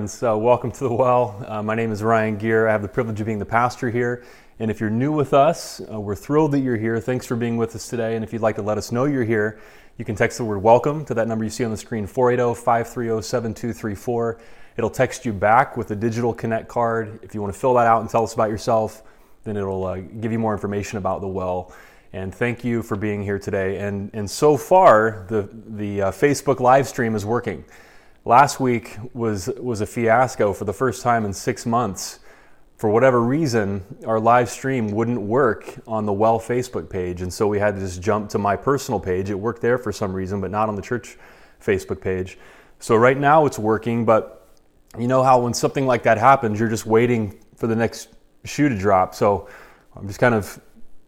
friends. 0.00 0.22
Uh, 0.22 0.34
welcome 0.34 0.72
to 0.72 0.84
the 0.84 0.94
well. 0.94 1.44
Uh, 1.46 1.62
my 1.62 1.74
name 1.74 1.92
is 1.92 2.02
Ryan 2.02 2.38
Gear. 2.38 2.66
I 2.66 2.72
have 2.72 2.80
the 2.80 2.88
privilege 2.88 3.20
of 3.20 3.26
being 3.26 3.38
the 3.38 3.44
pastor 3.44 3.90
here. 3.90 4.24
And 4.58 4.70
if 4.70 4.80
you're 4.80 4.88
new 4.88 5.12
with 5.12 5.34
us, 5.34 5.82
uh, 5.92 6.00
we're 6.00 6.14
thrilled 6.14 6.52
that 6.52 6.60
you're 6.60 6.78
here. 6.78 6.98
Thanks 7.00 7.26
for 7.26 7.36
being 7.36 7.58
with 7.58 7.76
us 7.76 7.86
today. 7.86 8.14
And 8.14 8.24
if 8.24 8.32
you'd 8.32 8.40
like 8.40 8.56
to 8.56 8.62
let 8.62 8.78
us 8.78 8.92
know 8.92 9.04
you're 9.04 9.24
here, 9.24 9.60
you 9.98 10.06
can 10.06 10.16
text 10.16 10.38
the 10.38 10.44
word 10.46 10.60
welcome 10.60 11.04
to 11.04 11.12
that 11.12 11.28
number 11.28 11.44
you 11.44 11.50
see 11.50 11.64
on 11.64 11.70
the 11.70 11.76
screen 11.76 12.06
480 12.06 12.58
530 12.58 13.20
7234. 13.20 14.40
It'll 14.78 14.88
text 14.88 15.26
you 15.26 15.34
back 15.34 15.76
with 15.76 15.90
a 15.90 15.96
digital 15.96 16.32
connect 16.32 16.68
card. 16.68 17.18
If 17.22 17.34
you 17.34 17.42
want 17.42 17.52
to 17.52 17.60
fill 17.60 17.74
that 17.74 17.86
out 17.86 18.00
and 18.00 18.08
tell 18.08 18.24
us 18.24 18.32
about 18.32 18.48
yourself, 18.48 19.02
then 19.44 19.58
it'll 19.58 19.84
uh, 19.84 19.96
give 19.96 20.32
you 20.32 20.38
more 20.38 20.54
information 20.54 20.96
about 20.96 21.20
the 21.20 21.28
well. 21.28 21.74
And 22.14 22.34
thank 22.34 22.64
you 22.64 22.82
for 22.82 22.96
being 22.96 23.22
here 23.22 23.38
today. 23.38 23.76
And, 23.76 24.08
and 24.14 24.30
so 24.30 24.56
far, 24.56 25.26
the, 25.28 25.50
the 25.52 26.02
uh, 26.02 26.10
Facebook 26.10 26.58
live 26.58 26.88
stream 26.88 27.14
is 27.14 27.26
working. 27.26 27.66
Last 28.26 28.60
week 28.60 28.98
was, 29.14 29.48
was 29.58 29.80
a 29.80 29.86
fiasco 29.86 30.52
for 30.52 30.66
the 30.66 30.74
first 30.74 31.02
time 31.02 31.24
in 31.24 31.32
six 31.32 31.64
months. 31.64 32.20
For 32.76 32.90
whatever 32.90 33.20
reason, 33.20 33.82
our 34.06 34.20
live 34.20 34.50
stream 34.50 34.90
wouldn't 34.90 35.20
work 35.20 35.74
on 35.86 36.04
the 36.04 36.12
Well 36.12 36.38
Facebook 36.38 36.90
page. 36.90 37.22
And 37.22 37.32
so 37.32 37.46
we 37.46 37.58
had 37.58 37.76
to 37.76 37.80
just 37.80 38.02
jump 38.02 38.28
to 38.30 38.38
my 38.38 38.56
personal 38.56 39.00
page. 39.00 39.30
It 39.30 39.34
worked 39.34 39.62
there 39.62 39.78
for 39.78 39.90
some 39.90 40.12
reason, 40.12 40.40
but 40.40 40.50
not 40.50 40.68
on 40.68 40.76
the 40.76 40.82
church 40.82 41.16
Facebook 41.62 42.02
page. 42.02 42.38
So 42.78 42.94
right 42.94 43.16
now 43.16 43.46
it's 43.46 43.58
working, 43.58 44.04
but 44.04 44.48
you 44.98 45.08
know 45.08 45.22
how 45.22 45.40
when 45.40 45.54
something 45.54 45.86
like 45.86 46.02
that 46.02 46.18
happens, 46.18 46.60
you're 46.60 46.68
just 46.68 46.86
waiting 46.86 47.38
for 47.56 47.66
the 47.66 47.76
next 47.76 48.08
shoe 48.44 48.68
to 48.68 48.76
drop. 48.76 49.14
So 49.14 49.48
I'm 49.96 50.06
just 50.06 50.20
kind 50.20 50.34
of 50.34 50.60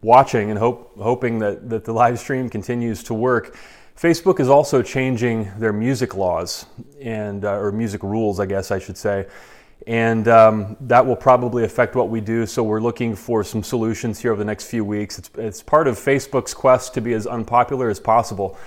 watching 0.03 0.51
and 0.51 0.59
hope, 0.59 0.97
hoping 0.99 1.39
that, 1.41 1.69
that 1.69 1.85
the 1.85 1.93
live 1.93 2.19
stream 2.19 2.49
continues 2.49 3.03
to 3.05 3.15
work. 3.15 3.57
Facebook 3.97 4.41
is 4.41 4.49
also 4.49 4.83
changing 4.83 5.51
their 5.59 5.73
music 5.73 6.17
laws 6.17 6.67
and 7.01 7.45
uh, 7.45 7.59
or 7.59 7.73
music 7.73 8.03
rules, 8.03 8.41
I 8.41 8.47
guess 8.47 8.71
I 8.71 8.79
should 8.79 8.97
say, 8.97 9.27
and 9.87 10.27
um, 10.29 10.77
that 10.81 11.05
will 11.05 11.17
probably 11.17 11.65
affect 11.65 11.95
what 11.95 12.09
we 12.09 12.21
do. 12.21 12.47
So 12.47 12.63
we're 12.63 12.81
looking 12.81 13.15
for 13.15 13.45
some 13.45 13.63
solutions 13.63 14.19
here 14.19 14.33
over 14.33 14.39
the 14.39 14.45
next 14.45 14.67
few 14.67 14.85
weeks. 14.85 15.19
It's, 15.19 15.31
it's 15.37 15.63
part 15.63 15.89
of 15.89 15.99
Facebook's 15.99 16.55
quest 16.55 16.95
to 16.95 17.01
be 17.01 17.13
as 17.13 17.27
unpopular 17.27 17.91
as 17.91 18.01
possible, 18.01 18.59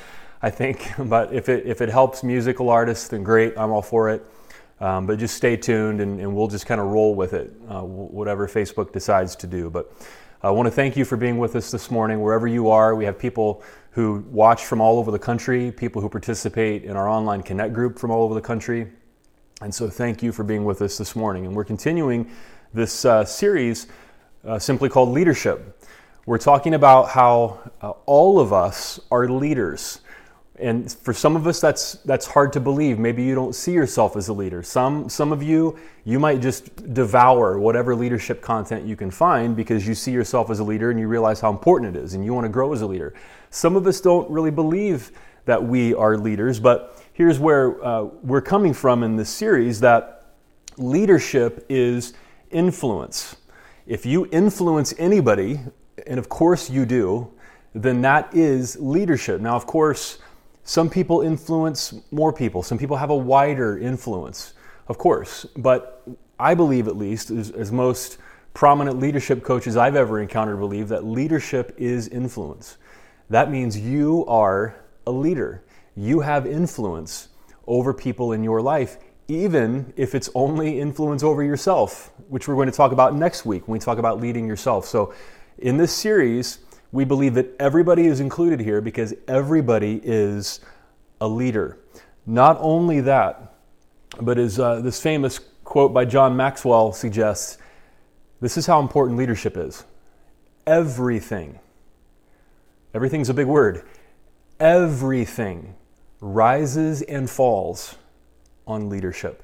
I 0.41 0.49
think. 0.49 0.91
But 0.97 1.33
if 1.33 1.49
it 1.49 1.65
if 1.65 1.81
it 1.81 1.89
helps 1.89 2.23
musical 2.23 2.69
artists, 2.69 3.07
then 3.07 3.23
great. 3.23 3.57
I'm 3.57 3.71
all 3.71 3.81
for 3.81 4.09
it. 4.09 4.25
Um, 4.79 5.07
but 5.07 5.19
just 5.19 5.35
stay 5.35 5.55
tuned, 5.55 6.01
and, 6.01 6.19
and 6.19 6.35
we'll 6.35 6.49
just 6.49 6.65
kind 6.65 6.81
of 6.81 6.87
roll 6.87 7.15
with 7.15 7.33
it, 7.33 7.53
uh, 7.69 7.81
whatever 7.81 8.45
Facebook 8.45 8.91
decides 8.91 9.35
to 9.37 9.47
do. 9.47 9.69
But 9.69 9.89
I 10.43 10.51
want 10.51 10.67
to 10.67 10.71
thank 10.71 10.97
you 10.97 11.05
for 11.05 11.15
being 11.15 11.37
with 11.37 11.55
us 11.55 11.71
this 11.71 11.89
morning, 11.89 12.21
wherever 12.21 12.45
you 12.45 12.69
are. 12.69 12.93
We 12.93 13.05
have 13.05 13.17
people 13.17 13.63
who 13.95 14.25
watch 14.29 14.65
from 14.65 14.81
all 14.81 14.99
over 14.99 15.09
the 15.09 15.17
country, 15.17 15.71
people 15.71 16.01
who 16.01 16.09
participate 16.09 16.83
in 16.83 16.97
our 16.97 17.07
online 17.07 17.41
Connect 17.41 17.73
group 17.73 17.97
from 17.97 18.11
all 18.11 18.23
over 18.23 18.33
the 18.33 18.41
country. 18.41 18.91
And 19.61 19.73
so, 19.73 19.89
thank 19.89 20.21
you 20.21 20.33
for 20.33 20.43
being 20.43 20.65
with 20.65 20.81
us 20.81 20.97
this 20.97 21.15
morning. 21.15 21.45
And 21.45 21.55
we're 21.55 21.63
continuing 21.63 22.29
this 22.73 23.05
uh, 23.05 23.23
series 23.23 23.87
uh, 24.45 24.59
simply 24.59 24.89
called 24.89 25.09
Leadership. 25.09 25.81
We're 26.25 26.39
talking 26.39 26.73
about 26.73 27.07
how 27.07 27.71
uh, 27.81 27.91
all 28.05 28.37
of 28.37 28.51
us 28.51 28.99
are 29.11 29.29
leaders. 29.29 30.01
And 30.57 30.91
for 30.91 31.13
some 31.13 31.35
of 31.35 31.47
us, 31.47 31.59
that's, 31.59 31.93
that's 32.03 32.25
hard 32.25 32.51
to 32.53 32.59
believe. 32.59 32.97
Maybe 32.97 33.23
you 33.23 33.35
don't 33.35 33.53
see 33.53 33.73
yourself 33.73 34.15
as 34.15 34.29
a 34.29 34.33
leader. 34.33 34.63
Some, 34.63 35.09
some 35.09 35.33
of 35.33 35.43
you, 35.43 35.77
you 36.05 36.17
might 36.17 36.41
just 36.41 36.93
devour 36.93 37.59
whatever 37.59 37.93
leadership 37.93 38.41
content 38.41 38.85
you 38.85 38.95
can 38.95 39.11
find 39.11 39.55
because 39.55 39.85
you 39.85 39.93
see 39.93 40.11
yourself 40.11 40.49
as 40.49 40.59
a 40.59 40.63
leader 40.63 40.91
and 40.91 40.99
you 40.99 41.07
realize 41.07 41.41
how 41.41 41.49
important 41.49 41.95
it 41.95 41.99
is 41.99 42.13
and 42.13 42.23
you 42.23 42.33
want 42.33 42.45
to 42.45 42.49
grow 42.49 42.71
as 42.71 42.81
a 42.81 42.85
leader. 42.85 43.13
Some 43.55 43.77
of 43.77 43.87
us 43.87 44.01
don't 44.01 44.29
really 44.29 44.51
believe 44.51 45.13
that 45.45 45.63
we 45.63 45.93
are 45.93 46.17
leaders, 46.17 46.59
but 46.59 47.01
here's 47.13 47.39
where 47.39 47.81
uh, 47.85 48.03
we're 48.21 48.41
coming 48.41 48.73
from 48.73 49.01
in 49.01 49.15
this 49.15 49.29
series 49.29 49.79
that 49.79 50.25
leadership 50.75 51.65
is 51.69 52.11
influence. 52.51 53.37
If 53.87 54.05
you 54.05 54.27
influence 54.29 54.93
anybody, 54.97 55.61
and 56.05 56.19
of 56.19 56.27
course 56.27 56.69
you 56.69 56.85
do, 56.85 57.31
then 57.73 58.01
that 58.01 58.35
is 58.35 58.75
leadership. 58.77 59.39
Now, 59.39 59.55
of 59.55 59.65
course, 59.65 60.17
some 60.65 60.89
people 60.89 61.21
influence 61.21 61.93
more 62.11 62.33
people, 62.33 62.61
some 62.61 62.77
people 62.77 62.97
have 62.97 63.09
a 63.09 63.15
wider 63.15 63.79
influence, 63.79 64.53
of 64.89 64.97
course. 64.97 65.45
But 65.55 66.03
I 66.37 66.55
believe, 66.55 66.89
at 66.89 66.97
least, 66.97 67.29
as, 67.29 67.51
as 67.51 67.71
most 67.71 68.17
prominent 68.53 68.99
leadership 68.99 69.45
coaches 69.45 69.77
I've 69.77 69.95
ever 69.95 70.19
encountered 70.19 70.59
believe, 70.59 70.89
that 70.89 71.05
leadership 71.05 71.73
is 71.77 72.09
influence. 72.09 72.75
That 73.29 73.51
means 73.51 73.79
you 73.79 74.25
are 74.27 74.75
a 75.07 75.11
leader. 75.11 75.63
You 75.95 76.19
have 76.21 76.45
influence 76.45 77.29
over 77.67 77.93
people 77.93 78.31
in 78.31 78.43
your 78.43 78.61
life, 78.61 78.97
even 79.27 79.93
if 79.95 80.13
it's 80.13 80.29
only 80.35 80.79
influence 80.79 81.23
over 81.23 81.43
yourself, 81.43 82.11
which 82.29 82.47
we're 82.47 82.55
going 82.55 82.69
to 82.69 82.75
talk 82.75 82.91
about 82.91 83.15
next 83.15 83.45
week 83.45 83.67
when 83.67 83.73
we 83.73 83.79
talk 83.79 83.97
about 83.97 84.19
leading 84.19 84.47
yourself. 84.47 84.85
So, 84.85 85.13
in 85.57 85.77
this 85.77 85.93
series, 85.93 86.59
we 86.91 87.05
believe 87.05 87.33
that 87.35 87.55
everybody 87.59 88.07
is 88.07 88.19
included 88.19 88.59
here 88.59 88.81
because 88.81 89.13
everybody 89.27 90.01
is 90.03 90.59
a 91.21 91.27
leader. 91.27 91.79
Not 92.25 92.57
only 92.59 93.01
that, 93.01 93.53
but 94.21 94.37
as 94.37 94.59
uh, 94.59 94.81
this 94.81 95.01
famous 95.01 95.39
quote 95.63 95.93
by 95.93 96.05
John 96.05 96.35
Maxwell 96.35 96.91
suggests, 96.91 97.57
this 98.41 98.57
is 98.57 98.65
how 98.65 98.79
important 98.79 99.17
leadership 99.17 99.57
is. 99.57 99.85
Everything, 100.67 101.59
everything's 102.95 103.29
a 103.29 103.33
big 103.33 103.45
word, 103.45 103.83
everything 104.59 105.75
rises 106.21 107.01
and 107.01 107.29
falls 107.29 107.97
on 108.65 108.89
leadership. 108.89 109.43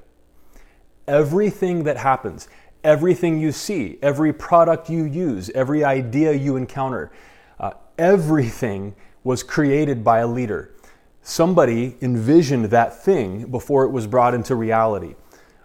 Everything 1.07 1.83
that 1.83 1.97
happens, 1.97 2.47
everything 2.83 3.39
you 3.39 3.51
see, 3.51 3.99
every 4.01 4.31
product 4.31 4.89
you 4.89 5.03
use, 5.03 5.49
every 5.49 5.83
idea 5.83 6.31
you 6.31 6.55
encounter, 6.55 7.11
uh, 7.59 7.71
everything 7.97 8.95
was 9.23 9.43
created 9.43 10.03
by 10.03 10.19
a 10.19 10.27
leader. 10.27 10.73
Somebody 11.21 11.97
envisioned 12.01 12.65
that 12.65 13.03
thing 13.03 13.51
before 13.51 13.83
it 13.83 13.89
was 13.89 14.07
brought 14.07 14.33
into 14.33 14.55
reality. 14.55 15.15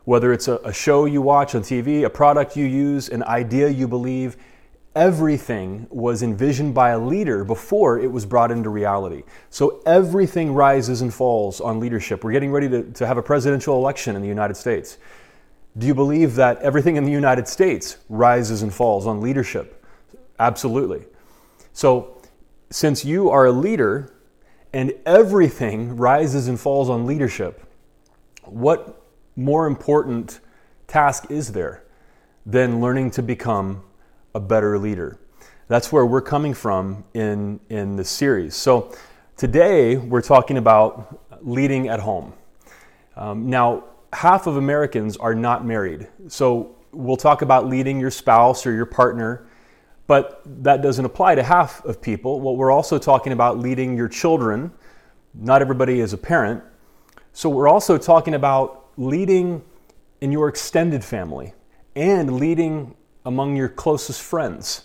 Whether 0.04 0.32
it's 0.32 0.48
a, 0.48 0.56
a, 0.56 0.72
show 0.72 1.04
you 1.04 1.22
watch 1.22 1.54
on 1.54 1.62
TV, 1.62 2.04
a 2.04 2.10
product 2.10 2.56
you 2.56 2.64
use, 2.64 3.08
an 3.08 3.22
idea 3.24 3.68
you 3.68 3.88
believe, 3.88 4.36
everything 4.96 5.86
was 5.90 6.22
envisioned 6.22 6.74
by 6.74 6.90
a 6.90 6.98
leader 6.98 7.44
before 7.44 8.00
it 8.00 8.10
was 8.10 8.24
brought 8.24 8.50
into 8.50 8.70
reality. 8.70 9.22
So 9.50 9.82
everything 9.84 10.54
rises 10.54 11.02
and 11.02 11.12
falls 11.12 11.60
on 11.60 11.78
leadership. 11.78 12.24
We're 12.24 12.32
getting 12.32 12.50
ready 12.50 12.68
to, 12.70 12.82
to 12.82 13.06
have 13.06 13.18
a 13.18 13.22
presidential 13.22 13.76
election 13.76 14.16
in 14.16 14.22
the 14.22 14.28
United 14.28 14.56
States. 14.56 14.96
Do 15.76 15.86
you 15.86 15.94
believe 15.94 16.34
that 16.36 16.58
everything 16.62 16.96
in 16.96 17.04
the 17.04 17.12
United 17.12 17.46
States 17.46 17.98
rises 18.08 18.62
and 18.62 18.72
falls 18.72 19.06
on 19.06 19.20
leadership? 19.20 19.84
Absolutely. 20.38 21.04
So 21.74 22.16
since 22.70 23.04
you 23.04 23.28
are 23.28 23.44
a 23.44 23.52
leader 23.52 24.14
and 24.72 24.94
everything 25.04 25.94
rises 25.96 26.48
and 26.48 26.58
falls 26.58 26.88
on 26.88 27.04
leadership, 27.04 27.62
what 28.44 29.02
more 29.36 29.66
important 29.66 30.40
task 30.86 31.30
is 31.30 31.52
there 31.52 31.84
than 32.46 32.80
learning 32.80 33.10
to 33.10 33.22
become 33.22 33.82
a 34.36 34.40
better 34.40 34.78
leader? 34.78 35.18
That's 35.68 35.90
where 35.90 36.06
we're 36.06 36.22
coming 36.22 36.54
from 36.54 37.04
in, 37.14 37.58
in 37.68 37.96
this 37.96 38.10
series. 38.10 38.54
So 38.54 38.94
today 39.36 39.96
we're 39.96 40.22
talking 40.22 40.58
about 40.58 41.20
leading 41.40 41.88
at 41.88 42.00
home. 42.00 42.34
Um, 43.16 43.50
now, 43.50 43.84
half 44.12 44.46
of 44.46 44.56
Americans 44.56 45.16
are 45.16 45.34
not 45.34 45.64
married. 45.64 46.06
So 46.28 46.76
we'll 46.92 47.16
talk 47.16 47.42
about 47.42 47.66
leading 47.66 47.98
your 47.98 48.10
spouse 48.10 48.66
or 48.66 48.72
your 48.72 48.86
partner 48.86 49.48
but 50.06 50.42
that 50.62 50.82
doesn't 50.82 51.04
apply 51.04 51.34
to 51.34 51.42
half 51.42 51.84
of 51.84 52.00
people. 52.00 52.40
Well, 52.40 52.56
we're 52.56 52.70
also 52.70 52.98
talking 52.98 53.32
about 53.32 53.58
leading 53.58 53.96
your 53.96 54.08
children. 54.08 54.72
Not 55.34 55.62
everybody 55.62 56.00
is 56.00 56.12
a 56.12 56.18
parent. 56.18 56.62
So 57.32 57.48
we're 57.48 57.68
also 57.68 57.98
talking 57.98 58.34
about 58.34 58.88
leading 58.96 59.62
in 60.20 60.32
your 60.32 60.48
extended 60.48 61.04
family 61.04 61.52
and 61.94 62.36
leading 62.38 62.94
among 63.26 63.56
your 63.56 63.68
closest 63.68 64.22
friends. 64.22 64.84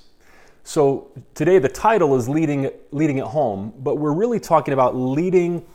So 0.64 1.12
today 1.34 1.60
the 1.60 1.70
title 1.70 2.16
is 2.18 2.28
leading 2.28 2.70
leading 2.92 3.20
at 3.20 3.28
home, 3.28 3.74
but 3.78 3.96
we're 3.96 4.14
really 4.14 4.40
talking 4.40 4.74
about 4.74 4.96
leading 4.96 5.66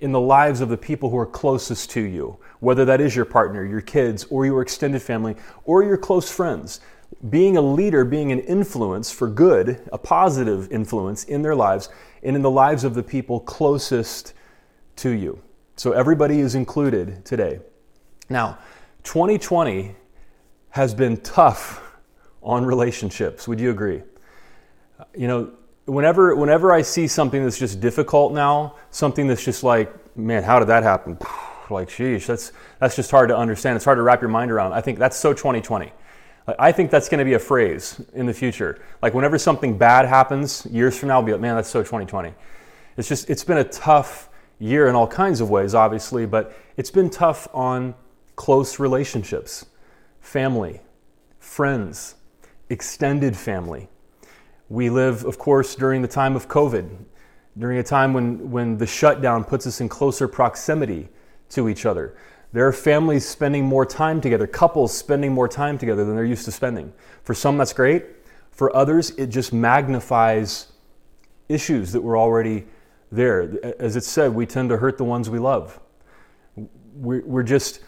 in 0.00 0.10
the 0.10 0.20
lives 0.20 0.60
of 0.60 0.68
the 0.68 0.76
people 0.76 1.08
who 1.08 1.16
are 1.16 1.26
closest 1.26 1.90
to 1.90 2.00
you, 2.00 2.36
whether 2.60 2.84
that 2.84 3.00
is 3.00 3.14
your 3.14 3.24
partner, 3.24 3.64
your 3.64 3.80
kids, 3.80 4.24
or 4.24 4.44
your 4.44 4.60
extended 4.60 5.00
family, 5.00 5.36
or 5.64 5.84
your 5.84 5.96
close 5.96 6.30
friends 6.30 6.80
being 7.30 7.56
a 7.56 7.60
leader, 7.60 8.04
being 8.04 8.32
an 8.32 8.40
influence 8.40 9.10
for 9.10 9.28
good, 9.28 9.80
a 9.92 9.98
positive 9.98 10.70
influence 10.72 11.24
in 11.24 11.42
their 11.42 11.54
lives 11.54 11.88
and 12.22 12.34
in 12.34 12.42
the 12.42 12.50
lives 12.50 12.84
of 12.84 12.94
the 12.94 13.02
people 13.02 13.40
closest 13.40 14.34
to 14.96 15.10
you. 15.10 15.40
So 15.76 15.92
everybody 15.92 16.40
is 16.40 16.54
included 16.54 17.24
today. 17.24 17.60
Now, 18.28 18.58
2020 19.04 19.94
has 20.70 20.94
been 20.94 21.16
tough 21.18 21.83
on 22.44 22.64
relationships. 22.64 23.48
Would 23.48 23.58
you 23.58 23.70
agree? 23.70 24.02
You 25.16 25.26
know, 25.26 25.52
whenever 25.86 26.36
whenever 26.36 26.72
I 26.72 26.82
see 26.82 27.08
something 27.08 27.42
that's 27.42 27.58
just 27.58 27.80
difficult 27.80 28.32
now, 28.32 28.76
something 28.90 29.26
that's 29.26 29.44
just 29.44 29.64
like, 29.64 30.16
man, 30.16 30.42
how 30.42 30.58
did 30.58 30.68
that 30.68 30.82
happen? 30.82 31.18
like, 31.70 31.88
sheesh, 31.88 32.26
that's, 32.26 32.52
that's 32.78 32.94
just 32.94 33.10
hard 33.10 33.30
to 33.30 33.36
understand. 33.36 33.76
It's 33.76 33.84
hard 33.84 33.98
to 33.98 34.02
wrap 34.02 34.20
your 34.20 34.30
mind 34.30 34.50
around. 34.50 34.72
I 34.72 34.80
think 34.80 34.98
that's 34.98 35.16
so 35.16 35.32
2020. 35.32 35.90
I 36.58 36.72
think 36.72 36.90
that's 36.90 37.08
going 37.08 37.20
to 37.20 37.24
be 37.24 37.32
a 37.32 37.38
phrase 37.38 38.00
in 38.12 38.26
the 38.26 38.34
future. 38.34 38.82
Like 39.00 39.14
whenever 39.14 39.38
something 39.38 39.78
bad 39.78 40.06
happens 40.06 40.66
years 40.66 40.98
from 40.98 41.08
now, 41.08 41.14
I'll 41.14 41.22
be 41.22 41.32
like, 41.32 41.40
man, 41.40 41.56
that's 41.56 41.70
so 41.70 41.80
2020. 41.80 42.34
It's 42.98 43.08
just, 43.08 43.30
it's 43.30 43.44
been 43.44 43.56
a 43.56 43.64
tough 43.64 44.28
year 44.58 44.86
in 44.88 44.94
all 44.94 45.06
kinds 45.06 45.40
of 45.40 45.48
ways, 45.48 45.74
obviously, 45.74 46.26
but 46.26 46.54
it's 46.76 46.90
been 46.90 47.08
tough 47.08 47.48
on 47.54 47.94
close 48.36 48.78
relationships, 48.78 49.64
family, 50.20 50.80
friends, 51.38 52.16
extended 52.70 53.36
family. 53.36 53.88
We 54.68 54.90
live, 54.90 55.24
of 55.24 55.38
course, 55.38 55.74
during 55.74 56.02
the 56.02 56.08
time 56.08 56.36
of 56.36 56.48
COVID, 56.48 56.88
during 57.58 57.78
a 57.78 57.82
time 57.82 58.12
when, 58.12 58.50
when 58.50 58.78
the 58.78 58.86
shutdown 58.86 59.44
puts 59.44 59.66
us 59.66 59.80
in 59.80 59.88
closer 59.88 60.26
proximity 60.26 61.08
to 61.50 61.68
each 61.68 61.86
other. 61.86 62.16
There 62.52 62.66
are 62.66 62.72
families 62.72 63.28
spending 63.28 63.64
more 63.64 63.84
time 63.84 64.20
together, 64.20 64.46
couples 64.46 64.96
spending 64.96 65.32
more 65.32 65.48
time 65.48 65.76
together 65.76 66.04
than 66.04 66.14
they're 66.14 66.24
used 66.24 66.44
to 66.44 66.52
spending. 66.52 66.92
For 67.24 67.34
some, 67.34 67.58
that's 67.58 67.72
great. 67.72 68.06
For 68.52 68.74
others, 68.76 69.10
it 69.10 69.26
just 69.26 69.52
magnifies 69.52 70.72
issues 71.48 71.92
that 71.92 72.00
were 72.00 72.16
already 72.16 72.66
there. 73.10 73.52
As 73.80 73.96
it 73.96 74.04
said, 74.04 74.34
we 74.34 74.46
tend 74.46 74.70
to 74.70 74.76
hurt 74.76 74.98
the 74.98 75.04
ones 75.04 75.28
we 75.28 75.38
love. 75.38 75.80
We're 76.94 77.42
just, 77.42 77.80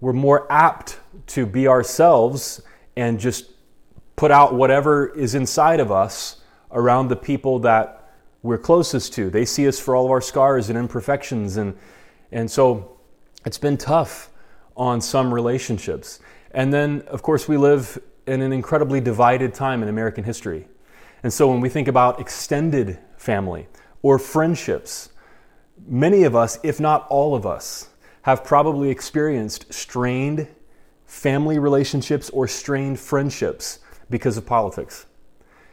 we're 0.00 0.14
more 0.14 0.50
apt 0.50 0.98
to 1.28 1.44
be 1.44 1.68
ourselves 1.68 2.62
and 2.96 3.20
just 3.20 3.51
put 4.16 4.30
out 4.30 4.54
whatever 4.54 5.08
is 5.08 5.34
inside 5.34 5.80
of 5.80 5.90
us 5.90 6.42
around 6.70 7.08
the 7.08 7.16
people 7.16 7.58
that 7.60 8.10
we're 8.42 8.58
closest 8.58 9.12
to. 9.14 9.30
They 9.30 9.44
see 9.44 9.68
us 9.68 9.78
for 9.78 9.94
all 9.94 10.04
of 10.04 10.10
our 10.10 10.20
scars 10.20 10.68
and 10.68 10.78
imperfections. 10.78 11.56
And, 11.56 11.76
and 12.30 12.50
so 12.50 12.98
it's 13.46 13.58
been 13.58 13.76
tough 13.76 14.30
on 14.76 15.00
some 15.00 15.32
relationships. 15.32 16.20
And 16.52 16.72
then, 16.72 17.02
of 17.08 17.22
course, 17.22 17.48
we 17.48 17.56
live 17.56 17.98
in 18.26 18.42
an 18.42 18.52
incredibly 18.52 19.00
divided 19.00 19.54
time 19.54 19.82
in 19.82 19.88
American 19.88 20.24
history. 20.24 20.66
And 21.22 21.32
so 21.32 21.48
when 21.48 21.60
we 21.60 21.68
think 21.68 21.88
about 21.88 22.20
extended 22.20 22.98
family 23.16 23.68
or 24.02 24.18
friendships, 24.18 25.10
many 25.86 26.24
of 26.24 26.34
us, 26.34 26.58
if 26.62 26.80
not 26.80 27.06
all 27.08 27.34
of 27.34 27.46
us, 27.46 27.88
have 28.22 28.44
probably 28.44 28.90
experienced 28.90 29.72
strained 29.72 30.48
family 31.06 31.58
relationships 31.58 32.30
or 32.30 32.48
strained 32.48 32.98
friendships 32.98 33.80
because 34.12 34.36
of 34.36 34.46
politics. 34.46 35.06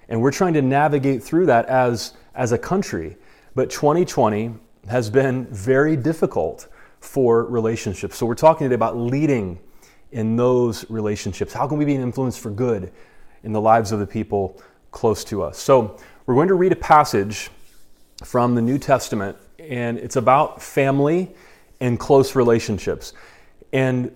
And 0.07 0.19
we're 0.19 0.31
trying 0.31 0.53
to 0.53 0.63
navigate 0.63 1.21
through 1.21 1.45
that 1.45 1.68
as, 1.68 2.13
as 2.33 2.51
a 2.51 2.57
country. 2.57 3.15
But 3.53 3.69
2020 3.69 4.56
has 4.88 5.12
been 5.12 5.45
very 5.47 5.95
difficult 5.95 6.68
for 7.00 7.45
relationships. 7.45 8.18
So 8.18 8.25
we're 8.25 8.33
talking 8.33 8.65
today 8.65 8.75
about 8.75 8.97
leading 8.97 9.59
in 10.12 10.36
those 10.36 10.89
relationships. 10.89 11.53
How 11.53 11.68
can 11.68 11.77
we 11.77 11.86
be 11.86 11.94
an 11.94 12.01
influence 12.01 12.38
for 12.38 12.50
good 12.50 12.91
in 13.44 13.51
the 13.53 13.62
lives 13.62 13.91
of 13.91 14.00
the 14.00 14.07
people 14.07 14.59
close 14.92 15.24
to 15.25 15.44
us? 15.44 15.59
So 15.59 15.97
we're 16.25 16.33
going 16.33 16.47
to 16.47 16.56
read 16.56 16.71
a 16.71 16.77
passage 16.77 17.51
from 18.24 18.56
the 18.56 18.62
New 18.62 18.80
Testament, 18.80 19.38
and 19.59 19.97
it's 20.00 20.15
about 20.15 20.62
family 20.62 21.31
and 21.80 22.00
close 22.00 22.35
relationships. 22.35 23.13
And 23.71 24.12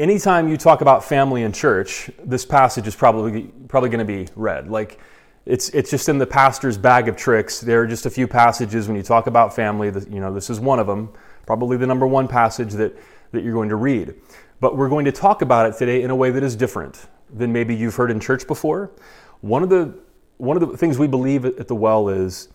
anytime 0.00 0.48
you 0.48 0.56
talk 0.56 0.80
about 0.80 1.04
family 1.04 1.42
in 1.42 1.52
church, 1.52 2.10
this 2.24 2.44
passage 2.44 2.88
is 2.88 2.96
probably 2.96 3.52
probably 3.68 3.90
going 3.90 4.04
to 4.04 4.12
be 4.12 4.26
read. 4.34 4.68
Like 4.68 4.98
it's 5.46 5.68
it's 5.70 5.90
just 5.90 6.08
in 6.08 6.18
the 6.18 6.26
pastor's 6.26 6.78
bag 6.78 7.06
of 7.06 7.16
tricks. 7.16 7.60
There 7.60 7.82
are 7.82 7.86
just 7.86 8.06
a 8.06 8.10
few 8.10 8.26
passages 8.26 8.88
when 8.88 8.96
you 8.96 9.02
talk 9.02 9.26
about 9.26 9.54
family. 9.54 9.90
That, 9.90 10.10
you 10.10 10.20
know, 10.20 10.32
this 10.32 10.50
is 10.50 10.58
one 10.58 10.80
of 10.80 10.86
them 10.86 11.12
probably 11.46 11.76
the 11.76 11.86
number 11.86 12.06
one 12.06 12.28
passage 12.28 12.72
that, 12.74 12.96
that 13.32 13.42
you're 13.42 13.52
going 13.52 13.68
to 13.68 13.76
read. 13.76 14.14
But 14.60 14.76
we're 14.76 14.88
going 14.88 15.04
to 15.06 15.12
talk 15.12 15.42
about 15.42 15.66
it 15.68 15.76
today 15.76 16.02
in 16.02 16.10
a 16.10 16.14
way 16.14 16.30
that 16.30 16.44
is 16.44 16.54
different 16.54 17.08
than 17.28 17.52
maybe 17.52 17.74
you've 17.74 17.96
heard 17.96 18.10
in 18.10 18.20
church 18.20 18.46
before. 18.46 18.92
One 19.40 19.64
of 19.64 19.68
the, 19.68 19.98
one 20.36 20.56
of 20.56 20.70
the 20.70 20.76
things 20.76 20.96
we 20.96 21.08
believe 21.08 21.44
at 21.44 21.66
the 21.66 21.74
well 21.74 22.08
is 22.08 22.50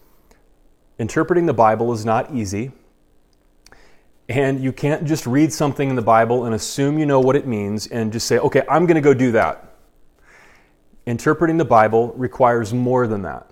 interpreting 0.97 1.45
the 1.45 1.53
Bible 1.53 1.91
is 1.91 2.05
not 2.05 2.33
easy. 2.33 2.71
And 4.27 4.63
you 4.63 4.71
can't 4.71 5.05
just 5.05 5.27
read 5.27 5.53
something 5.53 5.89
in 5.89 5.95
the 5.95 6.01
Bible 6.01 6.45
and 6.45 6.55
assume 6.55 6.97
you 6.97 7.05
know 7.05 7.19
what 7.19 7.35
it 7.35 7.45
means 7.45 7.87
and 7.87 8.11
just 8.11 8.27
say, 8.27 8.39
okay, 8.39 8.63
I'm 8.67 8.85
going 8.85 8.95
to 8.95 9.01
go 9.01 9.13
do 9.13 9.31
that. 9.33 9.75
Interpreting 11.05 11.57
the 11.57 11.65
Bible 11.65 12.11
requires 12.13 12.73
more 12.73 13.05
than 13.05 13.21
that. 13.21 13.49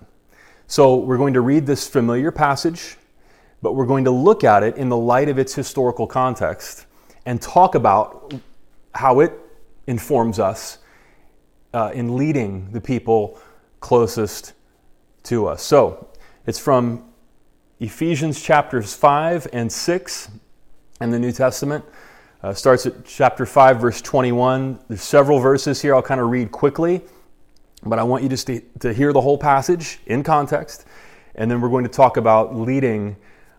So 0.66 0.96
we're 0.96 1.18
going 1.18 1.34
to 1.34 1.40
read 1.40 1.66
this 1.66 1.86
familiar 1.86 2.32
passage 2.32 2.96
but 3.64 3.72
we're 3.72 3.86
going 3.86 4.04
to 4.04 4.10
look 4.10 4.44
at 4.44 4.62
it 4.62 4.76
in 4.76 4.90
the 4.90 4.96
light 4.96 5.30
of 5.30 5.38
its 5.38 5.54
historical 5.54 6.06
context 6.06 6.84
and 7.24 7.40
talk 7.40 7.74
about 7.74 8.34
how 8.94 9.20
it 9.20 9.32
informs 9.86 10.38
us 10.38 10.78
uh, 11.72 11.90
in 11.94 12.14
leading 12.14 12.70
the 12.72 12.80
people 12.80 13.40
closest 13.80 14.52
to 15.22 15.46
us. 15.46 15.62
So 15.62 16.08
it's 16.46 16.58
from 16.58 17.10
Ephesians 17.80 18.42
chapters 18.42 18.92
5 18.92 19.48
and 19.54 19.72
6 19.72 20.30
the 21.10 21.18
New 21.18 21.32
Testament. 21.32 21.84
Uh, 22.42 22.52
starts 22.52 22.84
at 22.84 23.04
chapter 23.04 23.46
5, 23.46 23.80
verse 23.80 24.02
21. 24.02 24.78
There's 24.88 25.02
several 25.02 25.38
verses 25.38 25.80
here 25.80 25.94
I'll 25.94 26.02
kind 26.02 26.20
of 26.20 26.28
read 26.28 26.52
quickly, 26.52 27.00
but 27.82 27.98
I 27.98 28.02
want 28.02 28.22
you 28.22 28.28
just 28.28 28.46
to, 28.48 28.60
to 28.80 28.92
hear 28.92 29.12
the 29.12 29.20
whole 29.20 29.38
passage 29.38 29.98
in 30.06 30.22
context. 30.22 30.84
And 31.34 31.50
then 31.50 31.60
we're 31.60 31.70
going 31.70 31.84
to 31.84 31.90
talk 31.90 32.16
about 32.16 32.54
leading 32.54 33.16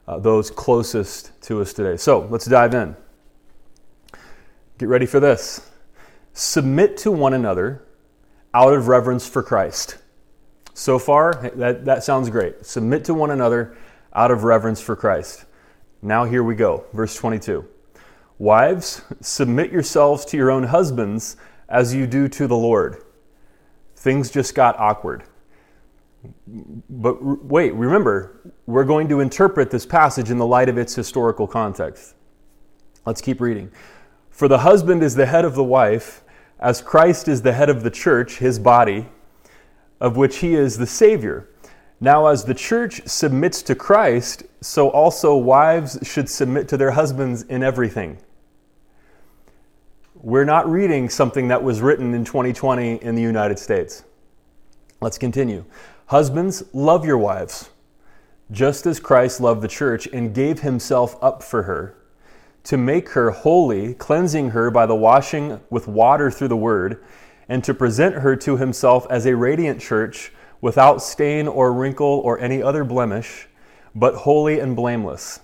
uh, 0.07 0.19
those 0.19 0.51
closest 0.51 1.39
to 1.43 1.61
us 1.61 1.73
today. 1.73 1.97
So 1.97 2.27
let's 2.29 2.45
dive 2.45 2.73
in. 2.73 2.95
Get 4.77 4.89
ready 4.89 5.05
for 5.05 5.19
this. 5.19 5.71
Submit 6.33 6.97
to 6.97 7.11
one 7.11 7.33
another 7.33 7.81
out 8.53 8.73
of 8.73 8.87
reverence 8.87 9.27
for 9.27 9.41
Christ. 9.41 9.97
So 10.73 10.99
far, 10.99 11.49
that, 11.55 11.85
that 11.85 12.03
sounds 12.03 12.29
great. 12.29 12.65
Submit 12.65 13.05
to 13.05 13.13
one 13.13 13.31
another 13.31 13.77
out 14.13 14.31
of 14.31 14.43
reverence 14.43 14.81
for 14.81 14.95
Christ. 14.95 15.44
Now, 16.05 16.23
here 16.23 16.43
we 16.43 16.53
go. 16.53 16.85
Verse 16.93 17.15
22. 17.15 17.65
Wives, 18.37 19.01
submit 19.21 19.71
yourselves 19.71 20.23
to 20.25 20.37
your 20.37 20.51
own 20.51 20.61
husbands 20.61 21.35
as 21.67 21.95
you 21.95 22.05
do 22.05 22.27
to 22.27 22.45
the 22.45 22.55
Lord. 22.55 23.01
Things 23.95 24.29
just 24.29 24.53
got 24.53 24.79
awkward. 24.79 25.23
But 26.47 27.43
wait, 27.43 27.73
remember, 27.73 28.53
we're 28.67 28.83
going 28.83 29.09
to 29.09 29.19
interpret 29.19 29.71
this 29.71 29.87
passage 29.87 30.29
in 30.29 30.37
the 30.37 30.45
light 30.45 30.69
of 30.69 30.77
its 30.77 30.93
historical 30.93 31.47
context. 31.47 32.13
Let's 33.07 33.21
keep 33.21 33.41
reading. 33.41 33.71
For 34.29 34.47
the 34.47 34.59
husband 34.59 35.01
is 35.01 35.15
the 35.15 35.25
head 35.25 35.43
of 35.43 35.55
the 35.55 35.63
wife, 35.63 36.23
as 36.59 36.83
Christ 36.83 37.27
is 37.27 37.41
the 37.41 37.53
head 37.53 37.71
of 37.71 37.81
the 37.81 37.89
church, 37.89 38.37
his 38.37 38.59
body, 38.59 39.07
of 39.99 40.17
which 40.17 40.37
he 40.37 40.53
is 40.53 40.77
the 40.77 40.85
Savior. 40.85 41.49
Now, 42.01 42.27
as 42.27 42.43
the 42.43 42.53
church 42.53 43.01
submits 43.05 43.61
to 43.63 43.75
Christ, 43.75 44.43
so 44.61 44.89
also 44.89 45.35
wives 45.37 45.97
should 46.03 46.29
submit 46.29 46.67
to 46.69 46.77
their 46.77 46.91
husbands 46.91 47.43
in 47.43 47.63
everything. 47.63 48.17
We're 50.15 50.45
not 50.45 50.69
reading 50.69 51.09
something 51.09 51.47
that 51.49 51.63
was 51.63 51.81
written 51.81 52.13
in 52.13 52.25
2020 52.25 53.01
in 53.01 53.15
the 53.15 53.21
United 53.21 53.59
States. 53.59 54.03
Let's 54.99 55.17
continue. 55.17 55.65
Husbands, 56.07 56.63
love 56.73 57.05
your 57.05 57.17
wives, 57.17 57.69
just 58.51 58.85
as 58.85 58.99
Christ 58.99 59.39
loved 59.39 59.61
the 59.61 59.67
church 59.67 60.07
and 60.07 60.33
gave 60.33 60.59
himself 60.59 61.15
up 61.21 61.43
for 61.43 61.63
her, 61.63 61.95
to 62.63 62.77
make 62.77 63.09
her 63.09 63.31
holy, 63.31 63.93
cleansing 63.93 64.49
her 64.49 64.69
by 64.69 64.85
the 64.85 64.95
washing 64.95 65.61
with 65.69 65.87
water 65.87 66.29
through 66.29 66.49
the 66.49 66.57
word, 66.57 67.03
and 67.47 67.63
to 67.63 67.73
present 67.73 68.15
her 68.15 68.35
to 68.35 68.57
himself 68.57 69.07
as 69.09 69.25
a 69.25 69.35
radiant 69.35 69.79
church, 69.79 70.31
without 70.65 70.99
stain 70.99 71.47
or 71.47 71.71
wrinkle 71.71 72.21
or 72.25 72.39
any 72.39 72.59
other 72.59 72.83
blemish, 72.83 73.47
but 73.93 74.15
holy 74.15 74.59
and 74.59 74.75
blameless. 74.75 75.39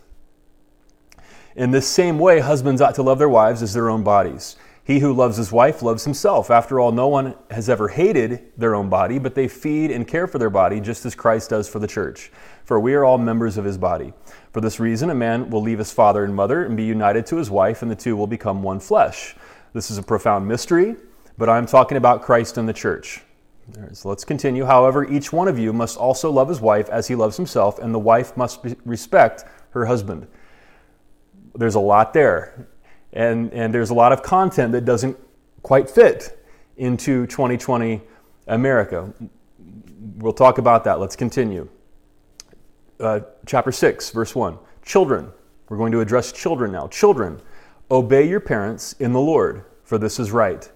In 1.56 1.70
this 1.70 1.88
same 1.88 2.18
way, 2.18 2.40
husbands 2.40 2.82
ought 2.82 2.96
to 2.96 3.04
love 3.04 3.20
their 3.20 3.30
wives 3.30 3.62
as 3.62 3.72
their 3.72 3.92
own 3.92 4.02
bodies. 4.02 4.56
He 4.84 4.98
who 4.98 5.14
loves 5.14 5.38
his 5.38 5.52
wife 5.52 5.84
loves 5.84 6.06
himself. 6.06 6.50
After 6.50 6.80
all, 6.80 6.92
no 6.92 7.08
one 7.08 7.36
has 7.52 7.70
ever 7.70 7.88
hated 7.88 8.52
their 8.58 8.74
own 8.74 8.90
body, 8.90 9.20
but 9.20 9.36
they 9.36 9.48
feed 9.48 9.92
and 9.92 10.08
care 10.08 10.26
for 10.26 10.40
their 10.40 10.50
body 10.50 10.80
just 10.80 11.06
as 11.06 11.14
Christ 11.14 11.52
does 11.52 11.70
for 11.70 11.78
the 11.78 11.86
church. 11.86 12.32
For 12.64 12.80
we 12.80 12.96
are 12.96 13.06
all 13.06 13.20
members 13.20 13.60
of 13.60 13.64
his 13.64 13.78
body. 13.78 14.14
For 14.52 14.60
this 14.60 14.80
reason, 14.80 15.12
a 15.12 15.16
man 15.16 15.52
will 15.52 15.62
leave 15.62 15.78
his 15.78 15.92
father 15.92 16.24
and 16.24 16.36
mother 16.36 16.66
and 16.66 16.76
be 16.76 16.84
united 16.84 17.28
to 17.28 17.36
his 17.36 17.52
wife, 17.52 17.84
and 17.84 17.92
the 17.92 17.96
two 17.96 18.18
will 18.18 18.26
become 18.26 18.64
one 18.64 18.80
flesh. 18.80 19.36
This 19.74 19.92
is 19.92 20.00
a 20.00 20.04
profound 20.04 20.48
mystery, 20.48 20.96
but 21.38 21.48
I'm 21.48 21.68
talking 21.68 21.98
about 21.98 22.24
Christ 22.24 22.58
and 22.58 22.68
the 22.68 22.74
church. 22.74 23.22
So 23.94 24.10
let's 24.10 24.26
continue. 24.26 24.66
However, 24.66 25.10
each 25.10 25.32
one 25.32 25.48
of 25.48 25.58
you 25.58 25.74
must 25.74 25.98
also 25.98 26.32
love 26.32 26.50
his 26.50 26.62
wife 26.62 26.90
as 26.90 27.08
he 27.08 27.16
loves 27.16 27.38
himself, 27.38 27.80
and 27.80 27.94
the 27.94 28.00
wife 28.00 28.36
must 28.36 28.60
respect 28.86 29.46
her 29.72 29.86
husband. 29.86 30.28
There's 31.56 31.76
a 31.76 31.80
lot 31.80 32.14
there 32.14 32.68
and, 33.14 33.52
and 33.54 33.74
there's 33.74 33.90
a 33.90 33.94
lot 33.94 34.12
of 34.12 34.24
content 34.24 34.72
that 34.72 34.86
doesn't 34.86 35.18
quite 35.64 35.90
fit 35.90 36.40
into 36.78 37.28
2020 37.28 38.02
America. 38.48 39.14
We'll 40.18 40.34
talk 40.34 40.58
about 40.58 40.84
that. 40.86 41.00
Let's 41.00 41.16
continue. 41.16 41.68
Uh, 43.00 43.22
chapter 43.46 43.72
6, 43.72 44.12
verse 44.12 44.36
1. 44.36 44.58
Children, 44.84 45.32
We're 45.70 45.78
going 45.78 45.92
to 45.92 46.02
address 46.02 46.32
children 46.32 46.72
now. 46.72 46.88
Children, 46.88 47.42
obey 47.90 48.28
your 48.28 48.40
parents 48.40 48.94
in 48.94 49.14
the 49.14 49.20
Lord, 49.20 49.66
for 49.84 49.98
this 49.98 50.20
is 50.20 50.32
right. 50.32 50.70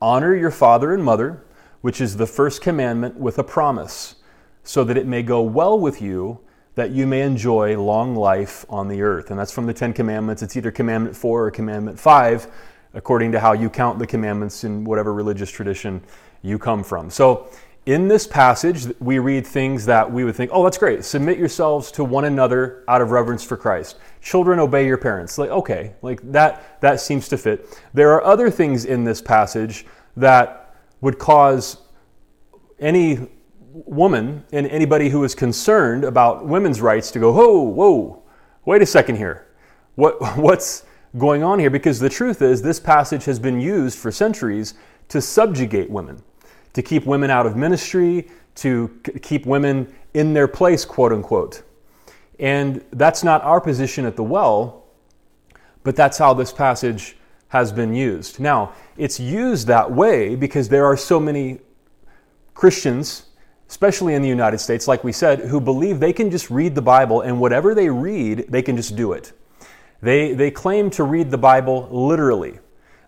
Honor 0.00 0.34
your 0.34 0.50
father 0.50 0.92
and 0.94 1.04
mother, 1.04 1.44
which 1.80 2.00
is 2.00 2.16
the 2.16 2.26
first 2.26 2.60
commandment 2.60 3.16
with 3.16 3.38
a 3.38 3.44
promise, 3.44 4.16
so 4.62 4.84
that 4.84 4.96
it 4.96 5.06
may 5.06 5.22
go 5.22 5.42
well 5.42 5.78
with 5.78 6.02
you, 6.02 6.38
that 6.74 6.90
you 6.90 7.06
may 7.06 7.22
enjoy 7.22 7.80
long 7.80 8.14
life 8.14 8.64
on 8.68 8.88
the 8.88 9.02
earth. 9.02 9.30
And 9.30 9.38
that's 9.38 9.52
from 9.52 9.66
the 9.66 9.74
Ten 9.74 9.92
Commandments. 9.92 10.42
It's 10.42 10.56
either 10.56 10.70
Commandment 10.70 11.16
4 11.16 11.46
or 11.46 11.50
Commandment 11.50 11.98
5, 11.98 12.46
according 12.94 13.32
to 13.32 13.40
how 13.40 13.52
you 13.52 13.70
count 13.70 13.98
the 13.98 14.06
commandments 14.06 14.64
in 14.64 14.84
whatever 14.84 15.12
religious 15.12 15.50
tradition 15.50 16.02
you 16.42 16.58
come 16.58 16.82
from. 16.82 17.10
So, 17.10 17.48
in 17.86 18.08
this 18.08 18.26
passage, 18.26 18.86
we 19.00 19.18
read 19.18 19.46
things 19.46 19.86
that 19.86 20.10
we 20.10 20.22
would 20.22 20.36
think, 20.36 20.50
oh, 20.52 20.62
that's 20.62 20.76
great. 20.76 21.02
Submit 21.02 21.38
yourselves 21.38 21.90
to 21.92 22.04
one 22.04 22.26
another 22.26 22.84
out 22.86 23.00
of 23.00 23.10
reverence 23.10 23.42
for 23.42 23.56
Christ. 23.56 23.98
Children, 24.20 24.58
obey 24.58 24.86
your 24.86 24.98
parents. 24.98 25.38
Like, 25.38 25.50
okay, 25.50 25.94
like 26.02 26.20
that, 26.30 26.80
that 26.82 27.00
seems 27.00 27.26
to 27.30 27.38
fit. 27.38 27.80
There 27.94 28.12
are 28.12 28.22
other 28.22 28.50
things 28.50 28.84
in 28.84 29.02
this 29.04 29.22
passage 29.22 29.86
that 30.16 30.59
would 31.00 31.18
cause 31.18 31.78
any 32.78 33.28
woman 33.72 34.44
and 34.52 34.66
anybody 34.66 35.08
who 35.08 35.24
is 35.24 35.34
concerned 35.34 36.04
about 36.04 36.46
women's 36.46 36.80
rights 36.80 37.10
to 37.12 37.18
go, 37.18 37.32
whoa, 37.32 37.60
whoa, 37.60 38.22
wait 38.64 38.82
a 38.82 38.86
second 38.86 39.16
here. 39.16 39.46
What, 39.94 40.20
what's 40.36 40.84
going 41.18 41.42
on 41.42 41.58
here? 41.58 41.70
Because 41.70 41.98
the 41.98 42.08
truth 42.08 42.42
is, 42.42 42.62
this 42.62 42.80
passage 42.80 43.24
has 43.24 43.38
been 43.38 43.60
used 43.60 43.98
for 43.98 44.10
centuries 44.10 44.74
to 45.08 45.20
subjugate 45.20 45.90
women 45.90 46.22
to 46.72 46.82
keep 46.82 47.06
women 47.06 47.30
out 47.30 47.46
of 47.46 47.56
ministry, 47.56 48.28
to 48.56 48.88
keep 49.22 49.46
women 49.46 49.92
in 50.14 50.32
their 50.34 50.48
place, 50.48 50.84
quote 50.84 51.12
unquote. 51.12 51.62
And 52.38 52.84
that's 52.92 53.22
not 53.22 53.42
our 53.42 53.60
position 53.60 54.04
at 54.06 54.16
the 54.16 54.22
well, 54.22 54.84
but 55.82 55.96
that's 55.96 56.18
how 56.18 56.34
this 56.34 56.52
passage 56.52 57.16
has 57.50 57.72
been 57.72 57.94
used. 57.94 58.40
Now, 58.40 58.72
it's 58.96 59.20
used 59.20 59.66
that 59.66 59.90
way 59.90 60.36
because 60.36 60.68
there 60.68 60.86
are 60.86 60.96
so 60.96 61.20
many 61.20 61.58
Christians, 62.54 63.26
especially 63.68 64.14
in 64.14 64.22
the 64.22 64.28
United 64.28 64.58
States, 64.58 64.86
like 64.86 65.02
we 65.02 65.12
said, 65.12 65.40
who 65.40 65.60
believe 65.60 65.98
they 65.98 66.12
can 66.12 66.30
just 66.30 66.48
read 66.48 66.74
the 66.74 66.82
Bible 66.82 67.22
and 67.22 67.40
whatever 67.40 67.74
they 67.74 67.90
read, 67.90 68.46
they 68.48 68.62
can 68.62 68.76
just 68.76 68.96
do 68.96 69.12
it. 69.12 69.32
They, 70.00 70.32
they 70.32 70.50
claim 70.50 70.90
to 70.90 71.04
read 71.04 71.30
the 71.30 71.38
Bible 71.38 71.88
literally 71.90 72.58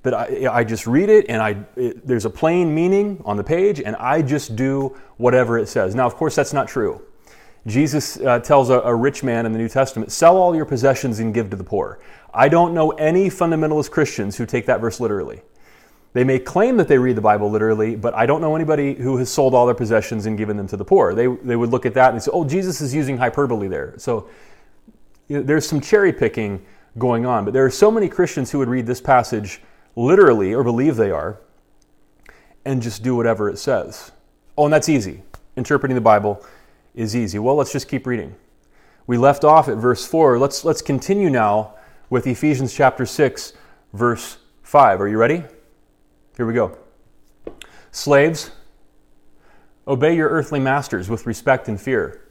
that 0.02 0.12
I, 0.12 0.48
I 0.50 0.64
just 0.64 0.88
read 0.88 1.08
it 1.08 1.26
and 1.28 1.40
I, 1.40 1.64
it, 1.76 2.04
there's 2.04 2.24
a 2.24 2.30
plain 2.30 2.74
meaning 2.74 3.22
on 3.24 3.36
the 3.36 3.44
page 3.44 3.80
and 3.80 3.94
I 3.96 4.22
just 4.22 4.56
do 4.56 4.96
whatever 5.18 5.56
it 5.56 5.68
says. 5.68 5.94
Now, 5.94 6.06
of 6.06 6.16
course, 6.16 6.34
that's 6.34 6.52
not 6.52 6.66
true. 6.66 7.00
Jesus 7.66 8.18
uh, 8.18 8.40
tells 8.40 8.70
a, 8.70 8.80
a 8.80 8.94
rich 8.94 9.22
man 9.22 9.46
in 9.46 9.52
the 9.52 9.58
New 9.58 9.68
Testament, 9.68 10.10
sell 10.10 10.36
all 10.36 10.54
your 10.54 10.64
possessions 10.64 11.20
and 11.20 11.32
give 11.32 11.50
to 11.50 11.56
the 11.56 11.64
poor. 11.64 12.00
I 12.34 12.48
don't 12.48 12.74
know 12.74 12.90
any 12.92 13.28
fundamentalist 13.28 13.90
Christians 13.90 14.36
who 14.36 14.46
take 14.46 14.66
that 14.66 14.80
verse 14.80 15.00
literally. 15.00 15.42
They 16.14 16.24
may 16.24 16.38
claim 16.38 16.76
that 16.76 16.88
they 16.88 16.98
read 16.98 17.16
the 17.16 17.22
Bible 17.22 17.50
literally, 17.50 17.96
but 17.96 18.14
I 18.14 18.26
don't 18.26 18.40
know 18.40 18.54
anybody 18.54 18.94
who 18.94 19.16
has 19.16 19.30
sold 19.30 19.54
all 19.54 19.64
their 19.64 19.74
possessions 19.74 20.26
and 20.26 20.36
given 20.36 20.56
them 20.56 20.66
to 20.68 20.76
the 20.76 20.84
poor. 20.84 21.14
They, 21.14 21.26
they 21.26 21.56
would 21.56 21.70
look 21.70 21.86
at 21.86 21.94
that 21.94 22.12
and 22.12 22.22
say, 22.22 22.30
oh, 22.34 22.44
Jesus 22.44 22.80
is 22.80 22.94
using 22.94 23.16
hyperbole 23.16 23.68
there. 23.68 23.94
So 23.96 24.28
you 25.28 25.38
know, 25.38 25.42
there's 25.42 25.66
some 25.66 25.80
cherry 25.80 26.12
picking 26.12 26.64
going 26.98 27.24
on. 27.24 27.44
But 27.44 27.54
there 27.54 27.64
are 27.64 27.70
so 27.70 27.90
many 27.90 28.08
Christians 28.08 28.50
who 28.50 28.58
would 28.58 28.68
read 28.68 28.86
this 28.86 29.00
passage 29.00 29.62
literally 29.96 30.54
or 30.54 30.62
believe 30.62 30.96
they 30.96 31.10
are 31.10 31.38
and 32.64 32.82
just 32.82 33.02
do 33.02 33.16
whatever 33.16 33.48
it 33.48 33.58
says. 33.58 34.12
Oh, 34.56 34.64
and 34.64 34.72
that's 34.72 34.88
easy. 34.88 35.22
Interpreting 35.56 35.94
the 35.94 36.02
Bible 36.02 36.44
is 36.94 37.16
easy. 37.16 37.38
Well, 37.38 37.56
let's 37.56 37.72
just 37.72 37.88
keep 37.88 38.06
reading. 38.06 38.34
We 39.06 39.16
left 39.16 39.44
off 39.44 39.68
at 39.68 39.76
verse 39.76 40.06
4. 40.06 40.38
Let's, 40.38 40.64
let's 40.64 40.82
continue 40.82 41.30
now 41.30 41.74
with 42.10 42.26
Ephesians 42.26 42.74
chapter 42.74 43.06
6, 43.06 43.52
verse 43.92 44.38
5. 44.62 45.00
Are 45.00 45.08
you 45.08 45.18
ready? 45.18 45.44
Here 46.36 46.46
we 46.46 46.54
go. 46.54 46.76
Slaves, 47.90 48.52
obey 49.86 50.14
your 50.14 50.28
earthly 50.28 50.60
masters 50.60 51.10
with 51.10 51.26
respect 51.26 51.68
and 51.68 51.80
fear. 51.80 52.28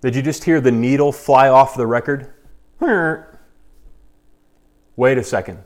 Did 0.00 0.16
you 0.16 0.22
just 0.22 0.44
hear 0.44 0.60
the 0.60 0.72
needle 0.72 1.12
fly 1.12 1.48
off 1.48 1.76
the 1.76 1.86
record? 1.86 2.32
Wait 4.96 5.18
a 5.18 5.24
second 5.24 5.64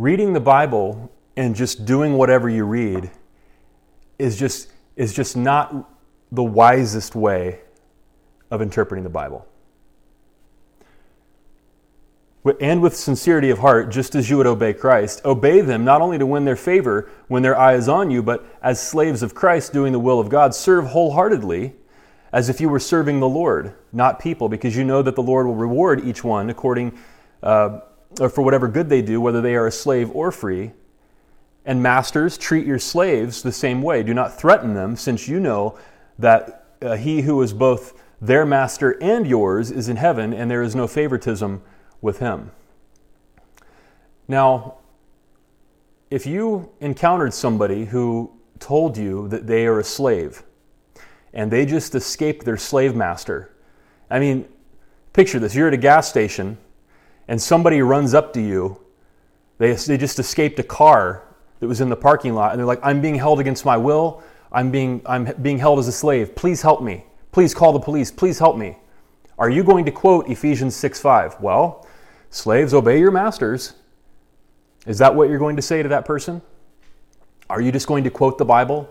reading 0.00 0.32
the 0.32 0.40
Bible 0.40 1.12
and 1.36 1.54
just 1.54 1.84
doing 1.84 2.14
whatever 2.14 2.48
you 2.48 2.64
read 2.64 3.10
is 4.18 4.38
just 4.38 4.72
is 4.96 5.12
just 5.12 5.36
not 5.36 5.89
the 6.32 6.42
wisest 6.42 7.14
way 7.14 7.60
of 8.50 8.62
interpreting 8.62 9.04
the 9.04 9.10
Bible. 9.10 9.46
And 12.58 12.80
with 12.80 12.96
sincerity 12.96 13.50
of 13.50 13.58
heart, 13.58 13.90
just 13.90 14.14
as 14.14 14.30
you 14.30 14.38
would 14.38 14.46
obey 14.46 14.72
Christ, 14.72 15.22
obey 15.26 15.60
them 15.60 15.84
not 15.84 16.00
only 16.00 16.16
to 16.16 16.24
win 16.24 16.46
their 16.46 16.56
favor 16.56 17.10
when 17.28 17.42
their 17.42 17.58
eye 17.58 17.74
is 17.74 17.86
on 17.86 18.10
you, 18.10 18.22
but 18.22 18.46
as 18.62 18.80
slaves 18.80 19.22
of 19.22 19.34
Christ 19.34 19.74
doing 19.74 19.92
the 19.92 20.00
will 20.00 20.18
of 20.18 20.30
God, 20.30 20.54
serve 20.54 20.86
wholeheartedly 20.86 21.74
as 22.32 22.48
if 22.48 22.60
you 22.60 22.70
were 22.70 22.78
serving 22.78 23.20
the 23.20 23.28
Lord, 23.28 23.74
not 23.92 24.20
people, 24.20 24.48
because 24.48 24.74
you 24.74 24.84
know 24.84 25.02
that 25.02 25.16
the 25.16 25.22
Lord 25.22 25.46
will 25.46 25.54
reward 25.54 26.02
each 26.04 26.24
one 26.24 26.48
according 26.48 26.96
uh, 27.42 27.80
or 28.18 28.30
for 28.30 28.42
whatever 28.42 28.68
good 28.68 28.88
they 28.88 29.02
do, 29.02 29.20
whether 29.20 29.42
they 29.42 29.54
are 29.54 29.66
a 29.66 29.72
slave 29.72 30.10
or 30.14 30.32
free. 30.32 30.72
And 31.66 31.82
masters, 31.82 32.38
treat 32.38 32.66
your 32.66 32.78
slaves 32.78 33.42
the 33.42 33.52
same 33.52 33.82
way. 33.82 34.02
Do 34.02 34.14
not 34.14 34.38
threaten 34.38 34.72
them, 34.72 34.96
since 34.96 35.28
you 35.28 35.40
know 35.40 35.78
that 36.20 36.66
uh, 36.82 36.96
he 36.96 37.22
who 37.22 37.40
is 37.42 37.52
both 37.52 38.00
their 38.20 38.44
master 38.44 39.02
and 39.02 39.26
yours 39.26 39.70
is 39.70 39.88
in 39.88 39.96
heaven, 39.96 40.32
and 40.32 40.50
there 40.50 40.62
is 40.62 40.74
no 40.74 40.86
favoritism 40.86 41.62
with 42.00 42.18
him. 42.18 42.50
Now, 44.28 44.78
if 46.10 46.26
you 46.26 46.70
encountered 46.80 47.32
somebody 47.32 47.86
who 47.86 48.32
told 48.58 48.96
you 48.96 49.28
that 49.28 49.46
they 49.46 49.66
are 49.66 49.78
a 49.78 49.84
slave 49.84 50.42
and 51.32 51.50
they 51.50 51.64
just 51.64 51.94
escaped 51.94 52.44
their 52.44 52.56
slave 52.56 52.94
master, 52.94 53.54
I 54.10 54.18
mean, 54.18 54.46
picture 55.12 55.38
this 55.38 55.54
you're 55.54 55.68
at 55.68 55.74
a 55.74 55.78
gas 55.78 56.08
station 56.08 56.58
and 57.28 57.40
somebody 57.40 57.80
runs 57.80 58.12
up 58.12 58.32
to 58.34 58.40
you, 58.40 58.80
they, 59.58 59.72
they 59.72 59.96
just 59.96 60.18
escaped 60.18 60.58
a 60.58 60.64
car 60.64 61.22
that 61.60 61.68
was 61.68 61.80
in 61.80 61.88
the 61.88 61.96
parking 61.96 62.34
lot, 62.34 62.50
and 62.50 62.58
they're 62.58 62.66
like, 62.66 62.80
I'm 62.82 63.00
being 63.00 63.14
held 63.14 63.38
against 63.38 63.64
my 63.64 63.76
will. 63.76 64.22
I'm 64.52 64.70
being, 64.70 65.02
I'm 65.06 65.24
being 65.42 65.58
held 65.58 65.78
as 65.78 65.88
a 65.88 65.92
slave. 65.92 66.34
Please 66.34 66.62
help 66.62 66.82
me. 66.82 67.04
Please 67.32 67.54
call 67.54 67.72
the 67.72 67.80
police. 67.80 68.10
Please 68.10 68.38
help 68.38 68.56
me. 68.56 68.76
Are 69.38 69.48
you 69.48 69.62
going 69.62 69.84
to 69.84 69.90
quote 69.90 70.28
Ephesians 70.28 70.76
6 70.76 71.00
5? 71.00 71.40
Well, 71.40 71.86
slaves, 72.30 72.74
obey 72.74 72.98
your 72.98 73.10
masters. 73.10 73.74
Is 74.86 74.98
that 74.98 75.14
what 75.14 75.28
you're 75.28 75.38
going 75.38 75.56
to 75.56 75.62
say 75.62 75.82
to 75.82 75.88
that 75.90 76.04
person? 76.04 76.42
Are 77.48 77.60
you 77.60 77.72
just 77.72 77.86
going 77.86 78.04
to 78.04 78.10
quote 78.10 78.38
the 78.38 78.44
Bible 78.44 78.88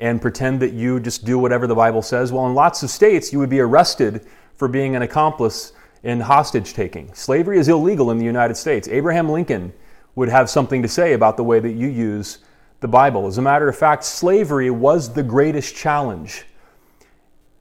and 0.00 0.20
pretend 0.20 0.60
that 0.60 0.72
you 0.72 1.00
just 1.00 1.24
do 1.24 1.38
whatever 1.38 1.66
the 1.66 1.74
Bible 1.74 2.02
says? 2.02 2.32
Well, 2.32 2.46
in 2.46 2.54
lots 2.54 2.82
of 2.82 2.90
states, 2.90 3.32
you 3.32 3.38
would 3.38 3.50
be 3.50 3.60
arrested 3.60 4.26
for 4.56 4.68
being 4.68 4.96
an 4.96 5.02
accomplice 5.02 5.72
in 6.02 6.20
hostage 6.20 6.74
taking. 6.74 7.12
Slavery 7.14 7.58
is 7.58 7.68
illegal 7.68 8.10
in 8.10 8.18
the 8.18 8.24
United 8.24 8.56
States. 8.56 8.88
Abraham 8.88 9.28
Lincoln 9.28 9.72
would 10.14 10.28
have 10.28 10.50
something 10.50 10.82
to 10.82 10.88
say 10.88 11.14
about 11.14 11.36
the 11.36 11.44
way 11.44 11.60
that 11.60 11.72
you 11.72 11.88
use 11.88 12.38
the 12.82 12.88
Bible. 12.88 13.26
As 13.26 13.38
a 13.38 13.42
matter 13.42 13.68
of 13.68 13.76
fact, 13.76 14.04
slavery 14.04 14.70
was 14.70 15.14
the 15.14 15.22
greatest 15.22 15.74
challenge 15.74 16.44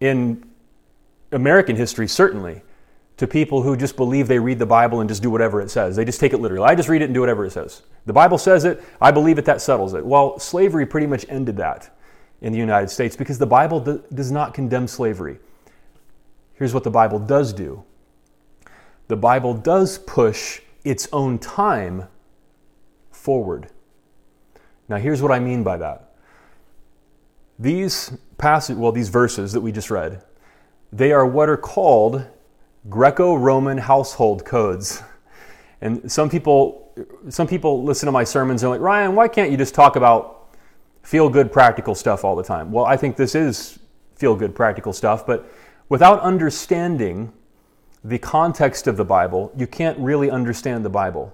in 0.01 0.43
American 1.31 1.75
history, 1.75 2.07
certainly, 2.07 2.63
to 3.17 3.27
people 3.27 3.61
who 3.61 3.77
just 3.77 3.95
believe 3.95 4.27
they 4.27 4.39
read 4.39 4.57
the 4.57 4.65
Bible 4.65 4.99
and 4.99 5.07
just 5.07 5.21
do 5.21 5.29
whatever 5.29 5.61
it 5.61 5.69
says. 5.69 5.95
They 5.95 6.03
just 6.03 6.19
take 6.19 6.33
it 6.33 6.39
literally. 6.39 6.65
I 6.65 6.73
just 6.73 6.89
read 6.89 7.03
it 7.03 7.05
and 7.05 7.13
do 7.13 7.19
whatever 7.19 7.45
it 7.45 7.51
says. 7.51 7.83
The 8.07 8.13
Bible 8.13 8.39
says 8.39 8.65
it, 8.65 8.83
I 8.99 9.11
believe 9.11 9.37
it, 9.37 9.45
that 9.45 9.61
settles 9.61 9.93
it. 9.93 10.03
Well, 10.03 10.39
slavery 10.39 10.87
pretty 10.87 11.07
much 11.07 11.25
ended 11.29 11.55
that 11.57 11.95
in 12.41 12.51
the 12.51 12.59
United 12.59 12.89
States 12.89 13.15
because 13.15 13.37
the 13.37 13.45
Bible 13.45 14.01
does 14.13 14.31
not 14.31 14.55
condemn 14.55 14.87
slavery. 14.87 15.37
Here's 16.55 16.73
what 16.73 16.83
the 16.83 16.91
Bible 16.91 17.19
does 17.19 17.53
do 17.53 17.83
the 19.07 19.17
Bible 19.17 19.53
does 19.53 19.97
push 19.99 20.61
its 20.83 21.07
own 21.11 21.37
time 21.37 22.07
forward. 23.11 23.67
Now, 24.91 24.97
here's 24.97 25.21
what 25.21 25.31
I 25.31 25.39
mean 25.39 25.63
by 25.63 25.77
that. 25.77 26.15
These 27.57 28.11
passage, 28.37 28.75
well, 28.75 28.91
these 28.91 29.07
verses 29.07 29.53
that 29.53 29.61
we 29.61 29.71
just 29.71 29.89
read, 29.89 30.21
they 30.91 31.13
are 31.13 31.25
what 31.25 31.47
are 31.47 31.55
called 31.55 32.25
Greco-Roman 32.89 33.77
household 33.77 34.43
codes. 34.43 35.01
And 35.79 36.11
some 36.11 36.29
people, 36.29 36.93
some 37.29 37.47
people 37.47 37.85
listen 37.85 38.07
to 38.07 38.11
my 38.11 38.25
sermons 38.25 38.63
and 38.63 38.67
are 38.67 38.75
like, 38.75 38.81
Ryan, 38.81 39.15
why 39.15 39.29
can't 39.29 39.49
you 39.49 39.55
just 39.55 39.73
talk 39.73 39.95
about 39.95 40.49
feel 41.03 41.29
good 41.29 41.53
practical 41.53 41.95
stuff 41.95 42.25
all 42.25 42.35
the 42.35 42.43
time? 42.43 42.69
Well, 42.73 42.83
I 42.83 42.97
think 42.97 43.15
this 43.15 43.33
is 43.33 43.79
feel 44.15 44.35
good 44.35 44.53
practical 44.53 44.91
stuff, 44.91 45.25
but 45.25 45.49
without 45.87 46.19
understanding 46.19 47.31
the 48.03 48.19
context 48.19 48.87
of 48.87 48.97
the 48.97 49.05
Bible, 49.05 49.53
you 49.55 49.67
can't 49.67 49.97
really 49.99 50.29
understand 50.29 50.83
the 50.83 50.89
Bible. 50.89 51.33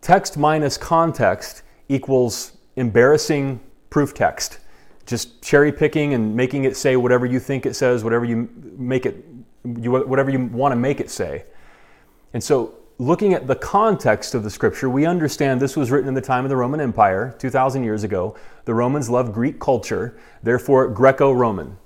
Text 0.00 0.38
minus 0.38 0.78
context 0.78 1.64
equals 1.90 2.56
embarrassing 2.76 3.60
proof 3.90 4.14
text. 4.14 4.60
Just 5.06 5.42
cherry 5.42 5.72
picking 5.72 6.14
and 6.14 6.34
making 6.36 6.64
it 6.64 6.76
say 6.76 6.96
whatever 6.96 7.26
you 7.26 7.40
think 7.40 7.66
it 7.66 7.74
says, 7.74 8.04
whatever 8.04 8.24
you 8.24 8.48
make 8.78 9.04
it 9.06 9.24
you, 9.64 9.90
whatever 9.90 10.30
you 10.30 10.46
want 10.46 10.72
to 10.72 10.76
make 10.76 11.00
it 11.00 11.10
say. 11.10 11.44
And 12.32 12.42
so, 12.42 12.74
looking 12.98 13.34
at 13.34 13.46
the 13.46 13.56
context 13.56 14.34
of 14.34 14.44
the 14.44 14.50
scripture, 14.50 14.88
we 14.88 15.04
understand 15.04 15.60
this 15.60 15.76
was 15.76 15.90
written 15.90 16.08
in 16.08 16.14
the 16.14 16.20
time 16.20 16.44
of 16.44 16.48
the 16.48 16.56
Roman 16.56 16.80
Empire, 16.80 17.34
2,000 17.38 17.82
years 17.82 18.04
ago. 18.04 18.36
The 18.66 18.74
Romans 18.74 19.10
loved 19.10 19.34
Greek 19.34 19.58
culture, 19.58 20.18
therefore, 20.42 20.88
Greco 20.88 21.32
Roman, 21.32 21.76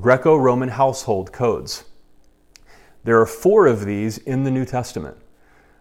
Greco 0.00 0.36
Roman 0.36 0.68
household 0.68 1.32
codes. 1.32 1.84
There 3.04 3.20
are 3.20 3.26
four 3.26 3.66
of 3.66 3.84
these 3.84 4.18
in 4.18 4.44
the 4.44 4.50
New 4.50 4.64
Testament. 4.64 5.16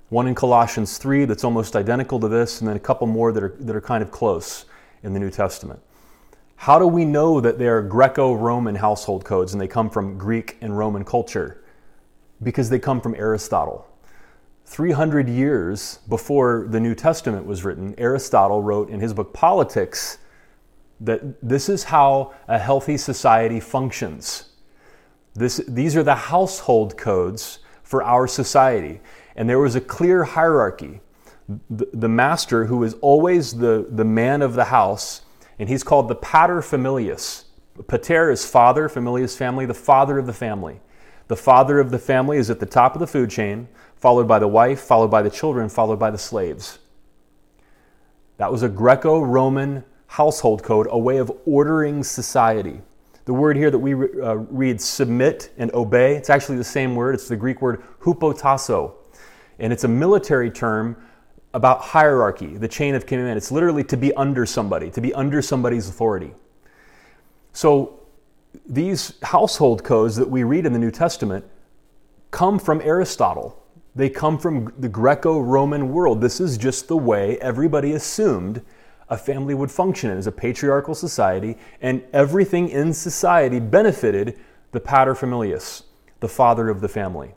One 0.10 0.28
in 0.28 0.36
Colossians 0.36 0.98
3 0.98 1.26
that's 1.26 1.44
almost 1.44 1.76
identical 1.76 2.20
to 2.22 2.30
this, 2.30 2.62
and 2.62 2.68
then 2.68 2.78
a 2.78 2.80
couple 2.80 3.08
more 3.08 3.34
that 3.34 3.44
are, 3.44 3.56
that 3.60 3.76
are 3.76 3.82
kind 3.82 4.02
of 4.02 4.10
close 4.10 4.66
in 5.04 5.14
the 5.14 5.20
New 5.20 5.30
Testament. 5.30 5.82
How 6.56 6.80
do 6.80 6.88
we 6.88 7.06
know 7.06 7.42
that 7.42 7.60
they 7.60 7.68
are 7.68 7.82
Greco 7.82 8.34
Roman 8.34 8.76
household 8.76 9.26
codes 9.26 9.54
and 9.54 9.62
they 9.62 9.68
come 9.68 9.90
from 9.90 10.18
Greek 10.18 10.58
and 10.62 10.78
Roman 10.78 11.04
culture? 11.04 11.64
Because 12.42 12.70
they 12.70 12.80
come 12.80 13.02
from 13.02 13.16
Aristotle. 13.16 13.86
300 14.66 15.30
years 15.30 16.00
before 16.10 16.68
the 16.70 16.80
New 16.80 16.96
Testament 16.96 17.46
was 17.46 17.64
written, 17.64 17.94
Aristotle 17.98 18.62
wrote 18.62 18.90
in 18.90 19.00
his 19.00 19.14
book 19.14 19.34
Politics 19.34 20.18
that 21.00 21.42
this 21.48 21.70
is 21.70 21.86
how 21.86 22.34
a 22.48 22.58
healthy 22.58 22.98
society 22.98 23.60
functions. 23.60 24.50
This, 25.36 25.62
these 25.68 25.96
are 25.96 26.04
the 26.04 26.16
household 26.16 26.98
codes 26.98 27.60
for 27.84 28.04
our 28.04 28.28
society. 28.28 29.00
And 29.38 29.50
there 29.50 29.60
was 29.60 29.76
a 29.76 29.82
clear 29.82 30.24
hierarchy. 30.24 31.00
The, 31.70 32.10
master, 32.10 32.66
who 32.66 32.84
is 32.84 32.96
always 32.96 33.54
the, 33.54 33.88
the 33.90 34.04
man 34.04 34.42
of 34.42 34.56
the 34.56 34.66
house, 34.66 35.22
and 35.60 35.70
he's 35.70 35.82
called 35.84 36.10
the 36.10 36.16
pater 36.16 36.62
familias. 36.62 37.46
Pater 37.88 38.30
is 38.30 38.46
father, 38.46 38.90
familias 38.90 39.38
family, 39.38 39.66
the 39.66 39.74
father 39.74 40.20
of 40.20 40.26
the 40.26 40.34
family. 40.34 40.82
The 41.30 41.38
father 41.38 41.80
of 41.80 41.92
the 41.92 42.00
family 42.00 42.38
is 42.38 42.50
at 42.50 42.60
the 42.60 42.66
top 42.66 42.96
of 42.96 43.00
the 43.00 43.08
food 43.08 43.30
chain, 43.30 43.70
followed 43.96 44.28
by 44.28 44.40
the 44.40 44.48
wife, 44.48 44.82
followed 44.82 45.10
by 45.10 45.22
the 45.22 45.30
children, 45.30 45.70
followed 45.70 46.00
by 46.00 46.12
the 46.12 46.18
slaves. 46.18 46.80
That 48.38 48.52
was 48.52 48.64
a 48.64 48.70
Greco 48.70 49.22
Roman 49.22 49.84
household 50.08 50.64
code, 50.64 50.88
a 50.90 50.98
way 50.98 51.18
of 51.18 51.32
ordering 51.46 52.04
society. 52.04 52.82
The 53.26 53.34
word 53.34 53.58
here 53.58 53.70
that 53.70 53.80
we 53.80 53.94
uh, 53.94 54.36
read 54.36 54.80
submit 54.80 55.52
and 55.58 55.74
obey, 55.74 56.16
it's 56.16 56.30
actually 56.30 56.58
the 56.58 56.64
same 56.64 56.96
word. 56.96 57.14
It's 57.16 57.28
the 57.28 57.36
Greek 57.36 57.62
word 57.62 57.84
hupotasso. 58.00 58.94
And 59.60 59.74
it's 59.74 59.84
a 59.84 59.88
military 59.88 60.52
term 60.52 60.98
about 61.54 61.82
hierarchy, 61.82 62.58
the 62.58 62.68
chain 62.68 62.94
of 62.96 63.06
command. 63.06 63.38
It's 63.38 63.52
literally 63.52 63.84
to 63.86 63.98
be 63.98 64.14
under 64.14 64.46
somebody, 64.46 64.92
to 64.92 65.02
be 65.02 65.14
under 65.14 65.42
somebody's 65.42 65.90
authority. 65.90 66.34
So 67.54 68.02
these 68.66 69.14
household 69.24 69.84
codes 69.84 70.16
that 70.18 70.30
we 70.30 70.44
read 70.44 70.66
in 70.66 70.74
the 70.74 70.80
New 70.80 70.92
Testament 70.92 71.46
come 72.32 72.60
from 72.60 72.82
Aristotle. 72.82 73.64
They 73.96 74.10
come 74.10 74.38
from 74.38 74.74
the 74.78 74.90
Greco 74.90 75.40
Roman 75.40 75.92
world. 75.92 76.22
This 76.22 76.40
is 76.40 76.58
just 76.58 76.88
the 76.88 76.98
way 76.98 77.40
everybody 77.40 77.94
assumed 77.94 78.62
a 79.10 79.18
family 79.18 79.54
would 79.54 79.72
function 79.72 80.12
as 80.12 80.28
a 80.28 80.32
patriarchal 80.32 80.94
society, 80.94 81.58
and 81.82 82.04
everything 82.12 82.70
in 82.70 82.94
society 82.94 83.60
benefited 83.60 84.38
the 84.72 84.82
paterfamilias, 84.82 85.84
the 86.20 86.28
father 86.28 86.70
of 86.70 86.82
the 86.82 86.90
family. 86.90 87.34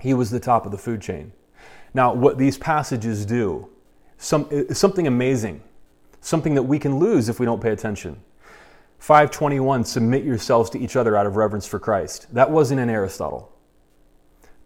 He 0.00 0.12
was 0.12 0.30
the 0.30 0.40
top 0.40 0.66
of 0.66 0.72
the 0.72 0.78
food 0.78 1.00
chain. 1.00 1.32
Now, 1.94 2.12
what 2.12 2.38
these 2.38 2.58
passages 2.58 3.24
do, 3.24 3.68
some, 4.18 4.48
something 4.72 5.06
amazing, 5.06 5.62
something 6.20 6.54
that 6.54 6.62
we 6.62 6.78
can 6.78 6.98
lose 6.98 7.28
if 7.28 7.40
we 7.40 7.46
don't 7.46 7.62
pay 7.62 7.70
attention. 7.70 8.20
521, 8.98 9.84
submit 9.84 10.24
yourselves 10.24 10.70
to 10.70 10.78
each 10.78 10.96
other 10.96 11.16
out 11.16 11.26
of 11.26 11.36
reverence 11.36 11.66
for 11.66 11.78
Christ. 11.78 12.26
That 12.34 12.50
wasn't 12.50 12.80
in 12.80 12.90
Aristotle. 12.90 13.52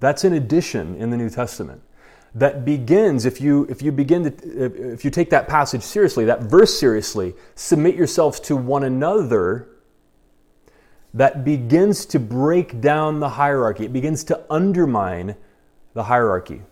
That's 0.01 0.25
an 0.25 0.33
addition 0.33 0.97
in 0.97 1.11
the 1.11 1.17
New 1.17 1.31
Testament 1.31 1.83
that 2.35 2.65
begins 2.65 3.27
if 3.27 3.41
you 3.41 3.67
if 3.69 3.83
you 3.83 3.93
begin 3.93 4.25
to 4.25 4.93
if 4.95 5.05
you 5.05 5.11
take 5.11 5.31
that 5.31 5.49
passage 5.49 5.83
seriously 5.83 6.25
that 6.25 6.43
verse 6.43 6.79
seriously 6.79 7.35
submit 7.55 7.95
yourselves 7.95 8.41
to 8.41 8.57
one 8.57 8.85
another 8.85 9.69
that 11.13 11.45
begins 11.45 12.07
to 12.07 12.19
break 12.19 12.81
down 12.81 13.21
the 13.21 13.29
hierarchy 13.29 13.85
it 13.85 13.93
begins 13.93 14.25
to 14.25 14.41
undermine 14.49 15.37
the 15.93 16.05
hierarchy 16.05 16.63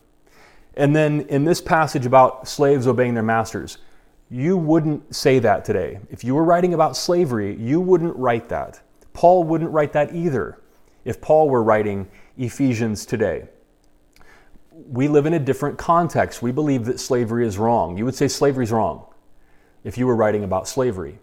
and 0.81 0.97
then 0.97 1.21
in 1.29 1.45
this 1.45 1.61
passage 1.61 2.07
about 2.07 2.49
slaves 2.49 2.87
obeying 2.87 3.15
their 3.15 3.23
masters 3.23 3.79
you 4.31 4.57
wouldn't 4.57 5.15
say 5.15 5.39
that 5.39 5.65
today 5.65 6.01
if 6.11 6.25
you 6.25 6.35
were 6.35 6.45
writing 6.45 6.75
about 6.75 6.97
slavery 6.97 7.57
you 7.57 7.81
wouldn't 7.81 8.17
write 8.17 8.49
that 8.49 8.81
paul 9.13 9.45
wouldn't 9.45 9.71
write 9.71 9.93
that 9.93 10.15
either 10.15 10.61
if 11.05 11.21
paul 11.21 11.49
were 11.49 11.63
writing 11.63 12.09
ephesians 12.37 13.07
today 13.07 13.47
we 14.89 15.09
live 15.09 15.27
in 15.27 15.35
a 15.35 15.39
different 15.39 15.79
context. 15.79 16.43
We 16.43 16.53
believe 16.53 16.85
that 16.87 17.01
slavery 17.01 17.47
is 17.47 17.59
wrong. 17.59 17.97
You 17.97 18.05
would 18.05 18.15
say 18.15 18.29
slavery 18.29 18.65
is 18.65 18.73
wrong 18.73 19.07
if 19.85 19.99
you 19.99 20.07
were 20.07 20.17
writing 20.17 20.45
about 20.45 20.69
slavery. 20.69 21.19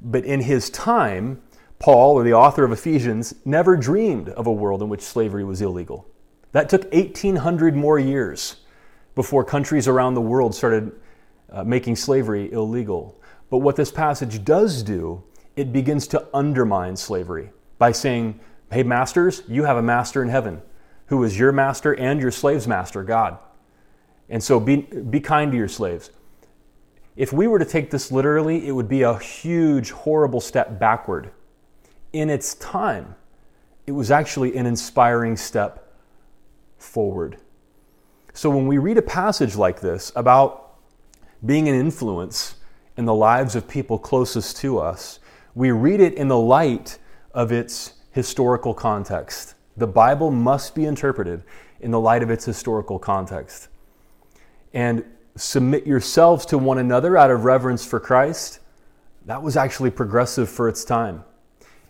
But 0.00 0.24
in 0.24 0.40
his 0.40 0.70
time, 0.70 1.42
Paul, 1.78 2.14
or 2.14 2.24
the 2.24 2.34
author 2.34 2.64
of 2.64 2.72
Ephesians, 2.72 3.34
never 3.44 3.76
dreamed 3.76 4.28
of 4.30 4.46
a 4.46 4.52
world 4.52 4.82
in 4.82 4.88
which 4.88 5.00
slavery 5.00 5.44
was 5.44 5.60
illegal. 5.60 6.06
That 6.52 6.68
took 6.68 6.92
1,800 6.92 7.76
more 7.76 7.98
years 7.98 8.56
before 9.18 9.42
countries 9.42 9.88
around 9.88 10.14
the 10.14 10.20
world 10.20 10.54
started 10.54 10.92
uh, 11.50 11.64
making 11.64 11.96
slavery 11.96 12.52
illegal. 12.52 13.20
But 13.50 13.58
what 13.58 13.74
this 13.74 13.90
passage 13.90 14.44
does 14.44 14.84
do, 14.84 15.24
it 15.56 15.72
begins 15.72 16.06
to 16.08 16.24
undermine 16.32 16.94
slavery 16.94 17.50
by 17.78 17.90
saying, 17.90 18.38
hey, 18.70 18.84
masters, 18.84 19.42
you 19.48 19.64
have 19.64 19.76
a 19.76 19.82
master 19.82 20.22
in 20.22 20.28
heaven 20.28 20.62
who 21.06 21.24
is 21.24 21.36
your 21.36 21.50
master 21.50 21.96
and 21.96 22.20
your 22.20 22.30
slave's 22.30 22.68
master, 22.68 23.02
God. 23.02 23.38
And 24.28 24.40
so 24.40 24.60
be, 24.60 24.82
be 24.82 25.18
kind 25.18 25.50
to 25.50 25.58
your 25.58 25.66
slaves. 25.66 26.12
If 27.16 27.32
we 27.32 27.48
were 27.48 27.58
to 27.58 27.64
take 27.64 27.90
this 27.90 28.12
literally, 28.12 28.68
it 28.68 28.70
would 28.70 28.88
be 28.88 29.02
a 29.02 29.18
huge, 29.18 29.90
horrible 29.90 30.40
step 30.40 30.78
backward. 30.78 31.32
In 32.12 32.30
its 32.30 32.54
time, 32.54 33.16
it 33.84 33.92
was 33.92 34.12
actually 34.12 34.56
an 34.56 34.66
inspiring 34.66 35.36
step 35.36 35.92
forward. 36.76 37.38
So 38.38 38.50
when 38.50 38.68
we 38.68 38.78
read 38.78 38.98
a 38.98 39.02
passage 39.02 39.56
like 39.56 39.80
this 39.80 40.12
about 40.14 40.76
being 41.44 41.68
an 41.68 41.74
influence 41.74 42.54
in 42.96 43.04
the 43.04 43.12
lives 43.12 43.56
of 43.56 43.66
people 43.66 43.98
closest 43.98 44.58
to 44.58 44.78
us, 44.78 45.18
we 45.56 45.72
read 45.72 45.98
it 45.98 46.14
in 46.14 46.28
the 46.28 46.38
light 46.38 47.00
of 47.34 47.50
its 47.50 47.94
historical 48.12 48.74
context. 48.74 49.56
The 49.76 49.88
Bible 49.88 50.30
must 50.30 50.76
be 50.76 50.84
interpreted 50.84 51.42
in 51.80 51.90
the 51.90 51.98
light 51.98 52.22
of 52.22 52.30
its 52.30 52.44
historical 52.44 52.96
context. 53.00 53.66
And 54.72 55.04
submit 55.34 55.84
yourselves 55.84 56.46
to 56.46 56.58
one 56.58 56.78
another 56.78 57.16
out 57.16 57.32
of 57.32 57.44
reverence 57.44 57.84
for 57.84 57.98
Christ, 57.98 58.60
that 59.26 59.42
was 59.42 59.56
actually 59.56 59.90
progressive 59.90 60.48
for 60.48 60.68
its 60.68 60.84
time 60.84 61.24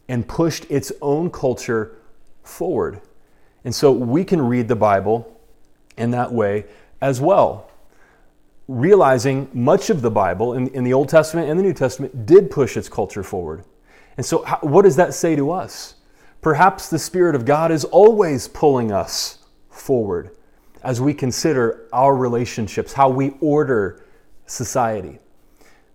and 0.09 0.27
pushed 0.27 0.65
its 0.71 0.93
own 1.03 1.31
culture 1.31 1.99
forward. 2.43 3.03
And 3.65 3.75
so 3.75 3.93
we 3.93 4.25
can 4.25 4.41
read 4.41 4.69
the 4.69 4.77
Bible 4.77 5.38
in 5.99 6.11
that 6.13 6.33
way 6.33 6.65
as 7.01 7.21
well. 7.21 7.71
Realizing 8.67 9.49
much 9.53 9.91
of 9.91 10.03
the 10.03 10.11
Bible 10.11 10.55
in, 10.55 10.69
in 10.69 10.85
the 10.85 10.93
Old 10.93 11.09
Testament 11.09 11.49
and 11.49 11.59
the 11.59 11.63
New 11.63 11.73
Testament 11.73 12.27
did 12.27 12.51
push 12.51 12.77
its 12.77 12.89
culture 12.89 13.23
forward. 13.23 13.65
And 14.17 14.27
so, 14.27 14.43
how, 14.43 14.59
what 14.63 14.83
does 14.83 14.97
that 14.97 15.15
say 15.15 15.37
to 15.37 15.51
us? 15.51 15.95
Perhaps 16.41 16.91
the 16.91 16.99
Spirit 16.99 17.35
of 17.35 17.45
God 17.45 17.71
is 17.71 17.85
always 17.85 18.49
pulling 18.49 18.93
us 18.93 19.39
forward 19.71 20.37
as 20.83 21.01
we 21.01 21.15
consider 21.15 21.89
our 21.93 22.15
relationships, 22.15 22.93
how 22.93 23.09
we 23.09 23.35
order 23.41 24.05
society. 24.47 25.19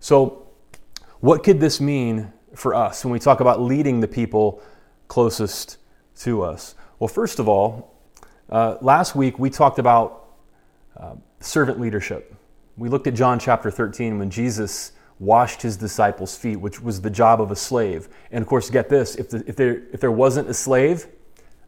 So, 0.00 0.46
what 1.20 1.42
could 1.42 1.60
this 1.60 1.80
mean 1.80 2.32
for 2.54 2.74
us 2.74 3.04
when 3.04 3.12
we 3.12 3.18
talk 3.18 3.40
about 3.40 3.60
leading 3.60 4.00
the 4.00 4.08
people 4.08 4.62
closest 5.08 5.78
to 6.16 6.42
us? 6.42 6.74
Well, 6.98 7.08
first 7.08 7.38
of 7.38 7.48
all, 7.48 7.93
uh, 8.50 8.76
last 8.80 9.14
week 9.14 9.38
we 9.38 9.50
talked 9.50 9.78
about 9.78 10.26
uh, 10.96 11.14
servant 11.40 11.80
leadership. 11.80 12.34
We 12.76 12.88
looked 12.88 13.06
at 13.06 13.14
John 13.14 13.38
chapter 13.38 13.70
13 13.70 14.18
when 14.18 14.30
Jesus 14.30 14.92
washed 15.18 15.62
his 15.62 15.76
disciples' 15.76 16.36
feet, 16.36 16.56
which 16.56 16.80
was 16.80 17.00
the 17.00 17.10
job 17.10 17.40
of 17.40 17.50
a 17.50 17.56
slave. 17.56 18.08
And 18.30 18.42
of 18.42 18.48
course, 18.48 18.68
get 18.70 18.88
this 18.88 19.14
if, 19.14 19.30
the, 19.30 19.44
if, 19.46 19.56
there, 19.56 19.82
if 19.92 20.00
there 20.00 20.10
wasn't 20.10 20.48
a 20.48 20.54
slave, 20.54 21.06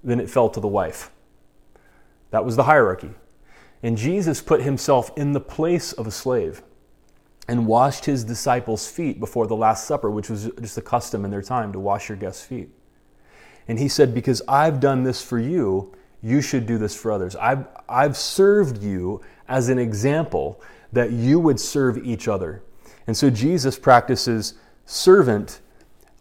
then 0.03 0.21
it 0.21 0.29
fell 0.29 0.49
to 0.51 0.61
the 0.61 0.69
wife. 0.69 1.11
That 2.31 2.45
was 2.45 2.57
the 2.57 2.65
hierarchy. 2.65 3.11
And 3.83 3.97
Jesus 3.97 4.43
put 4.43 4.63
himself 4.63 5.11
in 5.17 5.33
the 5.33 5.41
place 5.41 5.93
of 5.93 6.07
a 6.07 6.11
slave 6.11 6.63
and 7.49 7.67
washed 7.67 8.05
his 8.05 8.25
disciples' 8.25 8.89
feet 8.91 9.21
before 9.21 9.47
the 9.47 9.55
Last 9.55 9.87
Supper, 9.87 10.11
which 10.11 10.29
was 10.29 10.51
just 10.61 10.77
a 10.77 10.83
custom 10.83 11.25
in 11.25 11.31
their 11.31 11.43
time 11.43 11.73
to 11.73 11.79
wash 11.79 12.09
your 12.09 12.19
guests' 12.19 12.45
feet. 12.45 12.71
And 13.69 13.79
he 13.79 13.89
said, 13.89 14.15
Because 14.15 14.43
I've 14.49 14.81
done 14.81 15.05
this 15.05 15.23
for 15.23 15.39
you, 15.39 15.95
you 16.23 16.41
should 16.41 16.67
do 16.67 16.79
this 16.79 16.95
for 16.95 17.13
others. 17.13 17.37
I've, 17.37 17.67
I've 17.89 18.17
served 18.17 18.83
you 18.83 19.21
as 19.49 19.69
an 19.69 19.79
example 19.79 20.61
that 20.93 21.13
you 21.13 21.39
would 21.39 21.61
serve 21.61 21.99
each 21.99 22.29
other. 22.29 22.63
And 23.07 23.17
so 23.17 23.31
Jesus 23.31 23.79
practices 23.79 24.55
servant 24.85 25.61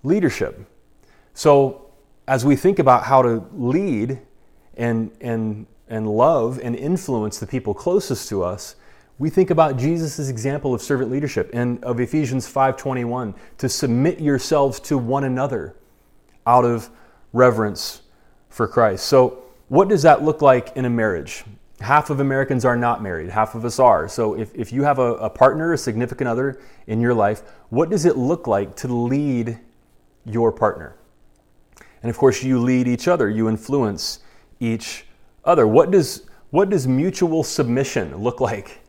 leadership. 0.03 0.67
So 1.33 1.89
as 2.27 2.45
we 2.45 2.55
think 2.55 2.79
about 2.79 3.03
how 3.03 3.21
to 3.21 3.45
lead 3.53 4.19
and, 4.77 5.11
and, 5.21 5.65
and 5.87 6.07
love 6.07 6.59
and 6.61 6.75
influence 6.75 7.39
the 7.39 7.47
people 7.47 7.73
closest 7.73 8.29
to 8.29 8.43
us, 8.43 8.75
we 9.17 9.29
think 9.29 9.49
about 9.49 9.77
Jesus' 9.77 10.27
example 10.27 10.73
of 10.73 10.81
servant 10.81 11.09
leadership 11.09 11.49
and 11.53 11.81
of 11.83 11.99
Ephesians 11.99 12.51
5:21 12.51 13.33
to 13.59 13.69
submit 13.69 14.19
yourselves 14.19 14.79
to 14.81 14.97
one 14.97 15.23
another 15.23 15.75
out 16.45 16.65
of 16.65 16.89
reverence 17.31 18.01
for 18.49 18.67
Christ. 18.67 19.05
So, 19.05 19.44
what 19.67 19.87
does 19.87 20.03
that 20.03 20.23
look 20.23 20.41
like 20.41 20.75
in 20.75 20.85
a 20.85 20.89
marriage? 20.89 21.43
Half 21.81 22.09
of 22.09 22.19
Americans 22.19 22.63
are 22.63 22.77
not 22.77 23.01
married, 23.01 23.29
half 23.29 23.55
of 23.55 23.65
us 23.65 23.79
are. 23.79 24.07
So, 24.07 24.35
if, 24.35 24.53
if 24.55 24.71
you 24.71 24.83
have 24.83 24.99
a, 24.99 25.15
a 25.15 25.29
partner, 25.29 25.73
a 25.73 25.77
significant 25.77 26.27
other 26.27 26.61
in 26.87 27.01
your 27.01 27.13
life, 27.13 27.41
what 27.69 27.89
does 27.89 28.05
it 28.05 28.15
look 28.15 28.47
like 28.47 28.75
to 28.77 28.87
lead 28.87 29.59
your 30.25 30.51
partner? 30.51 30.95
And 32.01 32.09
of 32.09 32.17
course, 32.17 32.43
you 32.43 32.59
lead 32.59 32.87
each 32.87 33.07
other, 33.07 33.29
you 33.29 33.49
influence 33.49 34.19
each 34.59 35.05
other. 35.43 35.67
What 35.67 35.91
does, 35.91 36.27
what 36.51 36.69
does 36.69 36.87
mutual 36.87 37.43
submission 37.43 38.15
look 38.17 38.39
like 38.39 38.79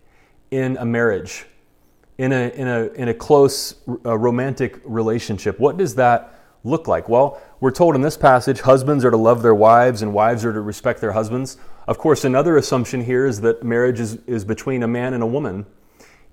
in 0.50 0.76
a 0.76 0.84
marriage, 0.84 1.46
in 2.18 2.32
a, 2.32 2.50
in 2.50 2.68
a, 2.68 2.82
in 2.88 3.08
a 3.08 3.14
close 3.14 3.76
uh, 4.04 4.16
romantic 4.16 4.80
relationship? 4.84 5.58
What 5.58 5.76
does 5.76 5.94
that 5.96 6.35
look 6.66 6.88
like? 6.88 7.08
Well, 7.08 7.40
we're 7.60 7.70
told 7.70 7.94
in 7.94 8.02
this 8.02 8.16
passage 8.16 8.60
husbands 8.60 9.04
are 9.04 9.10
to 9.10 9.16
love 9.16 9.42
their 9.42 9.54
wives 9.54 10.02
and 10.02 10.12
wives 10.12 10.44
are 10.44 10.52
to 10.52 10.60
respect 10.60 11.00
their 11.00 11.12
husbands. 11.12 11.56
Of 11.86 11.98
course, 11.98 12.24
another 12.24 12.56
assumption 12.56 13.04
here 13.04 13.26
is 13.26 13.40
that 13.42 13.62
marriage 13.62 14.00
is, 14.00 14.18
is 14.26 14.44
between 14.44 14.82
a 14.82 14.88
man 14.88 15.14
and 15.14 15.22
a 15.22 15.26
woman. 15.26 15.66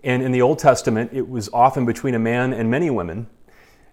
And 0.04 0.22
in 0.22 0.32
the 0.32 0.42
Old 0.42 0.60
Testament, 0.60 1.12
it 1.14 1.28
was 1.28 1.50
often 1.54 1.86
between 1.86 2.16
a 2.16 2.20
man 2.20 2.54
and 2.54 2.70
many 2.70 2.90
women. 2.90 3.28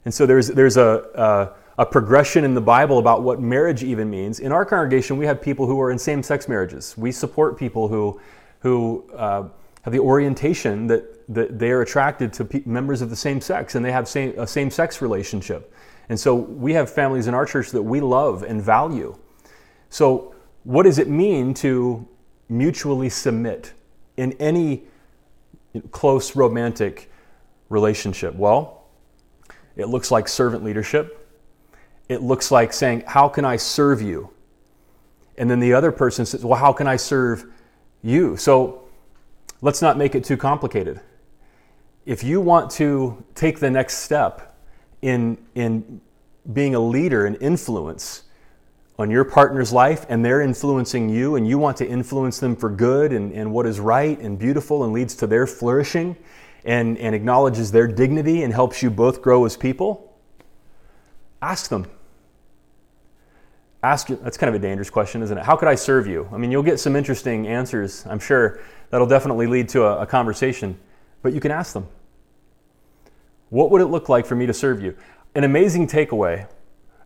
And 0.05 0.13
so 0.13 0.27
there's, 0.27 0.49
there's 0.49 0.77
a, 0.77 1.55
a, 1.79 1.83
a 1.83 1.87
progression 1.87 2.45
in 2.45 2.55
the 2.55 2.61
Bible 2.61 2.99
about 2.99 3.23
what 3.23 3.41
marriage 3.41 3.85
even 3.85 4.11
means. 4.11 4.41
In 4.41 4.51
our 4.51 4.65
congregation, 4.65 5.17
we 5.19 5.27
have 5.27 5.41
people 5.41 5.67
who 5.67 5.81
are 5.81 5.91
in 5.91 5.99
same 5.99 6.23
sex 6.23 6.49
marriages. 6.49 6.97
We 6.97 7.13
support 7.13 7.59
people 7.59 7.87
who, 7.87 8.21
who 8.61 9.05
uh, 9.15 9.49
have 9.83 9.93
the 9.93 10.01
orientation 10.01 10.87
that, 10.89 11.35
that 11.35 11.59
they 11.59 11.71
are 11.71 11.83
attracted 11.83 12.33
to 12.35 12.45
pe- 12.45 12.63
members 12.67 13.03
of 13.03 13.11
the 13.11 13.17
same 13.17 13.41
sex 13.41 13.75
and 13.75 13.85
they 13.85 13.93
have 13.93 14.09
same, 14.09 14.39
a 14.39 14.47
same 14.47 14.71
sex 14.71 15.01
relationship. 15.01 15.73
And 16.11 16.19
so 16.19 16.35
we 16.35 16.73
have 16.73 16.91
families 16.91 17.29
in 17.29 17.35
our 17.35 17.47
church 17.47 17.71
that 17.71 17.83
we 17.83 18.01
love 18.01 18.43
and 18.43 18.61
value. 18.61 19.17
So, 19.91 20.35
what 20.65 20.83
does 20.83 20.99
it 20.99 21.09
mean 21.09 21.55
to 21.55 22.07
mutually 22.49 23.09
submit 23.09 23.73
in 24.17 24.33
any 24.33 24.83
close 25.93 26.35
romantic 26.35 27.13
relationship? 27.69 28.35
Well, 28.35 28.89
it 29.77 29.87
looks 29.87 30.11
like 30.11 30.27
servant 30.27 30.65
leadership. 30.65 31.17
It 32.09 32.23
looks 32.23 32.51
like 32.51 32.73
saying, 32.73 33.05
How 33.07 33.29
can 33.29 33.45
I 33.45 33.55
serve 33.55 34.03
you? 34.03 34.31
And 35.39 35.49
then 35.49 35.61
the 35.61 35.75
other 35.75 35.93
person 35.93 36.27
says, 36.27 36.45
Well, 36.45 36.59
how 36.59 36.73
can 36.73 36.89
I 36.89 36.97
serve 36.97 37.45
you? 38.03 38.37
So 38.37 38.83
let's 39.63 39.81
not 39.81 39.97
make 39.97 40.17
it 40.17 40.25
too 40.25 40.37
complicated. 40.37 41.01
If 42.05 42.25
you 42.25 42.41
want 42.41 42.69
to 42.73 43.25
take 43.37 43.61
the 43.61 43.71
next 43.71 43.99
step 43.99 44.50
in, 45.03 45.39
in 45.55 46.01
being 46.53 46.75
a 46.75 46.81
leader 46.81 47.27
and 47.27 47.37
influence 47.41 48.25
on 48.99 49.11
your 49.11 49.25
partner's 49.25 49.73
life 49.73 50.05
and 50.09 50.23
they're 50.25 50.43
influencing 50.43 51.09
you 51.09 51.37
and 51.37 51.49
you 51.49 51.57
want 51.59 51.77
to 51.79 51.89
influence 51.89 52.39
them 52.39 52.55
for 52.55 52.69
good 52.69 53.13
and, 53.13 53.33
and 53.33 53.51
what 53.51 53.67
is 53.67 53.81
right 53.81 54.19
and 54.21 54.39
beautiful 54.39 54.85
and 54.85 54.93
leads 54.93 55.15
to 55.15 55.27
their 55.27 55.47
flourishing 55.47 56.15
and, 56.67 56.99
and 56.99 57.15
acknowledges 57.15 57.73
their 57.73 57.87
dignity 57.87 58.43
and 58.43 58.53
helps 58.53 58.83
you 58.83 58.91
both 58.91 59.23
grow 59.23 59.47
as 59.47 59.57
people, 59.57 60.15
ask 61.41 61.71
them. 61.71 61.87
Ask 63.83 64.09
that's 64.09 64.37
kind 64.37 64.55
of 64.55 64.55
a 64.55 64.63
dangerous 64.63 64.91
question, 64.91 65.23
isn't 65.23 65.39
it? 65.39 65.45
How 65.45 65.57
could 65.57 65.69
I 65.69 65.75
serve 65.75 66.07
you? 66.07 66.29
I 66.31 66.37
mean, 66.37 66.53
you'll 66.53 66.63
get 66.63 66.79
some 66.79 66.95
interesting 66.95 67.47
answers, 67.47 68.05
I'm 68.05 68.19
sure, 68.19 68.61
that'll 68.91 69.07
definitely 69.07 69.47
lead 69.47 69.71
to 69.71 69.85
a, 69.85 70.03
a 70.03 70.07
conversation, 70.07 70.79
but 71.23 71.33
you 71.33 71.41
can 71.41 71.51
ask 71.51 71.73
them. 71.73 71.89
What 73.51 73.71
would 73.71 73.83
it 73.83 73.87
look 73.87 74.09
like 74.09 74.27
for 74.27 74.37
me 74.37 74.47
to 74.47 74.55
serve 74.55 74.83
you? 74.83 74.97
An 75.35 75.45
amazing 75.45 75.89
takeaway 75.89 76.49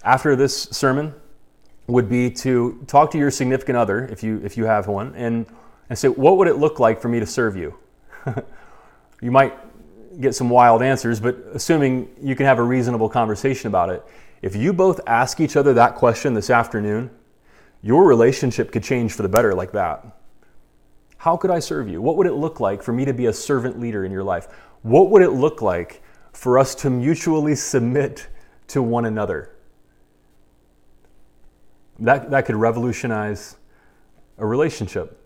after 0.04 0.37
this 0.37 0.64
sermon 0.64 1.14
would 1.87 2.09
be 2.09 2.30
to 2.30 2.83
talk 2.87 3.11
to 3.11 3.18
your 3.18 3.30
significant 3.30 3.76
other, 3.76 4.07
if 4.07 4.22
you, 4.22 4.40
if 4.44 4.57
you 4.57 4.64
have 4.64 4.87
one, 4.87 5.14
and, 5.16 5.46
and 5.88 5.98
say, 5.98 6.09
What 6.09 6.37
would 6.37 6.48
it 6.48 6.57
look 6.57 6.78
like 6.78 7.00
for 7.00 7.09
me 7.09 7.20
to 7.20 7.26
serve 7.26 7.57
you? 7.57 7.74
you 9.20 9.30
might 9.30 9.54
get 10.20 10.35
some 10.35 10.48
wild 10.48 10.83
answers, 10.83 11.18
but 11.18 11.37
assuming 11.52 12.09
you 12.20 12.37
can 12.37 12.46
have 12.46 12.59
a 12.59 12.62
reasonable 12.62 13.09
conversation 13.09 13.68
about 13.68 13.90
it, 13.90 14.04
if 14.42 14.54
you 14.54 14.72
both 14.72 15.00
ask 15.07 15.40
each 15.40 15.57
other 15.57 15.74
that 15.74 15.94
question 15.94 16.35
this 16.35 16.50
afternoon, 16.50 17.11
your 17.83 18.07
relationship 18.07 18.70
could 18.70 18.83
change 18.83 19.12
for 19.12 19.22
the 19.22 19.28
better 19.28 19.54
like 19.54 19.72
that. 19.72 20.04
How 21.16 21.37
could 21.37 21.50
I 21.50 21.59
serve 21.59 21.88
you? 21.88 22.02
What 22.02 22.16
would 22.16 22.26
it 22.26 22.35
look 22.35 22.61
like 22.61 22.83
for 22.83 22.92
me 22.92 23.07
to 23.07 23.14
be 23.14 23.26
a 23.26 23.33
servant 23.33 23.80
leader 23.80 24.04
in 24.04 24.12
your 24.12 24.22
life? 24.22 24.48
What 24.83 25.11
would 25.11 25.22
it 25.22 25.30
look 25.30 25.62
like 25.62 26.02
for 26.35 26.59
us 26.59 26.75
to 26.75 26.90
mutually 26.90 27.55
submit 27.55 28.27
to 28.68 28.83
one 28.83 29.07
another? 29.07 29.51
That, 31.99 32.31
that 32.31 32.44
could 32.44 32.57
revolutionize 32.57 33.57
a 34.37 34.44
relationship. 34.44 35.20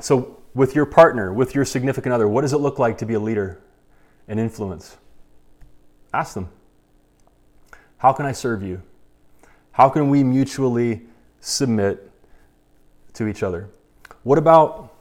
So, 0.00 0.40
with 0.54 0.74
your 0.74 0.86
partner, 0.86 1.32
with 1.32 1.54
your 1.54 1.64
significant 1.64 2.12
other, 2.12 2.28
what 2.28 2.42
does 2.42 2.52
it 2.52 2.58
look 2.58 2.78
like 2.78 2.98
to 2.98 3.06
be 3.06 3.14
a 3.14 3.20
leader 3.20 3.60
and 4.28 4.38
influence? 4.38 4.96
Ask 6.12 6.34
them. 6.34 6.48
How 7.98 8.12
can 8.12 8.26
I 8.26 8.32
serve 8.32 8.62
you? 8.62 8.82
How 9.72 9.88
can 9.88 10.10
we 10.10 10.22
mutually 10.22 11.02
submit 11.40 12.10
to 13.14 13.26
each 13.26 13.42
other? 13.42 13.68
What 14.22 14.38
about 14.38 14.94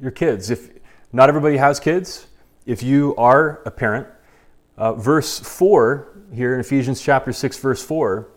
your 0.00 0.10
kids? 0.10 0.50
If 0.50 0.70
not 1.12 1.28
everybody 1.28 1.56
has 1.56 1.78
kids, 1.78 2.26
if 2.66 2.82
you 2.82 3.14
are 3.16 3.62
a 3.64 3.70
parent, 3.70 4.06
uh, 4.78 4.94
verse 4.94 5.40
4 5.40 6.08
here 6.32 6.54
in 6.54 6.60
Ephesians 6.60 7.00
chapter 7.00 7.32
6, 7.32 7.58
verse 7.58 7.84
4 7.84 8.28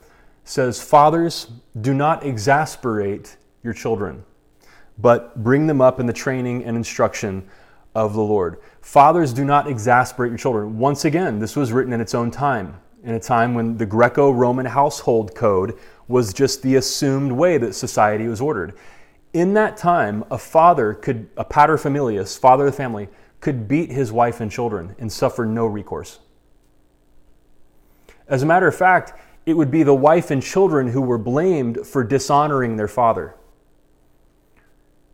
says, 0.44 0.82
Fathers, 0.82 1.48
do 1.80 1.94
not 1.94 2.26
exasperate 2.26 3.38
your 3.64 3.74
children, 3.74 4.26
but 4.98 5.44
bring 5.44 5.68
them 5.68 5.82
up 5.82 6.00
in 6.00 6.08
the 6.08 6.14
training 6.14 6.66
and 6.66 6.76
instruction 6.76 7.48
of 7.94 8.14
the 8.14 8.22
Lord. 8.22 8.58
Fathers, 8.82 9.34
do 9.34 9.46
not 9.46 9.68
exasperate 9.68 10.32
your 10.32 10.38
children. 10.38 10.80
Once 10.80 11.06
again, 11.06 11.38
this 11.38 11.56
was 11.56 11.72
written 11.72 11.94
in 11.94 12.02
its 12.02 12.16
own 12.16 12.32
time, 12.32 12.80
in 13.04 13.14
a 13.14 13.20
time 13.20 13.54
when 13.54 13.78
the 13.78 13.86
Greco 13.86 14.32
Roman 14.32 14.66
household 14.66 15.36
code 15.36 15.78
was 16.08 16.34
just 16.34 16.64
the 16.64 16.76
assumed 16.76 17.32
way 17.32 17.60
that 17.60 17.74
society 17.74 18.28
was 18.28 18.42
ordered. 18.42 18.76
In 19.34 19.54
that 19.54 19.78
time, 19.78 20.24
a 20.32 20.40
father 20.40 20.96
could, 20.96 21.30
a 21.38 21.46
paterfamilias, 21.46 22.38
father 22.38 22.66
of 22.66 22.72
the 22.72 22.78
family, 22.78 23.10
could 23.40 23.68
beat 23.68 23.92
his 23.92 24.12
wife 24.12 24.42
and 24.42 24.52
children 24.52 24.96
and 24.98 25.12
suffer 25.12 25.46
no 25.46 25.68
recourse. 25.68 26.20
As 28.32 28.44
a 28.44 28.46
matter 28.46 28.68
of 28.68 28.74
fact, 28.74 29.14
it 29.46 29.54
would 29.54 29.70
be 29.70 29.84
the 29.84 29.94
wife 29.94 30.32
and 30.32 30.42
children 30.42 30.88
who 30.88 31.02
were 31.02 31.18
blamed 31.18 31.86
for 31.86 32.02
dishonoring 32.02 32.78
their 32.78 32.88
father. 32.88 33.36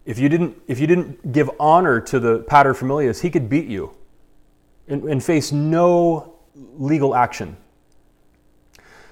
If 0.05 0.19
you 0.19 0.29
didn't, 0.29 0.55
if 0.67 0.79
you 0.79 0.85
didn't 0.85 1.31
give 1.31 1.49
honor 1.59 1.99
to 1.99 2.19
the 2.19 2.41
paterfamilias, 2.41 3.21
he 3.21 3.31
could 3.31 3.49
beat 3.49 3.65
you 3.65 3.97
and, 4.87 5.03
and 5.05 5.21
face 5.21 5.51
no 5.51 6.35
legal 6.55 7.15
action. 7.15 7.57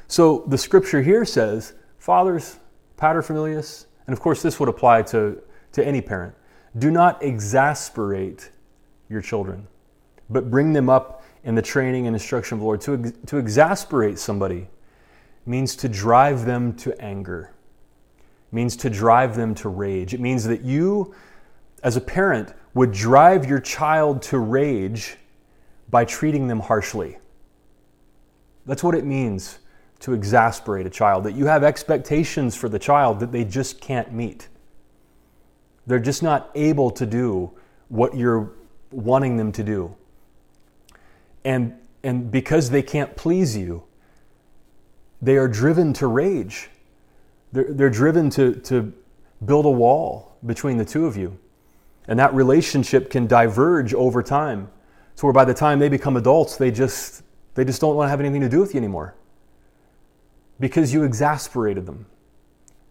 So 0.07 0.43
the 0.47 0.57
scripture 0.57 1.01
here 1.01 1.25
says, 1.25 1.73
fathers, 1.97 2.59
paterfamilias, 2.97 3.87
and 4.05 4.13
of 4.13 4.21
course 4.21 4.43
this 4.43 4.59
would 4.59 4.69
apply 4.69 5.01
to, 5.01 5.41
to 5.71 5.85
any 5.85 6.01
parent, 6.01 6.35
do 6.77 6.91
not 6.91 7.23
exasperate 7.23 8.51
your 9.09 9.21
children, 9.21 9.67
but 10.29 10.51
bring 10.51 10.73
them 10.73 10.89
up 10.89 11.23
in 11.45 11.55
the 11.55 11.61
training 11.61 12.07
and 12.07 12.15
instruction 12.15 12.55
of 12.55 12.59
the 12.59 12.65
Lord. 12.65 12.81
To, 12.81 13.11
to 13.27 13.37
exasperate 13.37 14.19
somebody 14.19 14.67
means 15.45 15.75
to 15.77 15.87
drive 15.87 16.45
them 16.45 16.75
to 16.77 16.99
anger, 16.99 17.51
means 18.51 18.75
to 18.77 18.89
drive 18.89 19.35
them 19.35 19.55
to 19.55 19.69
rage. 19.69 20.13
It 20.13 20.19
means 20.19 20.43
that 20.45 20.61
you, 20.61 21.13
as 21.83 21.95
a 21.95 22.01
parent, 22.01 22.53
would 22.73 22.91
drive 22.91 23.45
your 23.45 23.59
child 23.59 24.21
to 24.23 24.39
rage 24.39 25.17
by 25.89 26.03
treating 26.03 26.47
them 26.47 26.59
harshly. 26.59 27.19
That's 28.65 28.83
what 28.83 28.95
it 28.95 29.05
means 29.05 29.59
to 29.99 30.13
exasperate 30.13 30.87
a 30.87 30.89
child, 30.89 31.23
that 31.23 31.33
you 31.33 31.45
have 31.45 31.63
expectations 31.63 32.55
for 32.55 32.67
the 32.67 32.79
child 32.79 33.19
that 33.19 33.31
they 33.31 33.45
just 33.45 33.79
can't 33.79 34.11
meet. 34.11 34.49
They're 35.87 35.99
just 35.99 36.23
not 36.23 36.49
able 36.55 36.89
to 36.91 37.05
do 37.05 37.51
what 37.89 38.17
you're 38.17 38.51
wanting 38.91 39.37
them 39.37 39.51
to 39.51 39.63
do. 39.63 39.95
And, 41.45 41.75
and 42.03 42.29
because 42.29 42.71
they 42.71 42.81
can't 42.81 43.15
please 43.15 43.55
you, 43.55 43.83
they 45.21 45.37
are 45.37 45.47
driven 45.47 45.93
to 45.93 46.07
rage. 46.07 46.69
They're, 47.53 47.71
they're 47.71 47.89
driven 47.89 48.29
to, 48.31 48.55
to 48.55 48.91
build 49.45 49.65
a 49.65 49.71
wall 49.71 50.35
between 50.45 50.77
the 50.77 50.85
two 50.85 51.05
of 51.05 51.15
you. 51.15 51.37
And 52.07 52.19
that 52.19 52.33
relationship 52.33 53.09
can 53.09 53.27
diverge 53.27 53.93
over 53.93 54.21
time. 54.21 54.69
So 55.15 55.27
where 55.27 55.33
by 55.33 55.45
the 55.45 55.53
time 55.53 55.79
they 55.79 55.87
become 55.87 56.17
adults, 56.17 56.57
they 56.57 56.71
just 56.71 57.23
they 57.55 57.63
just 57.63 57.79
don't 57.81 57.95
want 57.95 58.07
to 58.07 58.09
have 58.09 58.19
anything 58.19 58.41
to 58.41 58.49
do 58.49 58.59
with 58.59 58.73
you 58.73 58.79
anymore. 58.79 59.15
Because 60.59 60.93
you 60.93 61.03
exasperated 61.03 61.85
them. 61.85 62.05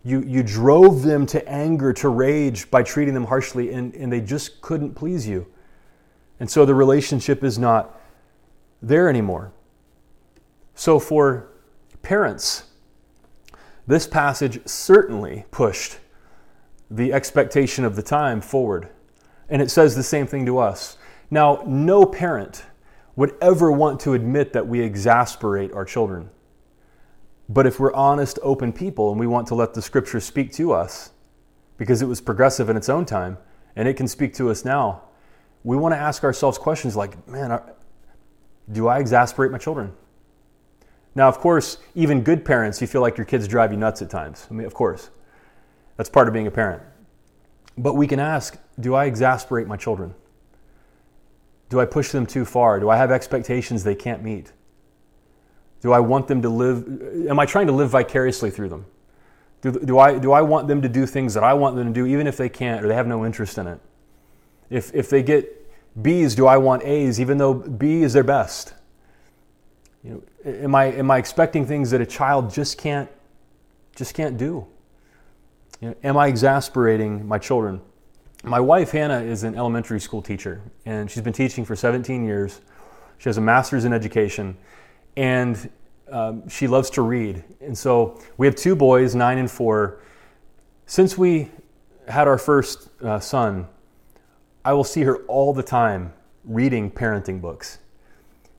You, 0.05 0.23
you 0.23 0.43
drove 0.43 1.03
them 1.03 1.27
to 1.27 1.47
anger, 1.49 1.93
to 1.95 2.09
rage 2.09 2.71
by 2.71 2.83
treating 2.83 3.15
them 3.15 3.25
harshly, 3.25 3.73
and, 3.73 3.95
and 3.95 4.13
they 4.13 4.21
just 4.21 4.61
couldn't 4.61 4.95
please 4.95 5.27
you. 5.29 5.47
And 6.41 6.51
so 6.51 6.65
the 6.65 6.75
relationship 6.75 7.45
is 7.45 7.59
not 7.59 8.01
there 8.89 9.09
anymore. 9.09 9.53
So, 10.75 10.99
for 10.99 11.49
parents, 12.03 12.65
this 13.87 14.07
passage 14.07 14.67
certainly 14.67 15.45
pushed 15.51 15.99
the 16.91 17.13
expectation 17.13 17.85
of 17.85 17.97
the 17.97 18.03
time 18.03 18.41
forward. 18.41 18.89
And 19.49 19.61
it 19.61 19.71
says 19.71 19.95
the 19.95 20.03
same 20.03 20.27
thing 20.27 20.47
to 20.47 20.59
us. 20.59 20.97
Now, 21.31 21.63
no 21.67 22.05
parent 22.05 22.65
would 23.17 23.35
ever 23.41 23.71
want 23.71 24.01
to 24.01 24.15
admit 24.15 24.53
that 24.53 24.67
we 24.67 24.81
exasperate 24.81 25.73
our 25.73 25.85
children. 25.85 26.31
But 27.49 27.67
if 27.67 27.79
we're 27.79 27.93
honest, 27.93 28.39
open 28.43 28.73
people 28.73 29.11
and 29.11 29.21
we 29.21 29.27
want 29.27 29.47
to 29.49 29.55
let 29.55 29.75
the 29.75 29.83
scripture 29.83 30.21
speak 30.21 30.53
to 30.55 30.73
us, 30.73 31.11
because 31.77 32.03
it 32.03 32.07
was 32.07 32.21
progressive 32.21 32.71
in 32.71 32.77
its 32.77 32.89
own 32.89 33.05
time 33.05 33.37
and 33.77 33.89
it 33.89 33.95
can 33.95 34.09
speak 34.09 34.35
to 34.35 34.51
us 34.51 34.65
now, 34.65 35.03
we 35.65 35.77
want 35.77 35.93
to 35.95 35.99
ask 35.99 36.25
ourselves 36.25 36.59
questions 36.59 36.95
like, 36.95 37.27
man, 37.27 37.61
do 38.71 38.89
I 38.89 38.99
exasperate 38.99 39.51
my 39.51 39.59
children? 39.59 39.93
Now, 41.15 41.29
of 41.29 41.39
course, 41.39 41.79
even 41.95 42.23
good 42.23 42.45
parents, 42.45 42.81
you 42.81 42.87
feel 42.87 43.01
like 43.01 43.17
your 43.17 43.25
kids 43.25 43.47
drive 43.47 43.71
you 43.71 43.79
nuts 43.79 44.03
at 44.03 44.11
times. 44.11 44.47
I 44.51 44.55
mean, 44.55 44.67
of 44.67 44.75
course, 44.75 45.11
that's 45.97 46.11
part 46.11 46.27
of 46.27 46.35
being 46.35 46.47
a 46.47 46.51
parent. 46.51 46.83
But 47.79 47.95
we 47.95 48.07
can 48.07 48.19
ask, 48.19 48.59
do 48.81 48.95
I 48.95 49.05
exasperate 49.05 49.67
my 49.67 49.77
children? 49.77 50.15
Do 51.69 51.81
I 51.81 51.87
push 51.87 52.11
them 52.11 52.27
too 52.27 52.45
far? 52.45 52.81
Do 52.81 52.91
I 52.91 52.97
have 52.97 53.11
expectations 53.11 53.85
they 53.85 53.95
can't 53.95 54.23
meet? 54.23 54.53
Do 55.81 55.93
I 55.93 56.01
want 56.01 56.29
them 56.29 56.43
to 56.43 56.49
live? 56.49 57.29
Am 57.29 57.39
I 57.39 57.47
trying 57.47 57.67
to 57.67 57.73
live 57.73 57.91
vicariously 57.91 58.51
through 58.51 58.71
them? 58.71 58.87
Do, 59.61 59.73
do, 59.73 59.99
I, 59.99 60.19
do 60.19 60.33
I 60.33 60.43
want 60.43 60.69
them 60.69 60.83
to 60.83 60.89
do 60.89 61.07
things 61.07 61.35
that 61.35 61.45
I 61.45 61.55
want 61.55 61.77
them 61.77 61.87
to 61.87 61.93
do, 61.93 62.07
even 62.07 62.27
if 62.27 62.37
they 62.37 62.49
can't 62.49 62.85
or 62.85 62.89
they 62.89 62.95
have 62.95 63.07
no 63.07 63.25
interest 63.25 63.57
in 63.59 63.67
it? 63.67 63.81
If, 64.69 64.95
if 64.95 65.11
they 65.11 65.23
get 65.23 65.64
B's, 66.01 66.35
do 66.35 66.47
I 66.47 66.57
want 66.57 66.83
A's, 66.85 67.21
even 67.21 67.39
though 67.39 67.55
B 67.55 68.03
is 68.03 68.13
their 68.13 68.25
best? 68.25 68.75
You 70.03 70.11
know, 70.45 70.53
am, 70.53 70.75
I, 70.75 70.87
am 70.87 71.11
I 71.11 71.19
expecting 71.19 71.67
things 71.67 71.91
that 71.91 72.01
a 72.01 72.07
child 72.07 72.53
just 72.53 72.79
can't, 72.79 73.09
just 73.95 74.15
can't 74.15 74.37
do? 74.37 74.67
You 75.81 75.91
know, 75.91 75.97
am 76.03 76.17
I 76.17 76.27
exasperating 76.27 77.27
my 77.27 77.39
children? 77.39 77.81
My 78.43 78.61
wife, 78.61 78.91
Hannah, 78.91 79.21
is 79.21 79.45
an 79.45 79.55
elementary 79.55 80.01
school 80.01 80.21
teacher, 80.21 80.61
and 80.85 81.11
she's 81.11 81.23
been 81.23 81.33
teaching 81.33 81.65
for 81.65 81.75
17 81.77 82.25
years. 82.25 82.61
She 83.19 83.29
has 83.29 83.39
a 83.39 83.41
master's 83.41 83.85
in 83.85 83.93
education 83.93 84.57
and 85.17 85.71
um, 86.11 86.49
she 86.49 86.67
loves 86.67 86.91
to 86.91 87.03
read. 87.03 87.43
And 87.61 87.77
so 87.77 88.21
we 88.37 88.47
have 88.47 88.57
two 88.57 88.77
boys, 88.77 89.15
nine 89.15 89.39
and 89.39 89.51
four. 89.51 90.01
Since 90.87 91.17
we 91.17 91.51
had 92.09 92.29
our 92.29 92.39
first 92.39 92.89
uh, 93.03 93.19
son, 93.19 93.67
I 94.65 94.73
will 94.73 94.85
see 94.85 95.03
her 95.03 95.19
all 95.27 95.53
the 95.53 95.63
time 95.63 96.13
reading 96.45 96.91
parenting 96.91 97.41
books. 97.41 97.79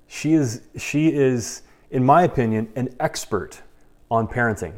She 0.08 0.34
is, 0.34 0.62
she 0.78 1.14
is, 1.14 1.64
in 1.92 2.04
my 2.04 2.24
opinion, 2.24 2.72
an 2.76 2.96
expert 3.00 3.62
on 4.12 4.28
parenting. 4.28 4.74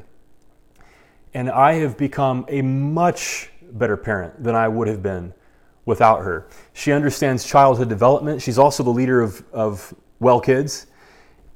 And 1.34 1.50
I 1.50 1.74
have 1.74 1.98
become 1.98 2.46
a 2.48 2.62
much 2.62 3.50
better 3.72 3.98
parent 3.98 4.42
than 4.42 4.56
I 4.56 4.68
would 4.68 4.88
have 4.88 5.04
been 5.04 5.34
without 5.86 6.22
her. 6.22 6.48
She 6.74 6.92
understands 6.92 7.46
childhood 7.46 7.90
development. 7.90 8.42
She's 8.42 8.58
also 8.58 8.84
the 8.84 8.90
leader 8.90 9.22
of, 9.22 9.44
of 9.52 9.94
Well 10.20 10.40
Kids 10.40 10.88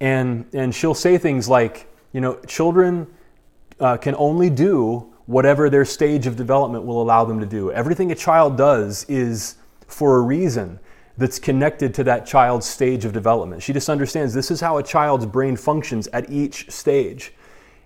and 0.01 0.45
and 0.53 0.73
she'll 0.73 0.95
say 0.95 1.17
things 1.17 1.47
like, 1.47 1.88
you 2.12 2.19
know, 2.19 2.34
children 2.47 3.07
uh, 3.79 3.95
can 3.97 4.15
only 4.15 4.49
do 4.49 5.13
whatever 5.27 5.69
their 5.69 5.86
stage 5.86 6.27
of 6.27 6.36
development 6.36 6.84
will 6.84 7.01
allow 7.01 7.23
them 7.23 7.39
to 7.39 7.45
do. 7.45 7.71
Everything 7.71 8.12
a 8.12 8.15
child 8.15 8.57
does 8.57 9.05
is 9.07 9.55
for 9.91 10.17
a 10.17 10.21
reason 10.21 10.80
that's 11.17 11.39
connected 11.39 11.93
to 11.93 12.04
that 12.06 12.25
child's 12.25 12.65
stage 12.65 13.06
of 13.06 13.13
development. 13.13 13.62
She 13.62 13.73
just 13.73 13.89
understands 13.89 14.34
this 14.34 14.49
is 14.49 14.62
how 14.62 14.77
a 14.77 14.84
child's 14.84 15.25
brain 15.25 15.56
functions 15.56 16.08
at 16.08 16.30
each 16.32 16.69
stage. 16.71 17.34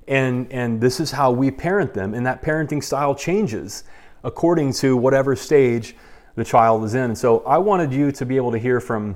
And, 0.08 0.52
and 0.52 0.80
this 0.80 1.00
is 1.00 1.12
how 1.12 1.32
we 1.32 1.50
parent 1.50 1.94
them, 1.94 2.14
and 2.14 2.26
that 2.26 2.44
parenting 2.44 2.84
style 2.84 3.16
changes 3.16 3.84
according 4.24 4.74
to 4.74 4.96
whatever 4.96 5.36
stage 5.36 5.96
the 6.36 6.44
child 6.44 6.84
is 6.84 6.94
in. 6.94 7.16
So 7.16 7.40
I 7.40 7.58
wanted 7.58 7.92
you 7.92 8.12
to 8.12 8.26
be 8.26 8.36
able 8.36 8.52
to 8.52 8.60
hear 8.60 8.80
from 8.80 9.16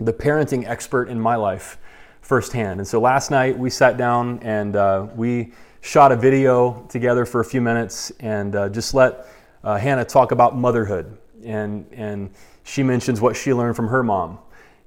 the 0.00 0.12
parenting 0.12 0.66
expert 0.66 1.08
in 1.08 1.20
my 1.20 1.36
life 1.36 1.78
firsthand. 2.20 2.80
And 2.80 2.88
so 2.88 3.00
last 3.00 3.30
night 3.30 3.58
we 3.58 3.70
sat 3.70 3.96
down 3.96 4.38
and 4.40 4.76
uh, 4.76 5.06
we 5.14 5.52
shot 5.80 6.12
a 6.12 6.16
video 6.16 6.84
together 6.88 7.24
for 7.24 7.40
a 7.40 7.44
few 7.44 7.60
minutes 7.60 8.10
and 8.20 8.56
uh, 8.56 8.68
just 8.68 8.94
let 8.94 9.26
uh, 9.62 9.76
Hannah 9.76 10.04
talk 10.04 10.32
about 10.32 10.56
motherhood. 10.56 11.16
And, 11.46 11.86
and 11.92 12.30
she 12.64 12.82
mentions 12.82 13.20
what 13.20 13.36
she 13.36 13.54
learned 13.54 13.76
from 13.76 13.88
her 13.88 14.02
mom, 14.02 14.38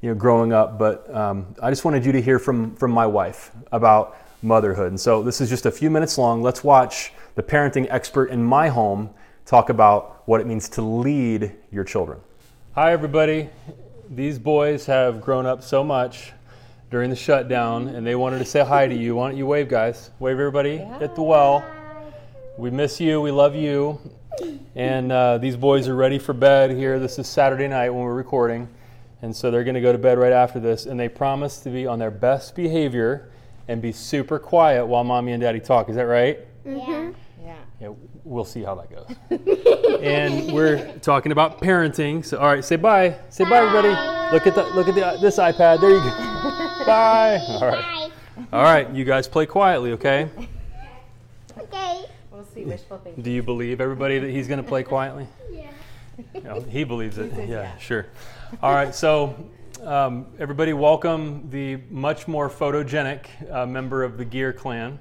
you 0.02 0.10
know, 0.10 0.16
growing 0.16 0.54
up. 0.54 0.78
But 0.78 1.14
um, 1.14 1.56
I 1.62 1.70
just 1.70 1.86
wanted 1.86 2.06
you 2.06 2.12
to 2.12 2.22
hear 2.22 2.38
from, 2.38 2.76
from 2.76 2.92
my 2.92 3.08
wife 3.08 3.52
about 3.72 4.18
motherhood. 4.42 4.88
And 4.88 5.00
so 5.00 5.24
this 5.24 5.42
is 5.42 5.50
just 5.50 5.66
a 5.66 5.72
few 5.72 5.90
minutes 5.90 6.18
long. 6.18 6.42
Let's 6.42 6.64
watch 6.64 7.14
the 7.36 7.44
parenting 7.44 7.88
expert 7.90 8.30
in 8.30 8.44
my 8.44 8.68
home 8.68 9.10
talk 9.46 9.70
about 9.70 10.22
what 10.28 10.42
it 10.42 10.48
means 10.48 10.70
to 10.70 10.82
lead 10.82 11.56
your 11.72 11.84
children. 11.84 12.20
Hi, 12.76 12.92
everybody. 12.92 13.50
These 14.12 14.38
boys 14.38 14.86
have 14.86 15.22
grown 15.22 15.46
up 15.46 15.64
so 15.64 15.84
much 15.84 16.34
during 16.92 17.10
the 17.10 17.16
shutdown, 17.16 17.88
and 17.88 18.06
they 18.06 18.16
wanted 18.16 18.40
to 18.40 18.46
say 18.46 18.64
hi 18.64 18.88
to 18.88 18.96
you. 18.96 19.16
Why 19.16 19.30
don't 19.30 19.38
you 19.38 19.46
wave, 19.46 19.70
guys? 19.70 20.12
Wave 20.20 20.34
everybody 20.34 20.78
at 20.78 21.16
the 21.16 21.24
well. 21.24 21.64
We 22.58 22.70
miss 22.70 23.00
you. 23.00 23.22
We 23.22 23.32
love 23.32 23.56
you. 23.56 24.00
And 24.76 25.12
uh, 25.12 25.38
these 25.38 25.56
boys 25.56 25.88
are 25.88 25.96
ready 25.96 26.20
for 26.20 26.34
bed 26.34 26.72
here. 26.72 27.00
This 27.00 27.20
is 27.20 27.28
Saturday 27.28 27.68
night 27.68 27.90
when 27.90 28.04
we're 28.04 28.14
recording. 28.14 28.68
And 29.22 29.36
so 29.36 29.52
they're 29.52 29.64
going 29.64 29.76
to 29.76 29.82
go 29.82 29.92
to 29.92 29.98
bed 29.98 30.18
right 30.18 30.32
after 30.32 30.60
this. 30.60 30.86
And 30.86 31.00
they 31.00 31.10
promise 31.10 31.60
to 31.62 31.70
be 31.70 31.86
on 31.86 32.00
their 32.00 32.12
best 32.12 32.56
behavior 32.56 33.32
and 33.68 33.82
be 33.82 33.92
super 33.92 34.40
quiet 34.40 34.86
while 34.86 35.04
mommy 35.04 35.34
and 35.34 35.42
daddy 35.42 35.60
talk. 35.60 35.90
Is 35.90 35.96
that 35.96 36.04
right? 36.04 36.40
Mm-hmm. 36.66 37.12
Yeah. 37.44 37.56
Yeah, 37.80 37.94
we'll 38.24 38.46
see 38.46 38.64
how 38.64 38.76
that 38.76 38.90
goes. 38.90 39.16
and 40.02 40.52
we're 40.54 40.98
talking 41.00 41.32
about 41.32 41.60
parenting. 41.62 42.26
So, 42.26 42.38
all 42.38 42.48
right, 42.48 42.64
say 42.64 42.76
bye. 42.76 43.18
Say 43.30 43.44
bye, 43.46 43.60
everybody. 43.60 43.90
Look 44.34 44.48
at 44.48 44.56
the 44.56 44.64
look 44.76 44.88
at 44.88 44.96
the, 44.96 45.18
this 45.22 45.38
iPad. 45.38 45.80
There 45.80 45.92
you 45.92 46.00
go. 46.00 46.10
bye. 46.86 47.40
All 47.48 47.68
right. 47.68 48.12
All 48.52 48.64
right, 48.64 48.90
you 48.92 49.06
guys 49.06 49.28
play 49.28 49.46
quietly, 49.46 49.92
okay? 49.94 50.30
Okay. 50.38 50.50
See. 52.60 52.66
Wishful 52.66 52.98
thinking. 53.04 53.24
Do 53.24 53.32
you 53.32 53.44
believe 53.44 53.82
everybody 53.82 54.20
that 54.20 54.30
he's 54.30 54.48
going 54.48 54.62
to 54.62 54.68
play 54.68 54.84
quietly? 54.84 55.28
Yeah. 55.52 55.72
You 56.34 56.42
know, 56.42 56.60
he 56.60 56.84
believes 56.84 57.18
it. 57.18 57.32
Yeah, 57.48 57.78
sure. 57.78 58.08
All 58.62 58.74
right, 58.74 58.94
so 58.94 59.50
um, 59.84 60.26
everybody, 60.38 60.74
welcome 60.74 61.50
the 61.50 61.78
much 61.90 62.28
more 62.28 62.50
photogenic 62.50 63.28
uh, 63.50 63.66
member 63.66 64.04
of 64.04 64.18
the 64.18 64.26
Gear 64.26 64.52
clan 64.52 65.00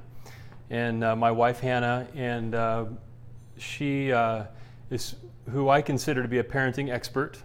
and 0.71 1.03
uh, 1.03 1.17
my 1.17 1.33
wife 1.33 1.59
Hannah, 1.59 2.07
and 2.15 2.55
uh, 2.55 2.85
she 3.57 4.13
uh, 4.13 4.45
is 4.91 5.17
who 5.51 5.69
I 5.69 5.83
consider 5.83 6.23
to 6.23 6.29
be 6.29 6.39
a 6.39 6.45
parenting 6.45 6.89
expert. 6.89 7.39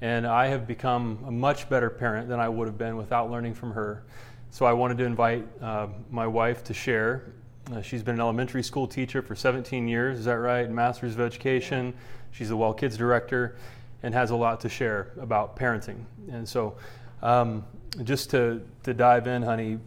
And 0.00 0.26
I 0.26 0.48
have 0.48 0.66
become 0.66 1.22
a 1.24 1.30
much 1.30 1.68
better 1.68 1.88
parent 1.88 2.28
than 2.28 2.40
I 2.40 2.48
would 2.48 2.66
have 2.66 2.78
been 2.78 2.96
without 2.96 3.30
learning 3.30 3.54
from 3.54 3.70
her. 3.72 4.02
So 4.50 4.66
I 4.66 4.72
wanted 4.72 4.98
to 4.98 5.04
invite 5.04 5.46
uh, 5.62 5.86
my 6.10 6.26
wife 6.26 6.64
to 6.64 6.74
share. 6.74 7.32
Uh, 7.70 7.80
she's 7.80 8.02
been 8.02 8.16
an 8.16 8.20
elementary 8.20 8.62
school 8.62 8.88
teacher 8.88 9.22
for 9.22 9.36
17 9.36 9.86
years, 9.86 10.18
is 10.18 10.24
that 10.24 10.38
right? 10.38 10.68
Masters 10.68 11.14
of 11.14 11.20
Education. 11.20 11.94
She's 12.32 12.48
the 12.48 12.56
Well 12.56 12.74
Kids 12.74 12.96
director 12.96 13.56
and 14.02 14.12
has 14.14 14.30
a 14.30 14.36
lot 14.36 14.60
to 14.60 14.68
share 14.68 15.12
about 15.20 15.54
parenting. 15.54 16.04
And 16.30 16.48
so, 16.48 16.74
um, 17.22 17.64
just 18.02 18.30
to, 18.30 18.62
to 18.82 18.94
dive 18.94 19.28
in, 19.28 19.42
honey, 19.42 19.78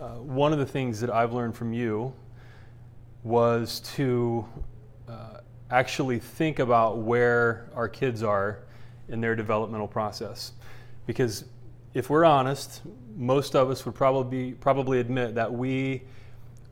uh, 0.00 0.14
one 0.14 0.52
of 0.54 0.58
the 0.58 0.66
things 0.66 0.98
that 1.00 1.10
I've 1.10 1.34
learned 1.34 1.54
from 1.54 1.74
you 1.74 2.14
was 3.22 3.80
to 3.96 4.46
uh, 5.06 5.40
actually 5.70 6.18
think 6.18 6.58
about 6.58 6.98
where 6.98 7.68
our 7.74 7.88
kids 7.88 8.22
are 8.22 8.60
in 9.10 9.20
their 9.20 9.36
developmental 9.36 9.88
process. 9.88 10.52
Because 11.06 11.44
if 11.92 12.08
we're 12.08 12.24
honest, 12.24 12.80
most 13.14 13.54
of 13.54 13.68
us 13.68 13.84
would 13.84 13.94
probably 13.94 14.52
probably 14.52 15.00
admit 15.00 15.34
that 15.34 15.52
we 15.52 16.02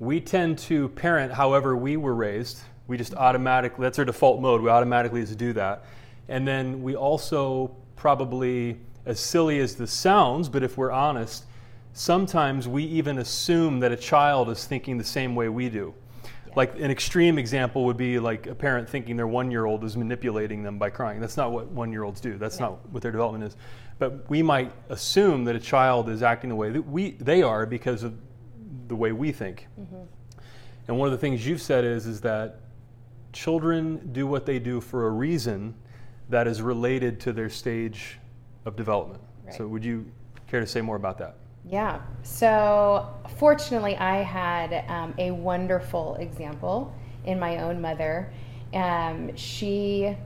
we 0.00 0.20
tend 0.20 0.58
to 0.58 0.88
parent 0.90 1.32
however 1.32 1.76
we 1.76 1.96
were 1.96 2.14
raised. 2.14 2.60
We 2.86 2.96
just 2.96 3.14
automatically 3.14 3.82
that's 3.82 3.98
our 3.98 4.04
default 4.04 4.40
mode. 4.40 4.62
We 4.62 4.70
automatically 4.70 5.20
just 5.22 5.38
do 5.38 5.52
that. 5.54 5.84
And 6.28 6.46
then 6.46 6.82
we 6.82 6.94
also 6.94 7.74
probably 7.96 8.78
as 9.06 9.18
silly 9.18 9.58
as 9.58 9.74
this 9.74 9.92
sounds, 9.92 10.48
but 10.48 10.62
if 10.62 10.76
we're 10.76 10.92
honest, 10.92 11.44
sometimes 11.94 12.68
we 12.68 12.84
even 12.84 13.18
assume 13.18 13.80
that 13.80 13.90
a 13.90 13.96
child 13.96 14.50
is 14.50 14.64
thinking 14.64 14.98
the 14.98 15.04
same 15.04 15.34
way 15.34 15.48
we 15.48 15.68
do. 15.68 15.94
Yeah. 16.24 16.52
Like 16.54 16.78
an 16.78 16.90
extreme 16.90 17.38
example 17.38 17.84
would 17.86 17.96
be 17.96 18.18
like 18.18 18.46
a 18.46 18.54
parent 18.54 18.88
thinking 18.88 19.16
their 19.16 19.26
one 19.26 19.50
year 19.50 19.64
old 19.64 19.82
is 19.84 19.96
manipulating 19.96 20.62
them 20.62 20.78
by 20.78 20.90
crying. 20.90 21.20
That's 21.20 21.36
not 21.36 21.50
what 21.50 21.68
one 21.68 21.90
year 21.90 22.04
olds 22.04 22.20
do, 22.20 22.38
that's 22.38 22.60
not 22.60 22.86
what 22.90 23.02
their 23.02 23.12
development 23.12 23.44
is. 23.44 23.56
But 23.98 24.28
we 24.30 24.42
might 24.42 24.70
assume 24.90 25.44
that 25.46 25.56
a 25.56 25.60
child 25.60 26.08
is 26.08 26.22
acting 26.22 26.50
the 26.50 26.56
way 26.56 26.70
that 26.70 26.82
we, 26.82 27.12
they 27.12 27.42
are 27.42 27.66
because 27.66 28.04
of 28.04 28.14
the 28.86 28.96
way 28.96 29.12
we 29.12 29.32
think. 29.32 29.66
Mm-hmm. 29.80 30.02
And 30.86 30.98
one 30.98 31.06
of 31.06 31.12
the 31.12 31.18
things 31.18 31.46
you've 31.46 31.62
said 31.62 31.84
is 31.84 32.06
is 32.06 32.20
that 32.22 32.60
children 33.32 34.10
do 34.12 34.26
what 34.26 34.46
they 34.46 34.58
do 34.58 34.80
for 34.80 35.06
a 35.06 35.10
reason 35.10 35.74
that 36.30 36.46
is 36.46 36.62
related 36.62 37.20
to 37.20 37.32
their 37.32 37.50
stage 37.50 38.18
of 38.64 38.76
development. 38.76 39.22
Right. 39.44 39.54
So 39.54 39.66
would 39.66 39.84
you 39.84 40.10
care 40.46 40.60
to 40.60 40.66
say 40.66 40.80
more 40.80 40.96
about 40.96 41.18
that? 41.18 41.36
Yeah. 41.68 42.00
So, 42.22 43.06
fortunately, 43.36 43.96
I 43.96 44.22
had 44.22 44.84
um, 44.88 45.14
a 45.18 45.30
wonderful 45.30 46.16
example 46.16 46.94
in 47.24 47.38
my 47.38 47.58
own 47.58 47.80
mother. 47.80 48.32
Um, 48.72 49.34
she 49.36 50.16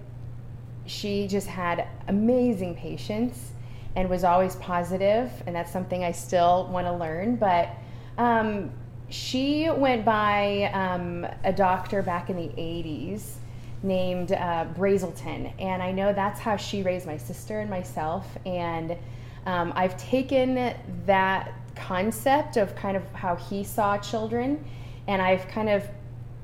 she 0.84 1.26
just 1.28 1.46
had 1.46 1.86
amazing 2.08 2.74
patience 2.74 3.52
and 3.94 4.08
was 4.08 4.24
always 4.24 4.56
positive, 4.56 5.30
and 5.46 5.54
that's 5.54 5.72
something 5.72 6.04
I 6.04 6.12
still 6.12 6.68
want 6.68 6.86
to 6.86 6.92
learn. 6.92 7.36
But 7.36 7.74
um, 8.18 8.70
she 9.08 9.68
went 9.70 10.04
by 10.04 10.70
um, 10.72 11.26
a 11.44 11.52
doctor 11.52 12.02
back 12.02 12.30
in 12.30 12.36
the 12.36 12.48
80s 12.48 13.34
named 13.82 14.32
uh, 14.32 14.66
Brazelton, 14.74 15.52
and 15.58 15.82
I 15.82 15.92
know 15.92 16.12
that's 16.12 16.40
how 16.40 16.56
she 16.56 16.82
raised 16.82 17.06
my 17.06 17.16
sister 17.16 17.60
and 17.60 17.68
myself. 17.68 18.26
And 18.46 18.96
um, 19.44 19.72
I've 19.74 19.96
taken 19.96 20.74
that 21.06 21.52
concept 21.74 22.56
of 22.56 22.74
kind 22.76 22.96
of 22.96 23.04
how 23.12 23.36
he 23.36 23.64
saw 23.64 23.98
children, 23.98 24.64
and 25.08 25.20
I've 25.20 25.46
kind 25.48 25.68
of 25.68 25.86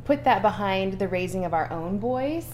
put 0.04 0.24
that 0.24 0.42
behind 0.42 0.98
the 0.98 1.08
raising 1.08 1.44
of 1.44 1.54
our 1.54 1.70
own 1.72 1.98
boys. 1.98 2.46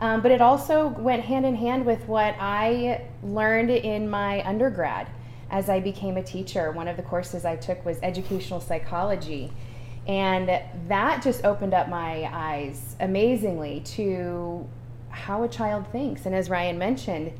Um, 0.00 0.20
but 0.20 0.30
it 0.30 0.42
also 0.42 0.88
went 0.88 1.24
hand 1.24 1.46
in 1.46 1.54
hand 1.54 1.86
with 1.86 2.06
what 2.06 2.36
I 2.38 3.02
learned 3.22 3.70
in 3.70 4.10
my 4.10 4.46
undergrad 4.46 5.08
as 5.50 5.68
I 5.68 5.80
became 5.80 6.16
a 6.16 6.22
teacher. 6.22 6.70
One 6.72 6.88
of 6.88 6.96
the 6.96 7.02
courses 7.02 7.44
I 7.44 7.56
took 7.56 7.84
was 7.84 7.98
educational 8.02 8.60
psychology. 8.60 9.52
And 10.06 10.48
that 10.88 11.22
just 11.22 11.44
opened 11.44 11.74
up 11.74 11.88
my 11.88 12.28
eyes 12.32 12.96
amazingly 13.00 13.80
to 13.80 14.66
how 15.10 15.42
a 15.42 15.48
child 15.48 15.86
thinks. 15.90 16.26
And 16.26 16.34
as 16.34 16.48
Ryan 16.48 16.78
mentioned, 16.78 17.32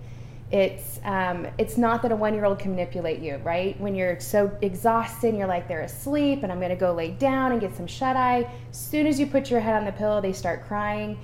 it's 0.51 1.01
um, 1.05 1.49
it's 1.59 1.77
not 1.77 2.03
that 2.03 2.12
a 2.12 2.16
one 2.16 2.35
year 2.35 2.45
old 2.45 2.59
can 2.59 2.71
manipulate 2.71 3.21
you, 3.21 3.37
right? 3.38 3.79
When 3.81 3.95
you're 3.95 4.21
so 4.21 4.57
exhausted, 4.62 5.29
and 5.29 5.38
you're 5.38 5.49
like 5.49 5.66
they're 5.66 5.83
asleep, 5.83 6.45
and 6.45 6.53
I'm 6.53 6.59
going 6.59 6.71
to 6.71 6.77
go 6.77 6.92
lay 6.92 7.11
down 7.11 7.53
and 7.53 7.61
get 7.61 7.77
some 7.77 7.87
shut 7.87 8.16
eye. 8.16 8.49
As 8.71 8.77
soon 8.77 9.07
as 9.07 9.19
you 9.19 9.27
put 9.27 9.51
your 9.51 9.61
head 9.61 9.75
on 9.75 9.85
the 9.85 9.92
pillow, 9.92 10.21
they 10.21 10.33
start 10.33 10.66
crying. 10.66 11.19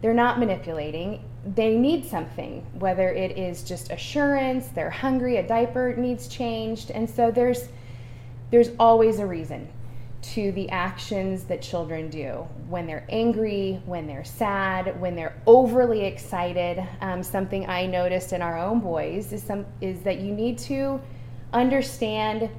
They're 0.00 0.14
not 0.14 0.38
manipulating. 0.38 1.24
They 1.54 1.76
need 1.76 2.04
something, 2.04 2.66
whether 2.78 3.08
it 3.10 3.38
is 3.38 3.62
just 3.62 3.92
assurance, 3.92 4.66
they're 4.68 4.90
hungry, 4.90 5.36
a 5.36 5.46
diaper 5.46 5.94
needs 5.96 6.26
changed, 6.26 6.90
and 6.90 7.08
so 7.08 7.30
there's 7.30 7.68
there's 8.50 8.70
always 8.78 9.18
a 9.18 9.26
reason 9.26 9.68
to 10.22 10.50
the 10.52 10.68
actions 10.70 11.44
that 11.44 11.62
children 11.62 12.08
do 12.08 12.46
when 12.68 12.86
they're 12.86 13.06
angry, 13.08 13.80
when 13.86 14.06
they're 14.06 14.24
sad, 14.24 15.00
when 15.00 15.14
they're 15.14 15.36
overly 15.46 16.04
excited. 16.04 16.84
Um, 17.00 17.22
something 17.22 17.68
I 17.68 17.86
noticed 17.86 18.32
in 18.32 18.42
our 18.42 18.58
own 18.58 18.80
boys 18.80 19.32
is 19.32 19.42
some 19.42 19.66
is 19.80 20.00
that 20.00 20.18
you 20.18 20.32
need 20.32 20.58
to 20.58 21.00
understand 21.52 22.50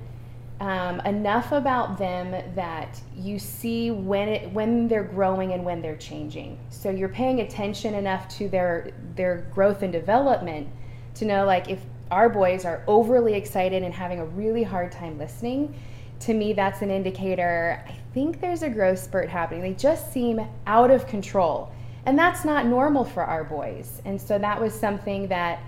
um, 0.60 1.00
enough 1.02 1.52
about 1.52 1.98
them 1.98 2.32
that 2.56 3.00
you 3.16 3.38
see 3.38 3.92
when 3.92 4.28
it 4.28 4.52
when 4.52 4.88
they're 4.88 5.04
growing 5.04 5.54
and 5.54 5.64
when 5.64 5.82
they're 5.82 5.98
changing. 5.98 6.58
So 6.70 6.90
you're 6.90 7.10
paying 7.10 7.42
attention 7.42 7.94
enough 7.94 8.28
to 8.38 8.50
their 8.50 8.92
their 9.16 9.48
growth 9.54 9.84
and 9.84 9.94
development 9.94 10.68
to 11.16 11.26
know 11.26 11.46
like 11.46 11.70
if 11.70 11.80
our 12.10 12.30
boys 12.30 12.66
are 12.66 12.84
overly 12.88 13.34
excited 13.34 13.84
and 13.84 13.94
having 13.94 14.20
a 14.20 14.26
really 14.26 14.64
hard 14.64 14.92
time 14.92 15.18
listening 15.18 15.76
to 16.22 16.34
me, 16.34 16.54
that's 16.54 16.82
an 16.82 16.90
indicator. 16.90 17.84
I 17.88 17.96
think 18.14 18.42
there's 18.42 18.64
a 18.64 18.70
growth 18.70 19.00
spurt 19.00 19.30
happening. 19.30 19.62
They 19.62 19.74
just 19.74 20.12
seem 20.12 20.42
out 20.66 20.90
of 20.90 21.08
control. 21.08 21.72
And 22.06 22.18
that's 22.18 22.46
not 22.46 22.66
normal 22.66 23.04
for 23.04 23.24
our 23.24 23.44
boys. 23.44 24.02
And 24.06 24.20
so 24.20 24.40
that 24.40 24.60
was 24.60 24.74
something 24.74 25.28
that, 25.28 25.60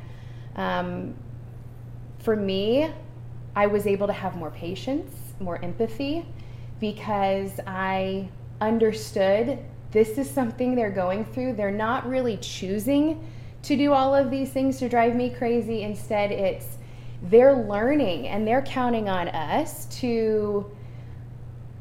um, 0.56 1.14
for 2.20 2.36
me, 2.36 2.92
I 3.56 3.68
was 3.68 3.88
able 3.88 4.08
to 4.08 4.14
have 4.14 4.36
more 4.36 4.52
patience, 4.52 5.12
more 5.40 5.64
empathy, 5.64 6.26
because 6.80 7.60
I 7.68 8.30
understood 8.62 9.60
this 9.92 10.18
is 10.18 10.30
something 10.30 10.76
they're 10.76 10.92
going 10.92 11.26
through. 11.26 11.54
They're 11.54 11.72
not 11.72 12.08
really 12.08 12.38
choosing 12.38 13.26
to 13.64 13.76
do 13.76 13.92
all 13.92 14.16
of 14.16 14.30
these 14.32 14.52
things 14.52 14.78
to 14.80 14.90
drive 14.90 15.16
me 15.16 15.30
crazy. 15.30 15.84
Instead, 15.84 16.32
it's 16.32 16.78
they're 17.24 17.56
learning 17.68 18.28
and 18.28 18.48
they're 18.48 18.62
counting 18.62 19.10
on 19.10 19.28
us 19.30 19.86
to 20.00 20.72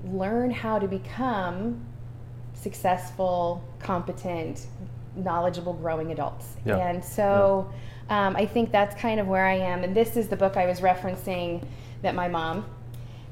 learn 0.04 0.50
how 0.50 0.78
to 0.78 0.88
become 0.88 1.84
successful, 2.54 3.62
competent, 3.78 4.66
knowledgeable, 5.14 5.74
growing 5.74 6.10
adults. 6.12 6.56
Yeah. 6.64 6.76
And 6.76 7.04
so 7.04 7.70
um, 8.08 8.36
I 8.36 8.46
think 8.46 8.72
that's 8.72 8.98
kind 9.00 9.20
of 9.20 9.26
where 9.26 9.44
I 9.44 9.54
am. 9.54 9.84
And 9.84 9.94
this 9.94 10.16
is 10.16 10.28
the 10.28 10.36
book 10.36 10.56
I 10.56 10.66
was 10.66 10.80
referencing 10.80 11.64
that 12.02 12.14
my 12.14 12.28
mom 12.28 12.64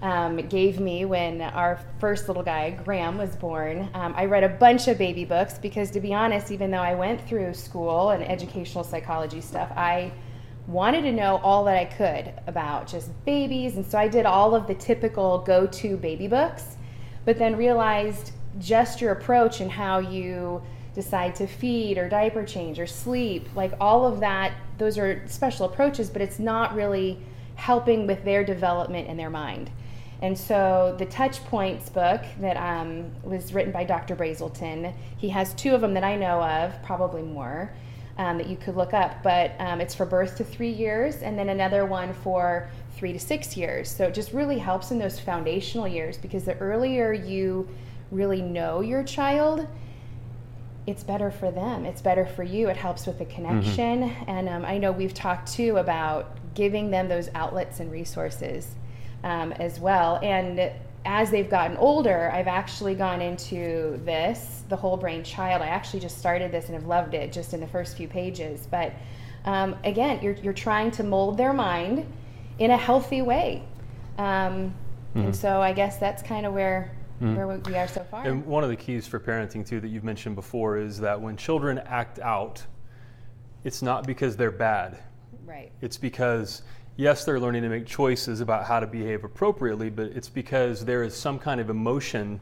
um, 0.03 0.37
gave 0.49 0.79
me 0.79 1.05
when 1.05 1.41
our 1.41 1.81
first 1.99 2.29
little 2.29 2.43
guy, 2.43 2.71
Graham, 2.71 3.17
was 3.17 3.35
born. 3.37 3.89
Um, 3.95 4.15
I 4.17 4.27
read 4.27 4.45
a 4.45 4.49
bunch 4.49 4.89
of 4.89 4.99
baby 4.99 5.25
books 5.25 5.59
because, 5.59 5.91
to 5.93 6.01
be 6.01 6.13
honest, 6.13 6.51
even 6.51 6.71
though 6.71 6.79
I 6.83 6.95
went 6.95 7.27
through 7.27 7.55
school 7.55 8.11
and 8.11 8.23
educational 8.23 8.85
psychology 8.85 9.41
stuff, 9.41 9.73
I 9.75 10.13
wanted 10.67 11.03
to 11.03 11.13
know 11.13 11.37
all 11.39 11.65
that 11.65 11.77
I 11.77 11.85
could 11.85 12.33
about 12.47 12.87
just 12.87 13.11
babies. 13.25 13.77
And 13.77 13.87
so 13.87 13.99
I 13.99 14.09
did 14.09 14.27
all 14.27 14.55
of 14.55 14.67
the 14.67 14.75
typical 14.75 15.39
go 15.39 15.67
to 15.67 15.97
baby 15.97 16.29
books, 16.29 16.77
but 17.25 17.39
then 17.39 17.57
realized 17.57 18.33
just 18.59 19.01
your 19.01 19.13
approach 19.13 19.61
and 19.61 19.71
how 19.71 19.99
you 19.99 20.63
decide 20.97 21.35
to 21.37 21.47
feed 21.47 21.99
or 21.99 22.09
diaper 22.09 22.43
change 22.43 22.81
or 22.81 22.87
sleep, 22.87 23.47
like 23.55 23.73
all 23.81 24.07
of 24.07 24.19
that, 24.19 24.55
those 24.79 24.97
are 24.97 25.23
special 25.29 25.67
approaches, 25.67 26.09
but 26.09 26.23
it's 26.23 26.39
not 26.39 26.75
really 26.75 27.19
helping 27.55 28.07
with 28.07 28.25
their 28.25 28.43
development 28.43 29.07
in 29.07 29.17
their 29.19 29.29
mind. 29.29 29.71
And 30.23 30.37
so 30.37 30.97
the 30.99 31.05
Touchpoints 31.05 31.93
book 31.93 32.23
that 32.41 32.57
um, 32.57 33.11
was 33.23 33.53
written 33.53 33.73
by 33.73 33.85
Dr. 33.85 34.17
Brazelton, 34.17 34.95
he 35.19 35.29
has 35.29 35.53
two 35.53 35.75
of 35.75 35.83
them 35.83 35.93
that 35.93 36.03
I 36.03 36.17
know 36.17 36.43
of, 36.43 36.83
probably 36.83 37.23
more 37.23 37.71
um, 38.17 38.39
that 38.39 38.47
you 38.47 38.57
could 38.57 38.75
look 38.75 38.95
up. 38.95 39.23
But 39.23 39.53
um, 39.59 39.83
it's 39.83 39.95
for 39.95 40.07
birth 40.07 40.39
to 40.39 40.45
three 40.45 40.71
years, 40.71 41.17
and 41.17 41.39
then 41.39 41.51
another 41.51 41.85
one 41.85 42.15
for 42.15 42.71
three 42.97 43.13
to 43.13 43.21
six 43.21 43.55
years. 43.55 43.91
So 43.91 44.07
it 44.07 44.15
just 44.15 44.33
really 44.33 44.59
helps 44.59 44.91
in 44.91 44.99
those 44.99 45.21
foundational 45.21 45.87
years 45.87 46.17
because 46.17 46.45
the 46.45 46.57
earlier 46.57 47.13
you 47.13 47.69
really 48.11 48.41
know 48.41 48.81
your 48.81 49.03
child, 49.03 49.67
it's 50.87 51.03
better 51.03 51.31
for 51.31 51.51
them. 51.51 51.85
It's 51.85 52.01
better 52.01 52.25
for 52.25 52.43
you. 52.43 52.69
It 52.69 52.77
helps 52.77 53.07
with 53.07 53.19
the 53.19 53.25
connection. 53.25 54.11
Mm-hmm. 54.11 54.31
And 54.31 54.49
um, 54.49 54.65
I 54.65 54.79
know 54.79 54.93
we've 54.93 55.15
talked 55.15 55.53
too 55.53 55.79
about 55.79 56.37
giving 56.55 56.91
them 56.91 57.09
those 57.09 57.29
outlets 57.35 57.81
and 57.81 57.91
resources 57.91 58.75
um, 59.25 59.53
as 59.53 59.81
well. 59.81 60.21
And 60.23 60.71
as 61.05 61.31
they've 61.31 61.51
gotten 61.51 61.77
older, 61.77 62.31
I've 62.33 62.47
actually 62.47 62.95
gone 62.95 63.21
into 63.21 64.01
this, 64.05 64.63
the 64.69 64.77
whole 64.77 64.97
brain 64.97 65.25
child. 65.25 65.63
I 65.63 65.69
actually 65.69 66.01
just 66.01 66.19
started 66.19 66.51
this 66.53 66.67
and 66.67 66.75
have 66.75 66.87
loved 66.87 67.15
it 67.15 67.33
just 67.33 67.53
in 67.53 67.61
the 67.61 67.67
first 67.67 67.97
few 67.97 68.09
pages. 68.09 68.67
But 68.71 68.93
um, 69.45 69.77
again, 69.85 70.21
you're, 70.23 70.35
you're 70.35 70.53
trying 70.53 70.91
to 70.93 71.03
mold 71.03 71.37
their 71.37 71.53
mind 71.53 72.07
in 72.59 72.71
a 72.71 72.77
healthy 72.77 73.23
way. 73.23 73.63
Um, 74.19 74.25
mm-hmm. 75.15 75.21
And 75.21 75.37
so 75.37 75.61
I 75.61 75.73
guess 75.73 75.99
that's 75.99 76.23
kind 76.23 76.47
of 76.47 76.53
where, 76.53 76.96
mm-hmm. 77.21 77.37
where 77.37 77.47
we 77.47 77.77
are 77.77 77.89
so 77.89 78.05
far. 78.11 78.27
And 78.27 78.45
one 78.47 78.65
of 78.65 78.71
the 78.71 78.77
keys 78.77 79.07
for 79.07 79.21
parenting, 79.21 79.67
too, 79.67 79.81
that 79.81 79.89
you've 79.89 80.05
mentioned 80.05 80.35
before 80.35 80.79
is 80.79 80.99
that 81.01 81.21
when 81.21 81.37
children 81.37 81.79
act 81.87 82.19
out, 82.19 82.65
it's 83.65 83.83
not 83.83 84.07
because 84.07 84.37
they're 84.37 84.51
bad. 84.51 84.99
Right. 85.45 85.73
It's 85.81 85.97
because 85.97 86.63
yes, 86.97 87.25
they're 87.25 87.41
learning 87.41 87.63
to 87.63 87.69
make 87.69 87.87
choices 87.87 88.41
about 88.41 88.65
how 88.65 88.81
to 88.81 88.87
behave 88.87 89.25
appropriately, 89.25 89.91
but 89.91 90.07
it's 90.07 90.29
because 90.29 90.85
there 90.85 91.03
is 91.03 91.15
some 91.15 91.39
kind 91.39 91.61
of 91.61 91.71
emotion 91.71 92.41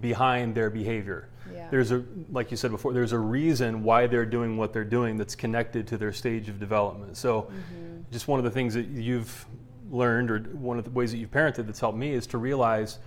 behind 0.00 0.54
their 0.54 0.70
behavior. 0.70 1.28
Yeah. 1.52 1.68
There's 1.70 1.92
a, 1.92 2.04
like 2.30 2.50
you 2.50 2.56
said 2.56 2.70
before, 2.70 2.92
there's 2.92 3.12
a 3.12 3.18
reason 3.18 3.82
why 3.82 4.06
they're 4.06 4.26
doing 4.26 4.56
what 4.56 4.72
they're 4.72 4.84
doing 4.84 5.16
that's 5.16 5.34
connected 5.34 5.86
to 5.88 5.98
their 5.98 6.12
stage 6.12 6.48
of 6.48 6.58
development. 6.58 7.16
So, 7.16 7.42
mm-hmm. 7.42 8.02
just 8.10 8.28
one 8.28 8.38
of 8.38 8.44
the 8.44 8.50
things 8.50 8.74
that 8.74 8.86
you've 8.86 9.46
learned, 9.90 10.30
or 10.30 10.38
one 10.38 10.78
of 10.78 10.84
the 10.84 10.90
ways 10.90 11.12
that 11.12 11.18
you've 11.18 11.30
parented 11.30 11.66
that's 11.66 11.80
helped 11.80 11.98
me, 11.98 12.12
is 12.12 12.26
to 12.28 12.38
realize 12.38 12.98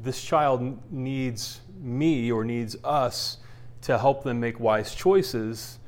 this 0.00 0.22
child 0.22 0.78
needs 0.92 1.60
me 1.80 2.30
or 2.30 2.44
needs 2.44 2.76
us 2.84 3.38
to 3.82 3.98
help 3.98 4.24
them 4.24 4.40
make 4.40 4.58
wise 4.60 4.94
choices 4.94 5.78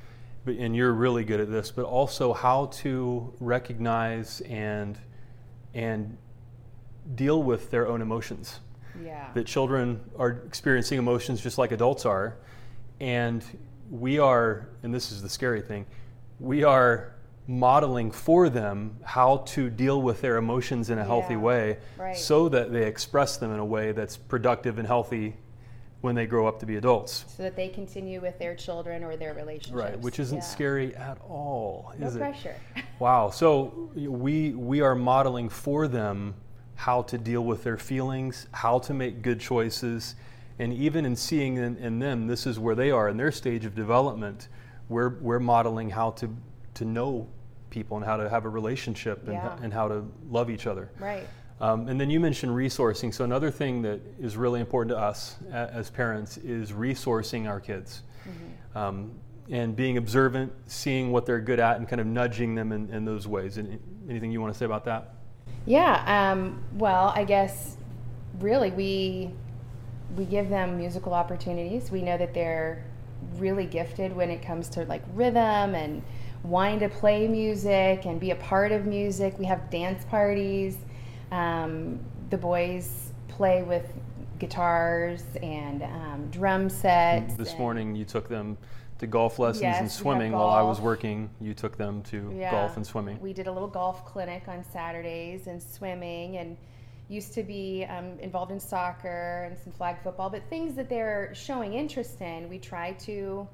and 0.46 0.74
you're 0.74 0.92
really 0.92 1.24
good 1.24 1.40
at 1.40 1.50
this, 1.50 1.70
but 1.70 1.84
also 1.84 2.32
how 2.32 2.66
to 2.66 3.32
recognize 3.40 4.40
and 4.42 4.98
and 5.74 6.16
deal 7.14 7.42
with 7.42 7.70
their 7.70 7.86
own 7.86 8.02
emotions. 8.02 8.61
Yeah. 9.02 9.28
That 9.34 9.46
children 9.46 10.00
are 10.18 10.30
experiencing 10.46 10.98
emotions 10.98 11.40
just 11.40 11.58
like 11.58 11.72
adults 11.72 12.04
are, 12.04 12.36
and 13.00 13.44
we 13.90 14.18
are, 14.18 14.68
and 14.82 14.92
this 14.92 15.12
is 15.12 15.22
the 15.22 15.28
scary 15.28 15.61
thing, 15.61 15.86
we 16.38 16.64
are 16.64 17.14
modeling 17.51 18.12
for 18.12 18.48
them 18.48 18.96
how 19.03 19.38
to 19.38 19.68
deal 19.68 20.01
with 20.01 20.20
their 20.20 20.36
emotions 20.36 20.88
in 20.88 21.01
a 21.01 21.05
healthy 21.05 21.34
yeah. 21.34 21.40
way 21.40 21.78
right. 21.98 22.16
so 22.16 22.48
that 22.48 22.70
they 22.70 22.86
express 22.86 23.38
them 23.38 23.53
in 23.53 23.59
a 23.59 23.64
way 23.64 23.90
that's 23.90 24.16
productive 24.16 24.78
and 24.78 24.86
healthy 24.86 25.34
when 26.01 26.14
they 26.14 26.26
grow 26.26 26.46
up 26.46 26.61
to 26.61 26.64
be 26.64 26.76
adults. 26.76 27.24
so 27.36 27.42
that 27.42 27.57
they 27.57 27.68
continue 27.68 28.20
with 28.20 28.38
their 28.38 28.55
children 28.55 29.03
or 29.03 29.16
their 29.16 29.34
relationships. 29.34 29.74
Right, 29.74 29.98
which 29.98 30.20
isn't 30.20 30.38
Yeah. 30.38 30.44
scary 30.44 30.94
at 30.94 31.18
all, 31.22 31.92
No 31.98 32.07
is 32.07 32.14
it? 32.14 32.20
pressure. 32.20 32.55
Wow. 33.01 33.30
So 33.30 33.90
we 33.96 34.51
we 34.51 34.80
are 34.82 34.94
modeling 34.94 35.48
for 35.48 35.88
them 35.88 36.34
how 36.76 37.03
to 37.03 37.18
deal 37.18 37.42
with 37.42 37.64
their 37.64 37.78
feelings, 37.78 38.46
how 38.53 38.78
to 38.80 38.94
make 38.94 39.22
good 39.22 39.40
choices, 39.40 40.14
and 40.59 40.72
even 40.72 41.05
in 41.05 41.16
seeing 41.16 41.57
in, 41.57 41.76
in 41.78 41.98
them, 41.98 42.26
this 42.28 42.46
is 42.46 42.59
where 42.61 42.74
they 42.74 42.90
are 42.90 43.09
in 43.09 43.16
their 43.16 43.32
stage 43.32 43.64
of 43.64 43.74
development. 43.74 44.48
We're 44.88 45.18
we're 45.20 45.40
modeling 45.40 45.90
how 45.90 46.11
to 46.12 46.36
to 46.74 46.84
know 46.84 47.26
people 47.71 47.97
and 47.97 48.05
how 48.05 48.16
to 48.16 48.29
have 48.29 48.45
a 48.45 48.49
relationship 48.49 49.23
and, 49.25 49.35
Yeah. 49.35 49.57
and 49.62 49.73
how 49.73 49.89
to 49.89 50.05
love 50.29 50.51
each 50.51 50.66
other. 50.66 50.91
right. 50.99 51.27
Um, 51.62 51.89
and 51.89 52.01
then 52.01 52.09
you 52.09 52.21
mentioned 52.21 52.53
resourcing. 52.53 53.12
So 53.12 53.23
another 53.23 53.51
thing 53.51 53.83
that 53.83 54.01
is 54.18 54.35
really 54.35 54.61
important 54.61 54.97
to 54.97 54.99
us 54.99 55.37
a- 55.53 55.71
as 55.75 55.91
parents 55.91 56.39
is 56.39 56.73
resourcing 56.73 57.47
our 57.47 57.61
kids, 57.61 58.03
um, 58.75 59.11
and 59.51 59.77
being 59.77 59.99
observant, 59.99 60.51
seeing 60.66 61.12
what 61.12 61.27
they're 61.27 61.39
good 61.41 61.61
at, 61.61 61.77
and 61.77 61.87
kind 61.87 62.01
of 62.01 62.07
nudging 62.07 62.55
them 62.55 62.73
in, 62.73 62.89
in 62.89 63.05
those 63.05 63.29
ways. 63.29 63.59
And 63.59 63.79
anything 64.09 64.33
you 64.33 64.41
want 64.41 64.55
to 64.55 64.59
say 64.59 64.64
about 64.64 64.87
that? 64.87 65.12
Yeah. 65.66 66.33
Um, 66.33 66.62
well, 66.79 67.12
I 67.14 67.25
guess 67.25 67.77
really 68.39 68.71
we 68.71 69.31
we 70.16 70.25
give 70.25 70.49
them 70.49 70.79
musical 70.79 71.12
opportunities. 71.12 71.91
We 71.91 72.01
know 72.01 72.16
that 72.16 72.33
they're 72.33 72.85
really 73.37 73.66
gifted 73.66 74.16
when 74.16 74.31
it 74.31 74.41
comes 74.43 74.68
to 74.71 74.85
like 74.87 75.03
rhythm 75.14 75.75
and 75.75 76.03
wanting 76.43 76.80
to 76.80 76.88
play 76.88 77.28
music 77.28 78.07
and 78.07 78.18
be 78.18 78.30
a 78.30 78.36
part 78.36 78.72
of 78.72 78.86
music. 78.86 79.38
We 79.38 79.45
have 79.47 79.68
dance 79.70 80.05
parties. 80.07 80.78
Um, 81.30 82.01
the 82.30 82.38
boys 82.38 83.12
play 83.28 83.62
with 83.62 83.86
guitars 84.38 85.22
and 85.43 85.82
um, 85.82 86.28
drum 86.30 86.70
sets. 86.70 87.34
this 87.34 87.59
morning 87.59 87.95
you 87.95 88.05
took 88.05 88.28
them 88.28 88.57
to 88.99 89.07
golf 89.07 89.38
lessons 89.38 89.62
Yes, 89.62 89.80
and 89.80 89.91
swimming 89.91 90.32
while 90.32 90.51
I 90.51 90.62
was 90.62 90.80
working. 90.80 91.30
You 91.41 91.55
took 91.55 91.76
them 91.76 92.03
to 92.05 92.34
Yeah. 92.36 92.51
golf 92.51 92.76
and 92.76 92.86
swimming. 92.86 93.18
We 93.20 93.32
did 93.32 93.47
a 93.47 93.53
little 93.53 93.68
golf 93.68 94.05
clinic 94.05 94.47
on 94.49 94.62
Saturdays 94.62 95.47
and 95.47 95.62
swimming 95.62 96.36
and 96.36 96.57
used 97.09 97.32
to 97.34 97.43
be 97.43 97.84
um, 97.86 98.18
involved 98.20 98.53
in 98.53 98.61
soccer 98.61 99.47
and 99.49 99.59
some 99.59 99.72
flag 99.72 99.97
football, 100.03 100.30
but 100.30 100.43
things 100.49 100.74
that 100.74 100.88
they're 100.88 101.34
showing 101.34 101.74
interest 101.74 102.20
in, 102.20 102.49
we 102.49 102.59
try 102.59 102.93
to 102.93 103.49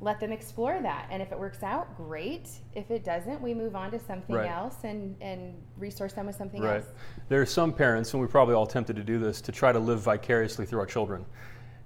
let 0.00 0.20
them 0.20 0.30
explore 0.30 0.80
that. 0.80 1.08
And 1.10 1.20
if 1.20 1.32
it 1.32 1.38
works 1.38 1.62
out, 1.62 1.96
great. 1.96 2.48
If 2.74 2.90
it 2.90 3.04
doesn't, 3.04 3.40
we 3.42 3.52
move 3.52 3.74
on 3.74 3.90
to 3.90 3.98
something 3.98 4.36
Right. 4.36 4.48
else 4.48 4.76
and, 4.84 5.16
and 5.20 5.54
resource 5.76 6.12
them 6.12 6.26
with 6.26 6.36
something 6.36 6.62
Right. 6.62 6.76
else. 6.76 6.86
There 7.28 7.40
are 7.40 7.46
some 7.46 7.72
parents, 7.72 8.12
and 8.12 8.20
we're 8.20 8.28
probably 8.28 8.54
all 8.54 8.66
tempted 8.66 8.94
to 8.96 9.02
do 9.02 9.18
this, 9.18 9.40
to 9.42 9.52
try 9.52 9.72
to 9.72 9.78
live 9.78 10.00
vicariously 10.00 10.66
through 10.66 10.78
our 10.80 10.86
children, 10.86 11.24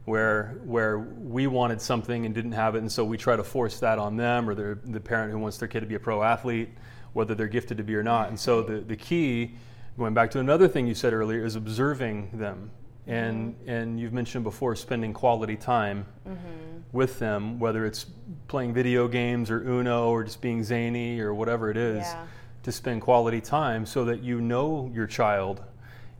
where 0.04 0.58
where 0.64 0.98
we 0.98 1.46
wanted 1.46 1.80
something 1.80 2.26
and 2.26 2.34
didn't 2.34 2.52
have 2.52 2.74
it, 2.74 2.78
and 2.78 2.92
so 2.92 3.04
we 3.04 3.16
try 3.16 3.36
to 3.36 3.44
force 3.44 3.78
that 3.80 3.98
on 3.98 4.16
them, 4.16 4.48
or 4.48 4.54
the 4.54 4.78
the 4.84 5.00
parent 5.00 5.32
who 5.32 5.38
wants 5.38 5.56
their 5.58 5.68
kid 5.68 5.80
to 5.80 5.86
be 5.86 5.94
a 5.94 6.00
pro 6.00 6.22
athlete, 6.22 6.68
whether 7.14 7.34
they're 7.34 7.46
gifted 7.48 7.78
to 7.78 7.84
be 7.84 7.94
or 7.94 8.02
not. 8.02 8.28
And 8.28 8.38
so 8.38 8.62
the 8.62 8.80
the 8.80 8.96
key, 8.96 9.54
going 9.96 10.12
back 10.12 10.30
to 10.32 10.38
another 10.40 10.68
thing 10.68 10.86
you 10.86 10.94
said 10.94 11.14
earlier, 11.14 11.44
is 11.44 11.56
observing 11.56 12.30
them. 12.34 12.72
And 13.06 13.56
and 13.66 13.98
you've 13.98 14.12
mentioned 14.12 14.44
before 14.44 14.76
spending 14.76 15.12
quality 15.12 15.56
time 15.56 16.06
mm-hmm. 16.26 16.78
with 16.92 17.18
them, 17.18 17.58
whether 17.58 17.84
it's 17.84 18.06
playing 18.46 18.72
video 18.74 19.08
games 19.08 19.50
or 19.50 19.60
Uno 19.60 20.10
or 20.10 20.22
just 20.22 20.40
being 20.40 20.62
zany 20.62 21.20
or 21.20 21.34
whatever 21.34 21.70
it 21.70 21.76
is 21.76 22.04
Yeah. 22.04 22.26
to 22.62 22.70
spend 22.72 23.02
quality 23.02 23.40
time 23.40 23.86
so 23.86 24.04
that 24.04 24.22
you 24.22 24.40
know 24.40 24.90
your 24.94 25.06
child 25.08 25.64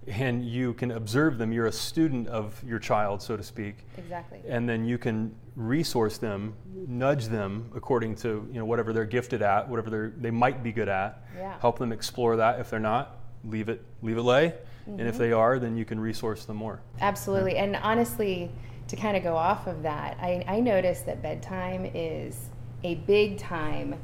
and 0.09 0.45
you 0.45 0.74
can 0.74 0.91
observe 0.91 1.39
them. 1.39 1.53
You're 1.53 1.66
a 1.66 1.72
student 1.72 2.26
of 2.26 2.61
your 2.66 2.80
child, 2.80 3.22
so 3.22 3.37
to 3.37 3.43
speak, 3.45 3.87
Exactly. 3.97 4.41
and 4.49 4.68
then 4.68 4.85
you 4.85 4.99
can 4.99 5.33
resource 5.55 6.18
them, 6.18 6.55
nudge 6.89 7.26
them 7.26 7.70
according 7.76 8.16
to 8.16 8.49
you 8.51 8.59
know 8.59 8.64
whatever 8.64 8.93
they're 8.93 9.05
gifted 9.05 9.43
at, 9.43 9.68
whatever 9.68 9.91
they 9.91 10.20
they 10.20 10.30
might 10.33 10.64
be 10.64 10.72
good 10.72 10.89
at. 10.89 11.22
Yeah. 11.37 11.57
Help 11.61 11.78
them 11.78 11.93
explore 11.93 12.35
that. 12.37 12.59
If 12.59 12.70
they're 12.70 12.80
not, 12.80 13.18
leave 13.45 13.68
it 13.68 13.82
leave 14.03 14.18
it 14.18 14.22
lay, 14.22 14.47
and 14.47 14.99
Mm-hmm. 14.99 15.07
if 15.07 15.16
they 15.16 15.30
are, 15.32 15.59
then 15.61 15.76
you 15.76 15.84
can 15.84 16.01
resource 16.01 16.45
them 16.45 16.57
more. 16.57 16.80
Absolutely. 17.01 17.57
And 17.57 17.76
honestly, 17.76 18.51
to 18.88 18.97
kind 18.97 19.16
of 19.16 19.22
go 19.22 19.36
off 19.36 19.66
of 19.68 19.82
that, 19.84 20.16
I, 20.20 20.45
I 20.49 20.61
noticed 20.61 21.07
that 21.07 21.22
bedtime 21.22 21.88
is 21.95 22.49
a 22.82 22.97
big 22.97 23.38
time 23.38 23.95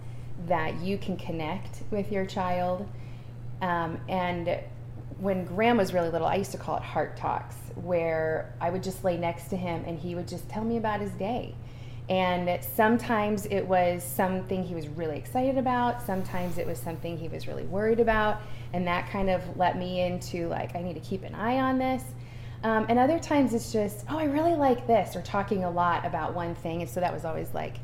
that 0.46 0.80
you 0.80 0.96
can 0.98 1.16
connect 1.16 1.82
with 1.90 2.12
your 2.12 2.24
child. 2.24 2.88
Um, 3.60 3.98
and 4.08 4.60
when 5.18 5.44
Graham 5.44 5.78
was 5.78 5.92
really 5.92 6.10
little, 6.10 6.28
I 6.28 6.36
used 6.36 6.52
to 6.52 6.58
call 6.58 6.76
it 6.76 6.82
heart 6.84 7.16
talks, 7.16 7.56
where 7.74 8.54
I 8.60 8.70
would 8.70 8.84
just 8.84 9.02
lay 9.02 9.16
next 9.16 9.48
to 9.48 9.56
him 9.56 9.82
and 9.84 9.98
he 9.98 10.14
would 10.14 10.28
just 10.28 10.48
tell 10.48 10.62
me 10.62 10.76
about 10.76 11.00
his 11.00 11.10
day. 11.12 11.56
And 12.08 12.64
sometimes 12.64 13.44
it 13.46 13.66
was 13.66 14.02
something 14.02 14.64
he 14.64 14.74
was 14.74 14.88
really 14.88 15.18
excited 15.18 15.58
about, 15.58 16.00
sometimes 16.00 16.56
it 16.56 16.66
was 16.66 16.78
something 16.78 17.18
he 17.18 17.28
was 17.28 17.46
really 17.46 17.64
worried 17.64 18.00
about, 18.00 18.40
and 18.72 18.86
that 18.86 19.10
kind 19.10 19.28
of 19.28 19.42
let 19.58 19.76
me 19.76 20.00
into 20.00 20.48
like, 20.48 20.74
I 20.74 20.82
need 20.82 20.94
to 20.94 21.00
keep 21.00 21.22
an 21.22 21.34
eye 21.34 21.60
on 21.60 21.78
this. 21.78 22.02
Um, 22.64 22.86
and 22.88 22.98
other 22.98 23.18
times 23.18 23.52
it's 23.52 23.72
just, 23.72 24.04
oh, 24.08 24.18
I 24.18 24.24
really 24.24 24.54
like 24.54 24.86
this, 24.86 25.14
or 25.14 25.22
talking 25.22 25.64
a 25.64 25.70
lot 25.70 26.06
about 26.06 26.34
one 26.34 26.54
thing. 26.54 26.80
And 26.80 26.90
so 26.90 26.98
that 27.00 27.12
was 27.12 27.24
always 27.24 27.52
like 27.52 27.76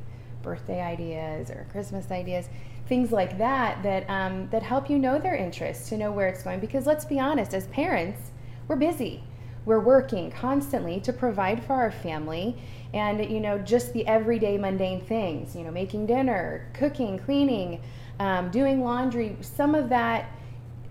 birthday 0.43 0.81
ideas 0.81 1.51
or 1.51 1.67
Christmas 1.71 2.11
ideas, 2.11 2.49
things 2.87 3.13
like 3.13 3.39
that 3.39 3.83
that 3.83 4.09
um, 4.11 4.49
that 4.51 4.63
help 4.63 4.91
you 4.91 4.99
know 4.99 5.19
their 5.19 5.37
interests, 5.37 5.89
to 5.91 5.97
know 5.97 6.11
where 6.11 6.29
it's 6.29 6.43
going. 6.43 6.61
Because 6.61 6.87
let's 6.87 7.05
be 7.05 7.21
honest, 7.21 7.55
as 7.55 7.67
parents, 7.69 8.31
we're 8.69 8.77
busy. 8.77 9.23
We're 9.65 9.81
working 9.81 10.31
constantly 10.31 11.01
to 11.01 11.13
provide 11.13 11.65
for 11.65 11.73
our 11.73 11.91
family, 11.91 12.59
and 12.95 13.31
you 13.31 13.41
know 13.41 13.59
just 13.59 13.93
the 13.93 14.07
everyday 14.07 14.57
mundane 14.57 15.01
things. 15.01 15.55
You 15.55 15.65
know, 15.65 15.71
making 15.71 16.07
dinner, 16.07 16.67
cooking, 16.73 17.19
cleaning, 17.19 17.83
um, 18.21 18.51
doing 18.51 18.83
laundry. 18.83 19.37
Some 19.43 19.75
of 19.75 19.91
that 19.91 20.31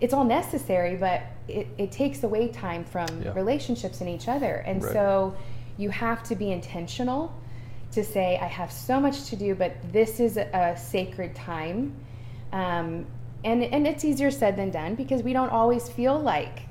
it's 0.00 0.12
all 0.12 0.24
necessary, 0.24 0.96
but 0.96 1.22
it, 1.48 1.66
it 1.78 1.92
takes 1.92 2.22
away 2.24 2.48
time 2.48 2.84
from 2.84 3.06
Yeah. 3.22 3.32
relationships 3.34 4.00
and 4.00 4.10
each 4.10 4.28
other. 4.28 4.56
And 4.66 4.82
Right. 4.82 4.92
so 4.92 5.34
you 5.78 5.88
have 5.90 6.22
to 6.24 6.34
be 6.34 6.52
intentional 6.52 7.32
to 7.92 8.04
say, 8.04 8.38
I 8.38 8.46
have 8.46 8.72
so 8.72 8.98
much 9.00 9.24
to 9.30 9.36
do, 9.36 9.54
but 9.54 9.72
this 9.92 10.20
is 10.20 10.36
a, 10.36 10.48
a 10.52 10.76
sacred 10.76 11.34
time. 11.34 11.94
Um, 12.52 13.06
and, 13.44 13.62
and 13.62 13.86
it's 13.86 14.04
easier 14.04 14.30
said 14.30 14.56
than 14.56 14.70
done 14.70 14.94
because 14.94 15.22
we 15.22 15.32
don't 15.32 15.50
always 15.50 15.88
feel 15.88 16.18
like 16.18 16.62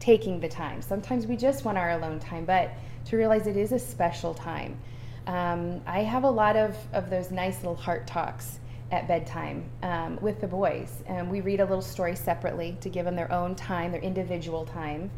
taking 0.00 0.40
the 0.40 0.48
time. 0.48 0.80
Sometimes 0.82 1.26
we 1.26 1.36
just 1.36 1.64
want 1.64 1.76
our 1.78 1.90
alone 1.90 2.18
time, 2.20 2.44
but 2.46 2.70
to 3.06 3.16
realize 3.16 3.46
it 3.46 3.56
is 3.56 3.72
a 3.72 3.78
special 3.78 4.34
time. 4.34 4.78
Um, 5.26 5.80
I 5.86 6.00
have 6.00 6.24
a 6.24 6.30
lot 6.30 6.56
of, 6.56 6.76
of 6.92 7.10
those 7.10 7.30
nice 7.30 7.56
little 7.58 7.74
heart 7.74 8.06
talks 8.06 8.58
at 8.92 9.08
bedtime 9.08 9.64
um, 9.82 10.18
with 10.20 10.40
the 10.40 10.46
boys. 10.46 11.02
And 11.06 11.30
we 11.30 11.40
read 11.40 11.60
a 11.60 11.64
little 11.64 11.82
story 11.82 12.14
separately 12.14 12.76
to 12.80 12.88
give 12.88 13.04
them 13.04 13.16
their 13.16 13.30
own 13.32 13.54
time, 13.54 13.90
their 13.90 14.00
individual 14.00 14.64
time. 14.64 15.10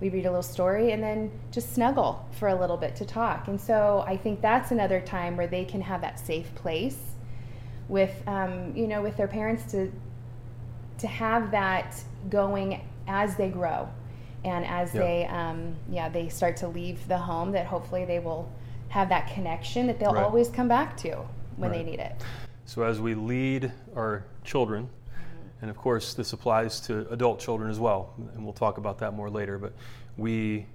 We 0.00 0.08
read 0.08 0.24
a 0.24 0.30
little 0.30 0.42
story 0.42 0.92
and 0.92 1.02
then 1.02 1.30
just 1.50 1.74
snuggle 1.74 2.26
for 2.32 2.48
a 2.48 2.54
little 2.54 2.78
bit 2.78 2.96
to 2.96 3.04
talk. 3.04 3.48
And 3.48 3.60
so 3.60 4.02
I 4.06 4.16
think 4.16 4.40
that's 4.40 4.70
another 4.70 5.00
time 5.00 5.36
where 5.36 5.46
they 5.46 5.66
can 5.66 5.82
have 5.82 6.00
that 6.00 6.18
safe 6.18 6.54
place 6.54 6.98
with, 7.88 8.22
um, 8.26 8.74
you 8.74 8.86
know, 8.86 9.02
with 9.02 9.16
their 9.16 9.28
parents 9.28 9.70
to 9.72 9.92
to 10.98 11.06
have 11.06 11.50
that 11.50 11.94
going 12.28 12.86
as 13.08 13.34
they 13.36 13.48
grow 13.48 13.88
and 14.44 14.64
as 14.64 14.92
they 14.92 15.26
um, 15.26 15.74
yeah 15.90 16.08
they 16.08 16.28
start 16.28 16.56
to 16.56 16.68
leave 16.68 17.06
the 17.08 17.18
home 17.18 17.52
that 17.52 17.66
hopefully 17.66 18.04
they 18.04 18.18
will 18.18 18.50
have 18.88 19.08
that 19.08 19.32
connection 19.32 19.86
that 19.86 19.98
they'll 20.00 20.12
Right. 20.14 20.24
always 20.24 20.48
come 20.48 20.68
back 20.68 20.96
to 20.98 21.16
when 21.56 21.70
they 21.72 21.82
need 21.82 22.00
it 22.00 22.12
So 22.64 22.82
as 22.82 23.00
we 23.00 23.14
lead 23.14 23.72
our 23.96 24.24
children, 24.44 24.88
and 25.60 25.70
of 25.70 25.76
course 25.76 26.14
this 26.14 26.32
applies 26.32 26.80
to 26.82 27.06
adult 27.10 27.38
children 27.40 27.70
as 27.70 27.78
well, 27.78 28.14
and 28.34 28.42
we'll 28.44 28.52
talk 28.54 28.78
about 28.78 28.98
that 28.98 29.12
more 29.14 29.28
later, 29.28 29.58
but 29.58 29.72
we 30.16 30.66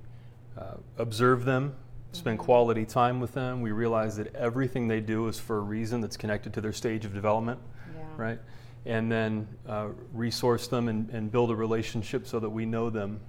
uh, 0.58 0.76
observe 0.98 1.44
them, 1.46 1.74
spend 2.12 2.38
quality 2.40 2.86
time 2.86 3.20
with 3.20 3.34
them. 3.34 3.62
We 3.62 3.72
realize 3.72 4.16
that 4.18 4.34
everything 4.36 4.88
they 4.88 5.00
do 5.02 5.28
is 5.28 5.40
for 5.40 5.58
a 5.58 5.62
reason 5.62 6.02
that's 6.02 6.18
connected 6.18 6.54
to 6.54 6.62
their 6.62 6.74
stage 6.74 7.04
of 7.06 7.14
development, 7.14 7.60
yeah 7.96 8.04
right? 8.18 8.40
And 8.86 9.12
then 9.12 9.48
uh, 9.68 9.88
resource 10.14 10.68
them 10.68 10.88
and, 10.90 11.10
and 11.10 11.32
build 11.32 11.50
a 11.50 11.56
relationship 11.56 12.28
so 12.28 12.40
that 12.40 12.50
we 12.50 12.66
know 12.66 12.90
them 12.92 13.20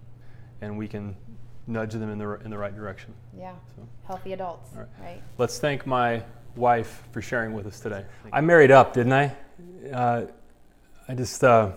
and 0.60 0.76
we 0.76 0.88
can 0.88 1.16
nudge 1.66 1.92
them 1.92 2.10
in 2.10 2.18
the, 2.18 2.28
in 2.44 2.50
the 2.50 2.58
right 2.58 2.74
direction. 2.74 3.12
yeah 3.38 3.54
So. 3.74 3.88
healthy 4.06 4.32
adults 4.32 4.70
All 4.74 4.80
right. 4.80 4.88
right 5.00 5.22
Let's 5.38 5.58
thank 5.58 5.86
my 5.86 6.22
wife 6.54 7.02
for 7.12 7.20
sharing 7.20 7.52
with 7.52 7.66
us 7.66 7.80
today. 7.80 8.04
I 8.32 8.40
married 8.40 8.70
up, 8.70 8.92
didn't 8.92 9.12
I? 9.12 9.36
Uh, 9.92 10.26
I 11.08 11.14
just, 11.14 11.42
uh, 11.44 11.72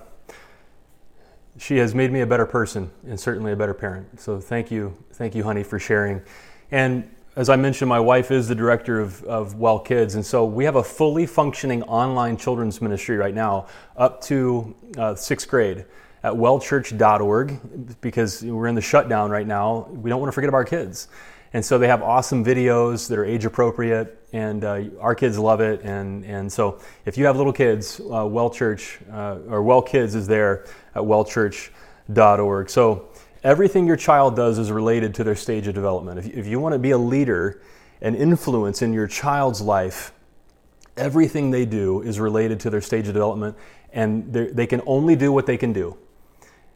she 1.58 1.78
has 1.78 1.94
made 1.94 2.12
me 2.12 2.22
a 2.22 2.26
better 2.28 2.46
person 2.46 2.90
and 3.06 3.20
certainly 3.20 3.52
a 3.52 3.56
better 3.56 3.74
parent. 3.74 4.20
So 4.20 4.40
thank 4.40 4.72
you, 4.72 4.98
thank 5.14 5.36
you, 5.36 5.44
honey, 5.44 5.64
for 5.64 5.80
sharing. 5.80 6.22
And 6.72 7.10
as 7.36 7.50
I 7.50 7.56
mentioned, 7.56 7.90
my 7.90 8.00
wife 8.00 8.32
is 8.32 8.48
the 8.48 8.56
director 8.56 9.00
of, 9.00 9.24
of 9.24 9.56
Well 9.56 9.80
Kids, 9.80 10.16
and 10.16 10.26
so 10.26 10.46
we 10.46 10.66
have 10.66 10.76
a 10.76 10.84
fully 10.84 11.26
functioning 11.26 11.84
online 11.84 12.38
children's 12.38 12.82
ministry 12.82 13.18
right 13.18 13.34
now 13.34 13.68
up 13.98 14.22
to 14.24 14.76
uh, 14.98 15.16
sixth 15.16 15.48
grade 15.48 15.86
at 16.24 16.34
wellchurch.org 16.34 18.02
because 18.02 18.44
we're 18.44 18.68
in 18.68 18.76
the 18.76 18.82
shutdown 18.82 19.32
right 19.32 19.48
now. 19.48 19.88
We 19.92 20.10
don't 20.10 20.20
want 20.20 20.30
to 20.30 20.34
forget 20.34 20.50
about 20.50 20.58
our 20.58 20.66
kids. 20.66 21.08
And 21.54 21.66
so 21.66 21.78
they 21.78 21.88
have 21.88 22.04
awesome 22.04 22.46
videos 22.46 23.08
that 23.08 23.18
are 23.18 23.26
age 23.26 23.46
appropriate, 23.46 24.24
and 24.34 24.64
uh, 24.64 24.84
our 25.00 25.16
kids 25.16 25.40
love 25.40 25.62
it. 25.62 25.82
And, 25.82 26.24
and 26.26 26.52
so 26.52 26.80
if 27.06 27.18
you 27.18 27.26
have 27.26 27.38
little 27.38 27.54
kids, 27.54 28.00
uh, 28.00 28.26
Well 28.28 28.52
Church 28.52 29.00
uh, 29.12 29.38
or 29.48 29.64
Well 29.64 29.82
Kids 29.82 30.14
is 30.14 30.28
there 30.28 30.66
at 30.94 31.02
wellchurch.org. 31.02 32.70
So 32.70 33.10
everything 33.44 33.88
your 33.88 33.96
child 33.96 34.36
does 34.36 34.60
is 34.60 34.72
related 34.72 35.16
to 35.16 35.24
their 35.24 35.36
stage 35.36 35.68
of 35.68 35.74
development. 35.74 36.20
If, 36.20 36.28
if 36.28 36.48
you 36.48 36.60
want 36.60 36.74
to 36.74 36.80
be 36.80 36.92
a 36.92 36.98
leader 36.98 37.62
and 38.02 38.16
influence 38.16 38.84
in 38.84 38.94
your 38.94 39.08
child's 39.08 39.60
life, 39.60 40.14
everything 40.98 41.50
they 41.50 41.66
do 41.66 42.02
is 42.04 42.20
related 42.20 42.60
to 42.60 42.70
their 42.70 42.82
stage 42.82 43.08
of 43.08 43.14
development, 43.14 43.58
and 43.92 44.32
they 44.32 44.68
can 44.68 44.82
only 44.86 45.16
do 45.16 45.32
what 45.32 45.48
they 45.48 45.58
can 45.58 45.74
do. 45.74 45.98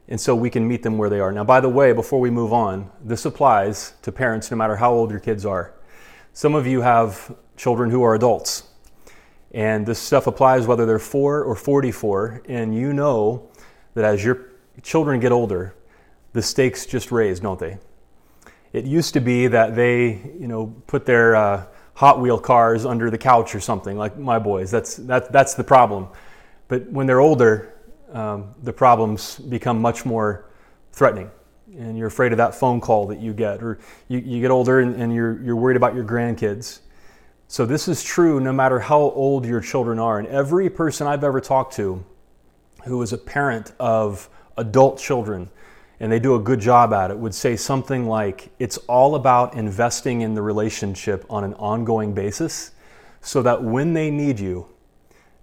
And 0.08 0.20
so 0.20 0.34
we 0.34 0.50
can 0.50 0.68
meet 0.68 0.82
them 0.82 0.98
where 0.98 1.08
they 1.08 1.20
are. 1.20 1.32
Now, 1.32 1.44
by 1.44 1.60
the 1.60 1.68
way, 1.68 1.92
before 1.92 2.20
we 2.20 2.30
move 2.30 2.52
on, 2.52 2.90
this 3.02 3.24
applies 3.24 3.94
to 4.02 4.12
parents 4.12 4.50
no 4.50 4.56
matter 4.56 4.76
how 4.76 4.92
old 4.92 5.10
your 5.10 5.20
kids 5.20 5.46
are. 5.46 5.72
Some 6.34 6.54
of 6.54 6.66
you 6.66 6.82
have 6.82 7.34
children 7.56 7.90
who 7.90 8.02
are 8.02 8.14
adults, 8.14 8.64
and 9.52 9.86
this 9.86 9.98
stuff 9.98 10.26
applies 10.26 10.66
whether 10.66 10.84
they're 10.84 10.98
four 10.98 11.42
or 11.42 11.54
44, 11.54 12.42
and 12.48 12.74
you 12.74 12.92
know 12.92 13.48
that 13.94 14.04
as 14.04 14.24
your 14.24 14.50
children 14.82 15.20
get 15.20 15.32
older, 15.32 15.74
the 16.32 16.42
stakes 16.42 16.84
just 16.84 17.12
raise, 17.12 17.40
don't 17.40 17.60
they? 17.60 17.78
It 18.72 18.84
used 18.84 19.14
to 19.14 19.20
be 19.20 19.46
that 19.46 19.76
they, 19.76 20.20
you 20.38 20.48
know, 20.48 20.74
put 20.88 21.06
their 21.06 21.36
uh, 21.36 21.66
Hot 21.94 22.20
Wheel 22.20 22.40
cars 22.40 22.84
under 22.84 23.08
the 23.08 23.18
couch 23.18 23.54
or 23.54 23.60
something, 23.60 23.96
like 23.96 24.18
my 24.18 24.40
boys. 24.40 24.72
That's, 24.72 24.96
that, 24.96 25.30
that's 25.30 25.54
the 25.54 25.62
problem. 25.62 26.08
But 26.66 26.90
when 26.90 27.06
they're 27.06 27.20
older, 27.20 27.73
um, 28.14 28.54
the 28.62 28.72
problems 28.72 29.38
become 29.38 29.80
much 29.82 30.06
more 30.06 30.46
threatening. 30.92 31.30
And 31.76 31.98
you're 31.98 32.06
afraid 32.06 32.32
of 32.32 32.38
that 32.38 32.54
phone 32.54 32.80
call 32.80 33.08
that 33.08 33.18
you 33.18 33.34
get, 33.34 33.62
or 33.62 33.80
you, 34.08 34.18
you 34.20 34.40
get 34.40 34.50
older 34.50 34.78
and, 34.80 34.94
and 34.94 35.12
you're, 35.12 35.42
you're 35.42 35.56
worried 35.56 35.76
about 35.76 35.94
your 35.94 36.04
grandkids. 36.04 36.80
So, 37.48 37.66
this 37.66 37.88
is 37.88 38.02
true 38.02 38.40
no 38.40 38.52
matter 38.52 38.78
how 38.78 39.00
old 39.00 39.44
your 39.44 39.60
children 39.60 39.98
are. 39.98 40.18
And 40.18 40.28
every 40.28 40.70
person 40.70 41.06
I've 41.06 41.24
ever 41.24 41.40
talked 41.40 41.74
to 41.74 42.04
who 42.84 43.02
is 43.02 43.12
a 43.12 43.18
parent 43.18 43.72
of 43.80 44.28
adult 44.56 44.98
children 44.98 45.50
and 46.00 46.10
they 46.10 46.18
do 46.18 46.34
a 46.34 46.38
good 46.38 46.60
job 46.60 46.92
at 46.92 47.10
it, 47.10 47.18
would 47.18 47.34
say 47.34 47.56
something 47.56 48.06
like 48.06 48.50
it's 48.58 48.76
all 48.88 49.14
about 49.14 49.54
investing 49.54 50.20
in 50.20 50.34
the 50.34 50.42
relationship 50.42 51.24
on 51.30 51.44
an 51.44 51.54
ongoing 51.54 52.12
basis 52.12 52.72
so 53.20 53.42
that 53.42 53.62
when 53.62 53.94
they 53.94 54.10
need 54.10 54.38
you, 54.38 54.66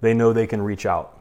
they 0.02 0.14
know 0.14 0.34
they 0.34 0.46
can 0.48 0.62
reach 0.62 0.86
out 0.86 1.21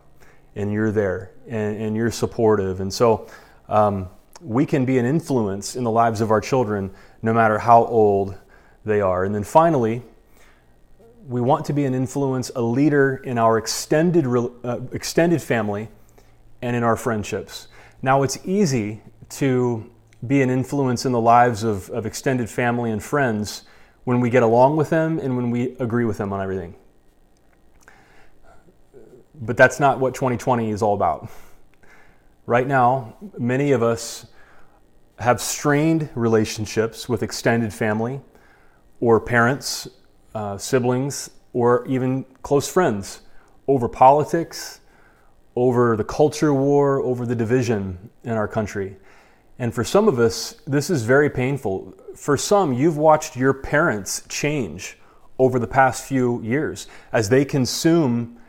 and 0.57 0.72
you're 0.72 0.90
there 0.90 1.32
and, 1.48 1.76
and 1.80 1.96
you're 1.96 2.11
supportive. 2.11 2.80
And 2.80 2.92
so 2.92 3.28
um, 3.68 4.09
we 4.40 4.66
can 4.66 4.84
be 4.84 4.98
an 4.98 5.07
influence 5.07 5.76
in 5.76 5.84
the 5.84 5.90
lives 5.90 6.20
of 6.20 6.30
our 6.30 6.40
children 6.40 6.90
no 7.22 7.32
matter 7.32 7.59
how 7.59 7.84
old 7.86 8.36
they 8.84 9.01
are. 9.01 9.24
And 9.24 9.34
then 9.34 9.44
finally, 9.44 10.03
we 11.28 11.40
want 11.40 11.64
to 11.66 11.72
be 11.72 11.84
an 11.84 11.94
influence, 11.94 12.51
a 12.57 12.62
leader 12.62 13.16
in 13.24 13.38
our 13.38 13.59
extended, 13.59 14.26
uh, 14.26 14.80
extended 14.92 15.42
family 15.42 15.88
and 16.62 16.74
in 16.74 16.82
our 16.82 16.96
friendships. 16.96 17.68
Now, 18.03 18.22
it's 18.22 18.38
easy 18.44 19.03
to 19.30 19.90
be 20.26 20.42
an 20.42 20.51
influence 20.51 21.07
in 21.07 21.12
the 21.12 21.20
lives 21.20 21.62
of, 21.62 21.88
of 21.90 22.07
extended 22.07 22.48
family 22.48 22.90
and 22.90 23.03
friends 23.03 23.62
when 24.05 24.20
we 24.20 24.30
get 24.30 24.42
along 24.42 24.76
with 24.76 24.90
them 24.90 25.18
and 25.18 25.36
when 25.36 25.51
we 25.51 25.76
agree 25.78 26.05
with 26.05 26.18
them 26.18 26.32
on 26.32 26.42
everything. 26.42 26.74
But 29.41 29.57
that's 29.57 29.80
not 29.80 29.99
what 29.99 30.14
2020 30.14 30.70
is 30.70 30.82
all 30.82 30.95
about. 30.95 31.30
Right 32.47 32.66
now, 32.66 33.16
many 33.38 33.72
of 33.72 33.82
us 33.82 34.26
have 35.18 35.41
strained 35.41 36.09
relationships 36.14 37.09
with 37.09 37.22
extended 37.22 37.72
family 37.72 38.20
or 39.01 39.20
parents, 39.20 39.88
uh, 40.34 40.59
siblings, 40.59 41.30
or 41.53 41.86
even 41.86 42.24
close 42.43 42.70
friends 42.70 43.22
over 43.66 43.88
politics, 43.88 44.80
over 45.57 45.97
the 45.97 46.05
culture 46.05 46.55
war, 46.55 47.01
over 47.03 47.26
the 47.26 47.34
division 47.34 48.11
in 48.24 48.32
our 48.32 48.49
country. 48.49 48.97
And 49.59 49.74
for 49.74 49.84
some 49.84 50.09
of 50.09 50.18
us, 50.18 50.57
this 50.66 50.91
is 50.91 51.03
very 51.03 51.28
painful. 51.28 51.95
For 52.16 52.36
some, 52.36 52.72
you've 52.72 52.97
watched 52.97 53.36
your 53.36 53.53
parents 53.53 54.22
change 54.28 54.99
over 55.38 55.59
the 55.59 55.66
past 55.66 56.05
few 56.05 56.43
years 56.43 56.86
as 57.12 57.28
they 57.28 57.45
consume 57.45 58.39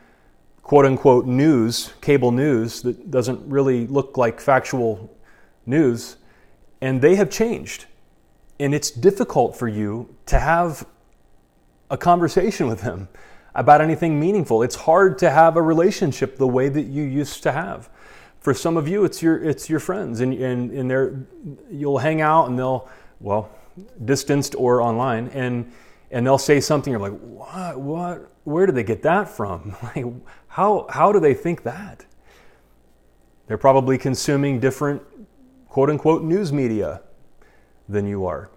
quote 0.62 0.86
unquote 0.86 1.26
news, 1.26 1.92
cable 2.00 2.32
news 2.32 2.82
that 2.82 3.10
doesn't 3.10 3.40
really 3.48 3.86
look 3.86 4.16
like 4.16 4.40
factual 4.40 5.14
news, 5.66 6.16
and 6.80 7.00
they 7.00 7.16
have 7.16 7.30
changed. 7.30 7.86
And 8.58 8.74
it's 8.74 8.90
difficult 8.90 9.56
for 9.56 9.68
you 9.68 10.14
to 10.26 10.38
have 10.38 10.86
a 11.90 11.96
conversation 11.96 12.68
with 12.68 12.82
them 12.82 13.08
about 13.54 13.80
anything 13.80 14.18
meaningful. 14.18 14.62
It's 14.62 14.76
hard 14.76 15.18
to 15.18 15.30
have 15.30 15.56
a 15.56 15.62
relationship 15.62 16.38
the 16.38 16.48
way 16.48 16.68
that 16.68 16.82
you 16.82 17.02
used 17.02 17.42
to 17.42 17.52
have 17.52 17.90
for 18.42 18.52
some 18.52 18.76
of 18.76 18.88
you, 18.88 19.04
it's 19.04 19.22
your 19.22 19.42
it's 19.42 19.70
your 19.70 19.78
friends, 19.78 20.20
and 20.20 20.34
and 20.34 20.72
and 20.72 20.90
they're 20.90 21.24
you'll 21.70 21.98
hang 21.98 22.20
out, 22.20 22.48
and 22.48 22.58
they'll 22.58 22.88
well, 23.20 23.48
distanced 24.04 24.56
or 24.58 24.82
online, 24.82 25.28
and 25.28 25.72
and 26.10 26.26
they'll 26.26 26.38
say 26.38 26.58
something. 26.58 26.90
You're 26.90 27.00
like, 27.00 27.18
what? 27.20 27.80
What? 27.80 28.32
Where 28.42 28.66
did 28.66 28.74
they 28.74 28.82
get 28.82 29.02
that 29.02 29.28
from? 29.28 29.76
Like, 29.94 30.04
how 30.52 30.86
how 30.90 31.12
do 31.12 31.18
they 31.18 31.32
think 31.32 31.62
that? 31.62 32.04
They're 33.46 33.56
probably 33.58 33.96
consuming 33.96 34.60
different 34.60 35.02
quote 35.68 35.88
unquote 35.88 36.22
news 36.22 36.52
media 36.52 37.00
than 37.88 38.06
you 38.06 38.26
are. 38.26 38.50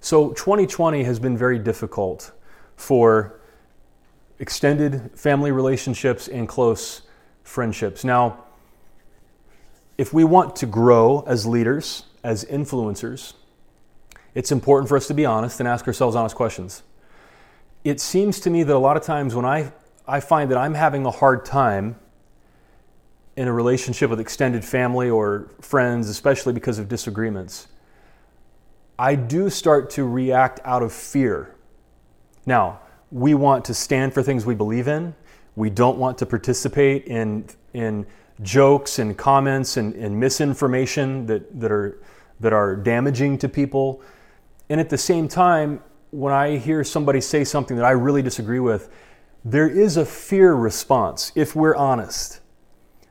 So 0.00 0.32
2020 0.32 1.02
has 1.04 1.18
been 1.18 1.36
very 1.36 1.58
difficult 1.58 2.30
for 2.76 3.40
extended 4.38 5.10
family 5.18 5.50
relationships 5.50 6.28
and 6.28 6.46
close 6.46 7.02
friendships. 7.42 8.04
Now, 8.04 8.44
if 9.96 10.12
we 10.12 10.24
want 10.24 10.56
to 10.56 10.66
grow 10.66 11.24
as 11.26 11.46
leaders, 11.46 12.04
as 12.22 12.44
influencers, 12.44 13.32
it's 14.34 14.52
important 14.52 14.90
for 14.90 14.98
us 14.98 15.06
to 15.06 15.14
be 15.14 15.24
honest 15.24 15.58
and 15.58 15.66
ask 15.66 15.86
ourselves 15.86 16.14
honest 16.14 16.36
questions. 16.36 16.82
It 17.82 17.98
seems 17.98 18.40
to 18.40 18.50
me 18.50 18.62
that 18.62 18.76
a 18.76 18.78
lot 18.78 18.98
of 18.98 19.02
times 19.02 19.34
when 19.34 19.46
I, 19.46 19.72
I 20.08 20.20
find 20.20 20.50
that 20.50 20.58
I'm 20.58 20.74
having 20.74 21.04
a 21.04 21.10
hard 21.10 21.44
time 21.44 21.96
in 23.36 23.48
a 23.48 23.52
relationship 23.52 24.08
with 24.08 24.18
extended 24.18 24.64
family 24.64 25.10
or 25.10 25.50
friends, 25.60 26.08
especially 26.08 26.52
because 26.52 26.78
of 26.78 26.88
disagreements, 26.88 27.68
I 28.98 29.14
do 29.14 29.50
start 29.50 29.90
to 29.90 30.04
react 30.04 30.60
out 30.64 30.82
of 30.82 30.92
fear. 30.92 31.54
Now, 32.46 32.80
we 33.12 33.34
want 33.34 33.64
to 33.66 33.74
stand 33.74 34.14
for 34.14 34.22
things 34.22 34.46
we 34.46 34.54
believe 34.54 34.88
in. 34.88 35.14
We 35.54 35.68
don't 35.68 35.98
want 35.98 36.18
to 36.18 36.26
participate 36.26 37.04
in, 37.06 37.46
in 37.74 38.06
jokes 38.40 38.98
and 38.98 39.16
comments 39.16 39.76
and, 39.76 39.94
and 39.94 40.18
misinformation 40.18 41.26
that, 41.26 41.60
that, 41.60 41.70
are, 41.70 42.00
that 42.40 42.52
are 42.52 42.74
damaging 42.74 43.38
to 43.38 43.48
people. 43.48 44.02
And 44.70 44.80
at 44.80 44.88
the 44.88 44.98
same 44.98 45.28
time, 45.28 45.82
when 46.10 46.32
I 46.32 46.56
hear 46.56 46.84
somebody 46.84 47.20
say 47.20 47.44
something 47.44 47.76
that 47.76 47.84
I 47.84 47.90
really 47.90 48.22
disagree 48.22 48.60
with, 48.60 48.90
there 49.46 49.68
is 49.68 49.96
a 49.96 50.04
fear 50.04 50.54
response, 50.54 51.30
if 51.36 51.54
we're 51.54 51.76
honest, 51.76 52.40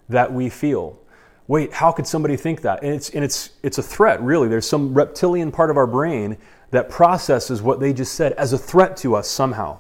that 0.10 0.34
we 0.34 0.50
feel. 0.50 1.00
Wait, 1.48 1.72
how 1.72 1.94
could 1.94 2.06
somebody 2.06 2.36
think 2.36 2.62
that? 2.62 2.84
And 2.84 2.94
it's, 2.94 3.10
and 3.12 3.24
it's, 3.24 3.52
it's 3.64 3.78
a 3.78 3.84
threat, 3.84 4.22
really. 4.22 4.50
There's 4.50 4.68
some 4.68 4.94
reptilian 4.94 5.50
part 5.50 5.70
of 5.70 5.78
our 5.78 5.88
brain 5.88 6.38
that 6.72 6.90
processes 6.90 7.62
what 7.62 7.80
they 7.80 7.94
just 7.94 8.16
said 8.16 8.34
as 8.34 8.52
a 8.52 8.58
threat 8.58 8.98
to 8.98 9.16
us 9.16 9.30
somehow. 9.30 9.80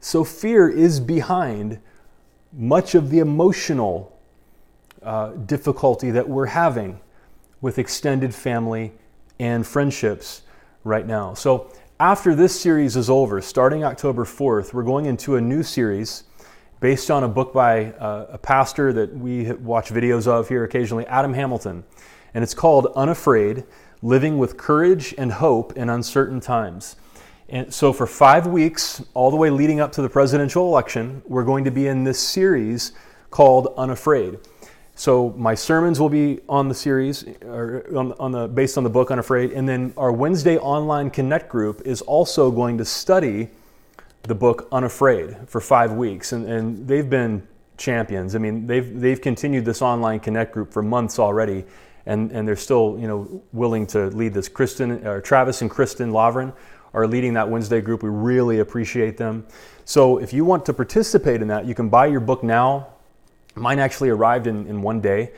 So 0.00 0.24
fear 0.24 0.66
is 0.66 0.98
behind 0.98 1.78
much 2.54 2.94
of 2.94 3.10
the 3.10 3.18
emotional 3.18 4.18
uh, 5.02 5.32
difficulty 5.32 6.10
that 6.12 6.26
we're 6.26 6.46
having 6.46 7.00
with 7.60 7.78
extended 7.78 8.34
family 8.34 8.94
and 9.38 9.66
friendships 9.66 10.40
right 10.84 11.06
now. 11.06 11.34
So, 11.34 11.70
after 11.98 12.34
this 12.34 12.58
series 12.58 12.94
is 12.94 13.08
over, 13.08 13.40
starting 13.40 13.82
October 13.82 14.24
4th, 14.24 14.74
we're 14.74 14.82
going 14.82 15.06
into 15.06 15.36
a 15.36 15.40
new 15.40 15.62
series 15.62 16.24
based 16.78 17.10
on 17.10 17.24
a 17.24 17.28
book 17.28 17.54
by 17.54 17.86
uh, 17.92 18.26
a 18.32 18.38
pastor 18.38 18.92
that 18.92 19.16
we 19.16 19.50
watch 19.52 19.88
videos 19.88 20.26
of 20.26 20.46
here 20.46 20.62
occasionally, 20.64 21.06
Adam 21.06 21.32
Hamilton. 21.32 21.84
And 22.34 22.44
it's 22.44 22.52
called 22.52 22.92
Unafraid 22.94 23.64
Living 24.02 24.36
with 24.36 24.58
Courage 24.58 25.14
and 25.16 25.32
Hope 25.32 25.72
in 25.74 25.88
Uncertain 25.88 26.38
Times. 26.38 26.96
And 27.48 27.72
so, 27.72 27.94
for 27.94 28.06
five 28.06 28.46
weeks, 28.46 29.02
all 29.14 29.30
the 29.30 29.36
way 29.36 29.48
leading 29.48 29.80
up 29.80 29.92
to 29.92 30.02
the 30.02 30.10
presidential 30.10 30.66
election, 30.66 31.22
we're 31.24 31.44
going 31.44 31.64
to 31.64 31.70
be 31.70 31.86
in 31.86 32.04
this 32.04 32.18
series 32.18 32.92
called 33.30 33.72
Unafraid. 33.78 34.38
So, 34.98 35.34
my 35.36 35.54
sermons 35.54 36.00
will 36.00 36.08
be 36.08 36.40
on 36.48 36.68
the 36.68 36.74
series, 36.74 37.24
or 37.44 37.84
on, 37.94 38.12
on 38.14 38.32
the, 38.32 38.48
based 38.48 38.78
on 38.78 38.82
the 38.82 38.90
book 38.90 39.10
Unafraid. 39.10 39.52
And 39.52 39.68
then 39.68 39.92
our 39.96 40.10
Wednesday 40.10 40.56
online 40.56 41.10
Connect 41.10 41.48
group 41.48 41.82
is 41.84 42.00
also 42.02 42.50
going 42.50 42.78
to 42.78 42.84
study 42.84 43.50
the 44.22 44.34
book 44.34 44.66
Unafraid 44.72 45.36
for 45.46 45.60
five 45.60 45.92
weeks. 45.92 46.32
And, 46.32 46.46
and 46.46 46.88
they've 46.88 47.08
been 47.08 47.46
champions. 47.76 48.34
I 48.34 48.38
mean, 48.38 48.66
they've, 48.66 48.98
they've 48.98 49.20
continued 49.20 49.66
this 49.66 49.82
online 49.82 50.18
Connect 50.18 50.52
group 50.52 50.72
for 50.72 50.82
months 50.82 51.18
already. 51.18 51.64
and, 52.06 52.30
and 52.32 52.46
they're 52.46 52.56
still 52.56 52.96
you 52.98 53.08
know 53.08 53.42
willing 53.52 53.86
to 53.88 54.06
lead 54.08 54.32
this. 54.32 54.48
Kristen, 54.48 55.06
or 55.06 55.20
Travis 55.20 55.60
and 55.60 55.70
Kristen 55.70 56.10
Lavrin 56.10 56.52
are 56.94 57.06
leading 57.06 57.34
that 57.34 57.48
Wednesday 57.48 57.80
group. 57.80 58.02
We 58.02 58.08
really 58.08 58.60
appreciate 58.60 59.16
them. 59.16 59.46
So 59.84 60.18
if 60.18 60.32
you 60.32 60.44
want 60.44 60.64
to 60.66 60.72
participate 60.72 61.42
in 61.42 61.48
that, 61.48 61.66
you 61.66 61.74
can 61.74 61.88
buy 61.88 62.06
your 62.06 62.20
book 62.20 62.42
now. 62.42 62.88
Mine 63.56 63.78
actually 63.78 64.10
arrived 64.10 64.46
in, 64.46 64.66
in 64.66 64.82
one 64.82 65.00
day. 65.00 65.32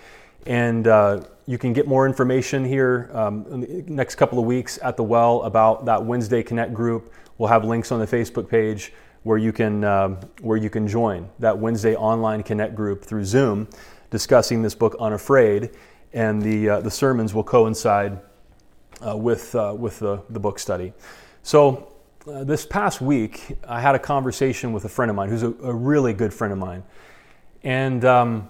And 0.47 0.87
uh, 0.87 1.25
you 1.47 1.59
can 1.59 1.73
get 1.73 1.87
more 1.87 2.07
information 2.07 2.65
here 2.65 3.11
um, 3.13 3.47
in 3.51 3.61
the 3.61 3.93
next 3.93 4.17
couple 4.17 4.39
of 4.39 4.45
weeks 4.45 4.79
at 4.83 4.97
the 4.97 5.03
well 5.03 5.43
about 5.43 5.85
that 5.87 6.05
Wednesday 6.05 6.43
Connect 6.43 6.75
group. 6.75 7.13
We'll 7.39 7.49
have 7.49 7.65
links 7.65 7.93
on 7.93 8.01
the 8.01 8.07
Facebook 8.07 8.49
page 8.49 8.93
where 9.23 9.39
you 9.39 9.53
can 9.53 9.85
um, 9.85 10.19
where 10.41 10.57
you 10.57 10.71
can 10.71 10.87
join 10.89 11.29
that 11.39 11.57
Wednesday 11.59 11.95
online 11.97 12.43
Connect 12.43 12.75
group 12.75 13.05
through 13.05 13.25
Zoom, 13.25 13.69
discussing 14.11 14.63
this 14.63 14.75
book 14.75 14.97
Unafraid, 15.01 15.71
and 16.13 16.41
the 16.41 16.69
uh, 16.69 16.81
the 16.81 16.91
sermons 16.91 17.35
will 17.35 17.45
coincide 17.45 18.19
uh, 19.07 19.17
with 19.17 19.55
uh, 19.55 19.75
with 19.79 19.99
the, 19.99 20.23
the 20.31 20.41
book 20.41 20.59
study. 20.59 20.93
So 21.43 21.93
uh, 22.27 22.45
this 22.45 22.67
past 22.67 23.01
week, 23.01 23.57
I 23.67 23.81
had 23.81 23.95
a 23.95 23.99
conversation 23.99 24.73
with 24.73 24.85
a 24.85 24.89
friend 24.89 25.11
of 25.11 25.17
mine 25.17 25.29
who's 25.29 25.43
a, 25.43 25.53
a 25.63 25.75
really 25.75 26.13
good 26.13 26.33
friend 26.33 26.53
of 26.53 26.59
mine, 26.59 26.83
and 27.65 28.05
um, 28.05 28.49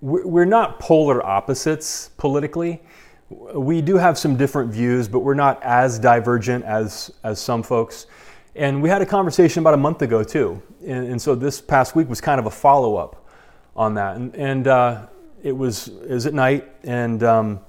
we're 0.00 0.44
not 0.44 0.80
polar 0.80 1.24
opposites 1.24 2.10
politically. 2.16 2.82
We 3.30 3.80
do 3.80 3.96
have 3.96 4.18
some 4.18 4.36
different 4.36 4.72
views, 4.72 5.08
but 5.08 5.20
we're 5.20 5.34
not 5.34 5.62
as 5.62 5.98
divergent 5.98 6.64
as, 6.64 7.12
as 7.22 7.40
some 7.40 7.62
folks. 7.62 8.06
And 8.54 8.82
we 8.82 8.88
had 8.88 9.00
a 9.00 9.06
conversation 9.06 9.62
about 9.62 9.74
a 9.74 9.78
month 9.78 10.02
ago, 10.02 10.22
too. 10.22 10.60
And, 10.84 11.06
and 11.06 11.22
so 11.22 11.34
this 11.34 11.60
past 11.60 11.94
week 11.94 12.08
was 12.08 12.20
kind 12.20 12.38
of 12.38 12.46
a 12.46 12.50
follow 12.50 12.96
up 12.96 13.26
on 13.74 13.94
that. 13.94 14.16
And, 14.16 14.34
and 14.34 14.66
uh, 14.66 15.06
it, 15.42 15.56
was, 15.56 15.88
was 15.88 16.26
at 16.26 16.34
night, 16.34 16.68
and 16.82 17.22
um, 17.22 17.60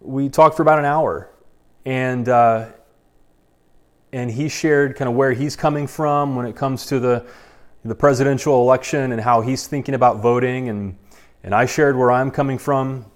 we 0.00 0.28
talked 0.28 0.56
for 0.56 0.62
about 0.62 0.78
an 0.78 0.84
hour. 0.84 1.30
And, 1.86 2.28
uh, 2.28 2.66
and 4.12 4.30
he 4.30 4.48
shared 4.48 4.96
kind 4.96 5.08
of 5.08 5.14
where 5.14 5.32
he's 5.32 5.56
coming 5.56 5.86
from 5.86 6.36
when 6.36 6.44
it 6.44 6.56
comes 6.56 6.86
to 6.86 7.00
the, 7.00 7.24
the 7.84 7.94
presidential 7.94 8.62
election 8.62 9.12
and 9.12 9.20
how 9.20 9.40
he's 9.40 9.66
thinking 9.66 9.94
about 9.94 10.18
voting 10.18 10.68
and 10.68 10.96
and 11.44 11.54
I 11.54 11.66
shared 11.66 11.96
where 11.96 12.12
I'm 12.12 12.30
coming 12.30 12.58
from. 12.58 13.06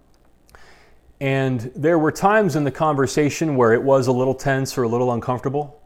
And 1.21 1.61
there 1.75 1.99
were 1.99 2.13
times 2.13 2.57
in 2.57 2.65
the 2.65 2.71
conversation 2.71 3.57
where 3.57 3.73
it 3.73 3.83
was 3.83 4.07
a 4.07 4.13
little 4.13 4.35
tense 4.35 4.77
or 4.77 4.83
a 4.83 4.89
little 4.89 5.13
uncomfortable. 5.13 5.81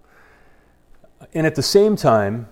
And 1.35 1.47
at 1.47 1.55
the 1.55 1.62
same 1.62 1.97
time, 1.97 2.49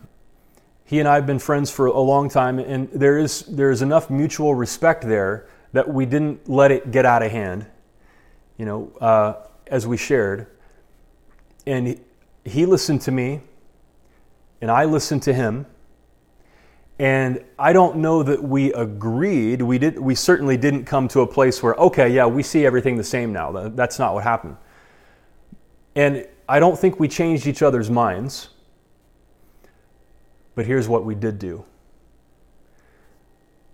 he 0.85 1.01
and 1.01 1.09
I 1.09 1.17
have 1.17 1.27
been 1.27 1.39
friends 1.39 1.71
for 1.71 1.87
a 1.87 2.01
long 2.01 2.31
time, 2.31 2.59
and 2.59 2.89
there 2.91 3.19
is, 3.19 3.43
there 3.43 3.71
is 3.71 3.83
enough 3.83 4.11
mutual 4.11 4.55
respect 4.55 5.03
there 5.07 5.49
that 5.73 5.89
we 5.89 6.07
didn't 6.07 6.49
let 6.49 6.71
it 6.71 6.91
get 6.91 7.05
out 7.05 7.23
of 7.23 7.31
hand, 7.31 7.67
you 8.57 8.65
know, 8.65 8.93
uh, 9.01 9.35
as 9.67 9.87
we 9.87 9.97
shared. 9.97 10.47
And 11.67 12.01
he 12.45 12.65
listened 12.65 13.03
to 13.03 13.11
me, 13.11 13.41
and 14.63 14.71
I 14.71 14.85
listened 14.85 15.23
to 15.25 15.35
him 15.35 15.67
and 16.99 17.45
I 17.59 17.73
don't 17.73 17.99
know 17.99 18.25
that 18.25 18.43
we 18.43 18.73
agreed. 18.73 19.63
We, 19.63 19.79
did, 19.79 19.99
we 19.99 20.17
certainly 20.17 20.57
didn't 20.57 20.85
come 20.85 21.07
to 21.09 21.21
a 21.21 21.27
place 21.27 21.63
where, 21.63 21.75
okay, 21.75 22.09
yeah, 22.09 22.27
we 22.27 22.43
see 22.43 22.67
everything 22.67 22.97
the 22.97 23.05
same 23.05 23.33
now. 23.33 23.69
That's 23.69 24.01
not 24.01 24.15
what 24.15 24.25
happened. 24.25 24.57
And 25.95 26.27
I 26.49 26.59
don't 26.59 26.79
think 26.79 26.99
we 26.99 27.07
changed 27.07 27.47
each 27.47 27.63
other's 27.63 27.89
minds. 27.89 28.49
But 30.57 30.67
here's 30.67 30.89
what 30.89 31.05
we 31.05 31.15
did 31.15 31.39
do 31.39 31.65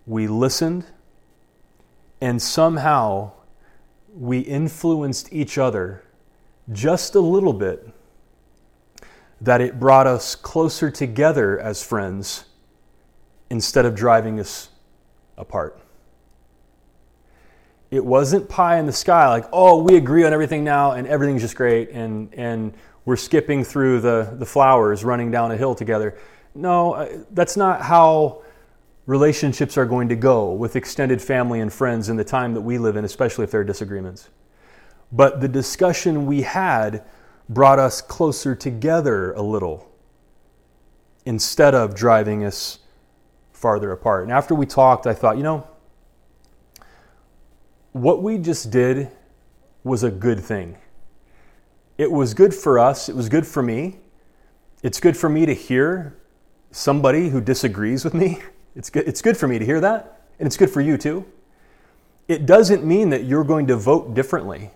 we 0.06 0.26
listened, 0.26 0.84
and 2.20 2.42
somehow 2.42 3.32
we 4.14 4.40
influenced 4.40 5.32
each 5.32 5.56
other 5.56 6.04
just 6.72 7.14
a 7.14 7.20
little 7.20 7.54
bit 7.54 7.88
that 9.40 9.62
it 9.62 9.80
brought 9.80 10.06
us 10.06 10.34
closer 10.34 10.90
together 10.90 11.58
as 11.58 11.82
friends 11.82 12.44
instead 13.54 13.86
of 13.86 13.94
driving 13.94 14.40
us 14.40 14.68
apart. 15.38 15.78
It 17.92 18.04
wasn't 18.04 18.48
pie 18.48 18.80
in 18.80 18.86
the 18.86 18.92
sky, 18.92 19.28
like, 19.28 19.44
oh, 19.52 19.80
we 19.80 19.96
agree 19.96 20.24
on 20.24 20.32
everything 20.32 20.64
now 20.64 20.90
and 20.90 21.06
everything's 21.06 21.40
just 21.40 21.54
great 21.54 21.90
and, 21.90 22.34
and 22.34 22.74
we're 23.04 23.14
skipping 23.14 23.62
through 23.62 24.00
the, 24.00 24.34
the 24.40 24.44
flowers 24.44 25.04
running 25.04 25.30
down 25.30 25.52
a 25.52 25.56
hill 25.56 25.76
together. 25.76 26.18
No, 26.56 26.94
uh, 26.94 27.18
that's 27.30 27.56
not 27.56 27.80
how 27.80 28.42
relationships 29.06 29.78
are 29.78 29.86
going 29.86 30.08
to 30.08 30.16
go 30.16 30.50
with 30.50 30.74
extended 30.74 31.22
family 31.22 31.60
and 31.60 31.72
friends 31.72 32.08
in 32.08 32.16
the 32.16 32.24
time 32.24 32.54
that 32.54 32.62
we 32.62 32.76
live 32.76 32.96
in, 32.96 33.04
especially 33.04 33.44
if 33.44 33.52
there 33.52 33.60
are 33.60 33.64
disagreements. 33.64 34.30
But 35.12 35.40
the 35.40 35.48
discussion 35.48 36.26
we 36.26 36.42
had 36.42 37.04
brought 37.48 37.78
us 37.78 38.02
closer 38.02 38.56
together 38.56 39.32
a 39.34 39.42
little 39.42 39.88
instead 41.24 41.72
of 41.72 41.94
driving 41.94 42.44
us 42.44 42.80
farther 43.64 43.92
apart. 43.92 44.24
And 44.24 44.30
after 44.30 44.54
we 44.54 44.66
talked, 44.66 45.06
I 45.06 45.14
thought, 45.14 45.38
you 45.38 45.42
know, 45.42 45.66
what 47.92 48.22
we 48.22 48.36
just 48.36 48.70
did 48.70 49.10
was 49.84 50.02
a 50.02 50.10
good 50.10 50.38
thing. 50.38 50.76
It 51.96 52.12
was 52.12 52.34
good 52.34 52.52
for 52.52 52.78
us, 52.78 53.08
it 53.08 53.16
was 53.16 53.30
good 53.30 53.46
for 53.46 53.62
me. 53.62 54.00
It's 54.82 55.00
good 55.00 55.16
for 55.16 55.30
me 55.30 55.46
to 55.46 55.54
hear 55.54 56.14
somebody 56.72 57.30
who 57.30 57.40
disagrees 57.40 58.04
with 58.04 58.12
me. 58.12 58.42
It's 58.76 58.90
good, 58.90 59.06
it's 59.06 59.22
good 59.22 59.36
for 59.36 59.46
me 59.46 59.60
to 59.60 59.64
hear 59.64 59.80
that, 59.80 60.26
and 60.40 60.48
it's 60.48 60.56
good 60.56 60.68
for 60.68 60.80
you 60.80 60.98
too. 60.98 61.24
It 62.26 62.44
doesn't 62.44 62.84
mean 62.84 63.08
that 63.10 63.22
you're 63.22 63.44
going 63.44 63.68
to 63.68 63.76
vote 63.76 64.14
differently. 64.14 64.72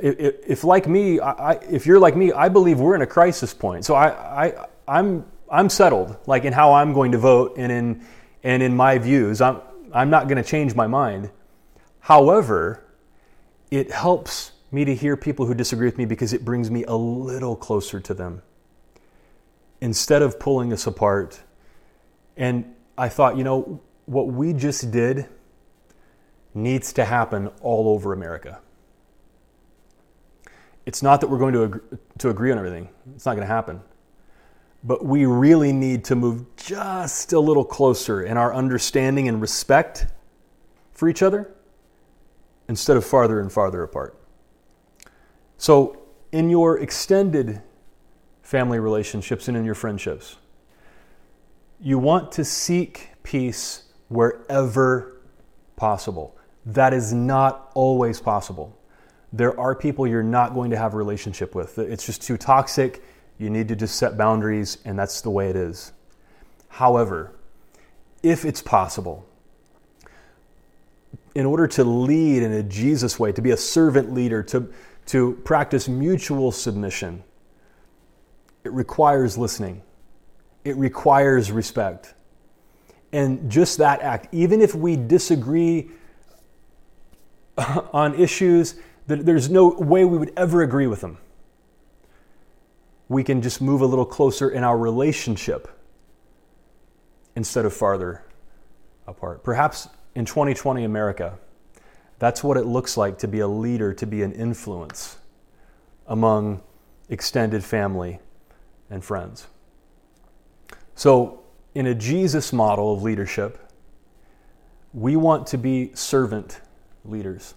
If, 0.00 0.36
if 0.46 0.64
like 0.64 0.86
me, 0.86 1.18
I, 1.18 1.54
if 1.68 1.86
you're 1.86 1.98
like 1.98 2.14
me, 2.16 2.30
I 2.30 2.48
believe 2.48 2.78
we're 2.78 2.94
in 2.94 3.02
a 3.02 3.06
crisis 3.18 3.52
point. 3.52 3.84
So 3.84 3.96
I, 3.96 4.44
I, 4.46 4.66
I'm 4.86 5.26
I'm 5.50 5.68
settled, 5.68 6.16
like 6.26 6.44
in 6.44 6.52
how 6.52 6.74
I'm 6.74 6.92
going 6.92 7.12
to 7.12 7.18
vote 7.18 7.54
and 7.56 7.72
in 7.72 8.06
and 8.42 8.62
in 8.62 8.76
my 8.76 8.98
views. 8.98 9.40
I'm 9.40 9.60
I'm 9.92 10.10
not 10.10 10.28
going 10.28 10.42
to 10.42 10.48
change 10.48 10.74
my 10.74 10.86
mind. 10.86 11.30
However, 12.00 12.84
it 13.70 13.90
helps 13.90 14.52
me 14.70 14.84
to 14.84 14.94
hear 14.94 15.16
people 15.16 15.46
who 15.46 15.54
disagree 15.54 15.86
with 15.86 15.98
me 15.98 16.04
because 16.04 16.32
it 16.32 16.44
brings 16.44 16.70
me 16.70 16.84
a 16.84 16.94
little 16.94 17.56
closer 17.56 18.00
to 18.00 18.14
them 18.14 18.42
instead 19.80 20.22
of 20.22 20.38
pulling 20.38 20.72
us 20.72 20.86
apart. 20.86 21.40
And 22.36 22.74
I 22.96 23.08
thought, 23.08 23.36
you 23.36 23.44
know, 23.44 23.80
what 24.06 24.26
we 24.26 24.52
just 24.52 24.90
did 24.90 25.26
needs 26.54 26.92
to 26.94 27.04
happen 27.04 27.48
all 27.60 27.88
over 27.88 28.12
America. 28.12 28.60
It's 30.86 31.02
not 31.02 31.20
that 31.20 31.28
we're 31.28 31.38
going 31.38 31.54
to 31.54 31.98
to 32.18 32.30
agree 32.30 32.50
on 32.50 32.58
everything. 32.58 32.88
It's 33.14 33.26
not 33.26 33.34
going 33.34 33.46
to 33.46 33.52
happen. 33.52 33.82
But 34.88 35.04
we 35.04 35.26
really 35.26 35.70
need 35.70 36.02
to 36.04 36.16
move 36.16 36.46
just 36.56 37.34
a 37.34 37.38
little 37.38 37.62
closer 37.62 38.22
in 38.22 38.38
our 38.38 38.54
understanding 38.54 39.28
and 39.28 39.38
respect 39.38 40.06
for 40.92 41.10
each 41.10 41.22
other 41.22 41.54
instead 42.70 42.96
of 42.96 43.04
farther 43.04 43.38
and 43.38 43.52
farther 43.52 43.82
apart. 43.82 44.18
So, 45.58 45.98
in 46.32 46.48
your 46.48 46.78
extended 46.78 47.60
family 48.40 48.78
relationships 48.78 49.46
and 49.46 49.58
in 49.58 49.66
your 49.66 49.74
friendships, 49.74 50.36
you 51.78 51.98
want 51.98 52.32
to 52.32 52.44
seek 52.44 53.10
peace 53.22 53.82
wherever 54.08 55.20
possible. 55.76 56.34
That 56.64 56.94
is 56.94 57.12
not 57.12 57.72
always 57.74 58.22
possible. 58.22 58.74
There 59.34 59.58
are 59.60 59.74
people 59.74 60.06
you're 60.06 60.22
not 60.22 60.54
going 60.54 60.70
to 60.70 60.78
have 60.78 60.94
a 60.94 60.96
relationship 60.96 61.54
with. 61.54 61.78
It's 61.78 62.06
just 62.06 62.22
too 62.22 62.38
toxic 62.38 63.02
you 63.38 63.50
need 63.50 63.68
to 63.68 63.76
just 63.76 63.96
set 63.96 64.18
boundaries, 64.18 64.78
and 64.84 64.98
that's 64.98 65.20
the 65.20 65.30
way 65.30 65.48
it 65.48 65.56
is. 65.56 65.92
However, 66.68 67.32
if 68.22 68.44
it's 68.44 68.60
possible, 68.60 69.26
in 71.34 71.46
order 71.46 71.68
to 71.68 71.84
lead 71.84 72.42
in 72.42 72.52
a 72.52 72.62
Jesus 72.64 73.18
way, 73.18 73.30
to 73.30 73.40
be 73.40 73.52
a 73.52 73.56
servant 73.56 74.12
leader, 74.12 74.42
to, 74.42 74.72
to 75.06 75.34
practice 75.44 75.88
mutual 75.88 76.50
submission, 76.50 77.22
it 78.64 78.72
requires 78.72 79.38
listening, 79.38 79.82
it 80.64 80.76
requires 80.76 81.52
respect. 81.52 82.14
And 83.12 83.50
just 83.50 83.78
that 83.78 84.02
act, 84.02 84.28
even 84.32 84.60
if 84.60 84.74
we 84.74 84.96
disagree 84.96 85.90
on 87.56 88.14
issues, 88.14 88.74
that 89.06 89.24
there's 89.24 89.48
no 89.48 89.68
way 89.68 90.04
we 90.04 90.18
would 90.18 90.32
ever 90.36 90.62
agree 90.62 90.88
with 90.88 91.00
them 91.00 91.18
we 93.08 93.24
can 93.24 93.40
just 93.40 93.60
move 93.60 93.80
a 93.80 93.86
little 93.86 94.04
closer 94.04 94.50
in 94.50 94.64
our 94.64 94.76
relationship 94.76 95.68
instead 97.34 97.64
of 97.64 97.72
farther 97.72 98.22
apart. 99.06 99.42
Perhaps 99.42 99.88
in 100.14 100.24
2020 100.24 100.84
America, 100.84 101.38
that's 102.18 102.42
what 102.42 102.56
it 102.56 102.66
looks 102.66 102.96
like 102.96 103.18
to 103.18 103.28
be 103.28 103.40
a 103.40 103.48
leader, 103.48 103.94
to 103.94 104.06
be 104.06 104.22
an 104.22 104.32
influence 104.32 105.18
among 106.06 106.62
extended 107.08 107.64
family 107.64 108.18
and 108.90 109.04
friends. 109.04 109.46
So, 110.94 111.44
in 111.74 111.86
a 111.86 111.94
Jesus 111.94 112.52
model 112.52 112.92
of 112.92 113.02
leadership, 113.02 113.70
we 114.92 115.16
want 115.16 115.46
to 115.48 115.58
be 115.58 115.92
servant 115.94 116.60
leaders. 117.04 117.54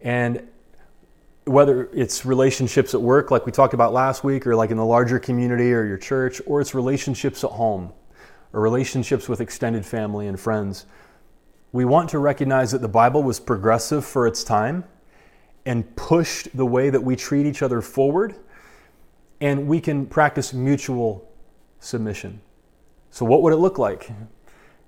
And 0.00 0.46
whether 1.50 1.90
it's 1.92 2.24
relationships 2.24 2.94
at 2.94 3.02
work, 3.02 3.32
like 3.32 3.44
we 3.44 3.50
talked 3.50 3.74
about 3.74 3.92
last 3.92 4.22
week, 4.22 4.46
or 4.46 4.54
like 4.54 4.70
in 4.70 4.76
the 4.76 4.84
larger 4.84 5.18
community 5.18 5.72
or 5.72 5.84
your 5.84 5.98
church, 5.98 6.40
or 6.46 6.60
it's 6.60 6.74
relationships 6.76 7.42
at 7.42 7.50
home, 7.50 7.92
or 8.52 8.60
relationships 8.60 9.28
with 9.28 9.40
extended 9.40 9.84
family 9.84 10.28
and 10.28 10.38
friends, 10.38 10.86
we 11.72 11.84
want 11.84 12.08
to 12.10 12.20
recognize 12.20 12.70
that 12.70 12.82
the 12.82 12.88
Bible 12.88 13.24
was 13.24 13.40
progressive 13.40 14.04
for 14.04 14.28
its 14.28 14.44
time 14.44 14.84
and 15.66 15.96
pushed 15.96 16.56
the 16.56 16.64
way 16.64 16.88
that 16.88 17.02
we 17.02 17.16
treat 17.16 17.46
each 17.46 17.62
other 17.62 17.80
forward, 17.80 18.36
and 19.40 19.66
we 19.66 19.80
can 19.80 20.06
practice 20.06 20.52
mutual 20.52 21.28
submission. 21.80 22.40
So, 23.10 23.24
what 23.24 23.42
would 23.42 23.52
it 23.52 23.56
look 23.56 23.76
like 23.76 24.08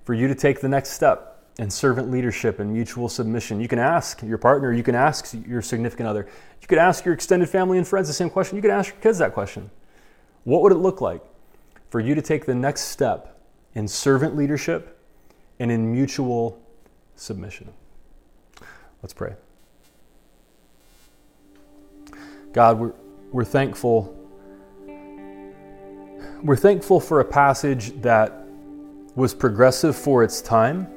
for 0.04 0.14
you 0.14 0.28
to 0.28 0.34
take 0.34 0.60
the 0.60 0.68
next 0.68 0.90
step? 0.90 1.31
And 1.58 1.72
servant 1.72 2.10
leadership 2.10 2.60
and 2.60 2.72
mutual 2.72 3.08
submission. 3.08 3.60
You 3.60 3.68
can 3.68 3.78
ask 3.78 4.22
your 4.22 4.38
partner, 4.38 4.72
you 4.72 4.82
can 4.82 4.94
ask 4.94 5.34
your 5.46 5.60
significant 5.60 6.08
other, 6.08 6.26
you 6.60 6.66
could 6.66 6.78
ask 6.78 7.04
your 7.04 7.14
extended 7.14 7.48
family 7.48 7.78
and 7.78 7.86
friends 7.86 8.08
the 8.08 8.14
same 8.14 8.30
question. 8.30 8.56
You 8.56 8.62
could 8.62 8.70
ask 8.70 8.92
your 8.92 9.00
kids 9.00 9.18
that 9.18 9.34
question. 9.34 9.70
What 10.44 10.62
would 10.62 10.72
it 10.72 10.78
look 10.78 11.00
like 11.00 11.22
for 11.90 12.00
you 12.00 12.14
to 12.14 12.22
take 12.22 12.46
the 12.46 12.54
next 12.54 12.82
step 12.82 13.38
in 13.74 13.86
servant 13.86 14.36
leadership 14.36 14.98
and 15.58 15.70
in 15.70 15.92
mutual 15.92 16.60
submission? 17.16 17.72
Let's 19.02 19.12
pray. 19.12 19.34
God, 22.52 22.78
we're, 22.78 22.92
we're 23.30 23.44
thankful. 23.44 24.18
We're 26.42 26.56
thankful 26.56 27.00
for 27.00 27.20
a 27.20 27.24
passage 27.24 28.00
that 28.02 28.46
was 29.14 29.34
progressive 29.34 29.96
for 29.96 30.24
its 30.24 30.40
time 30.40 30.88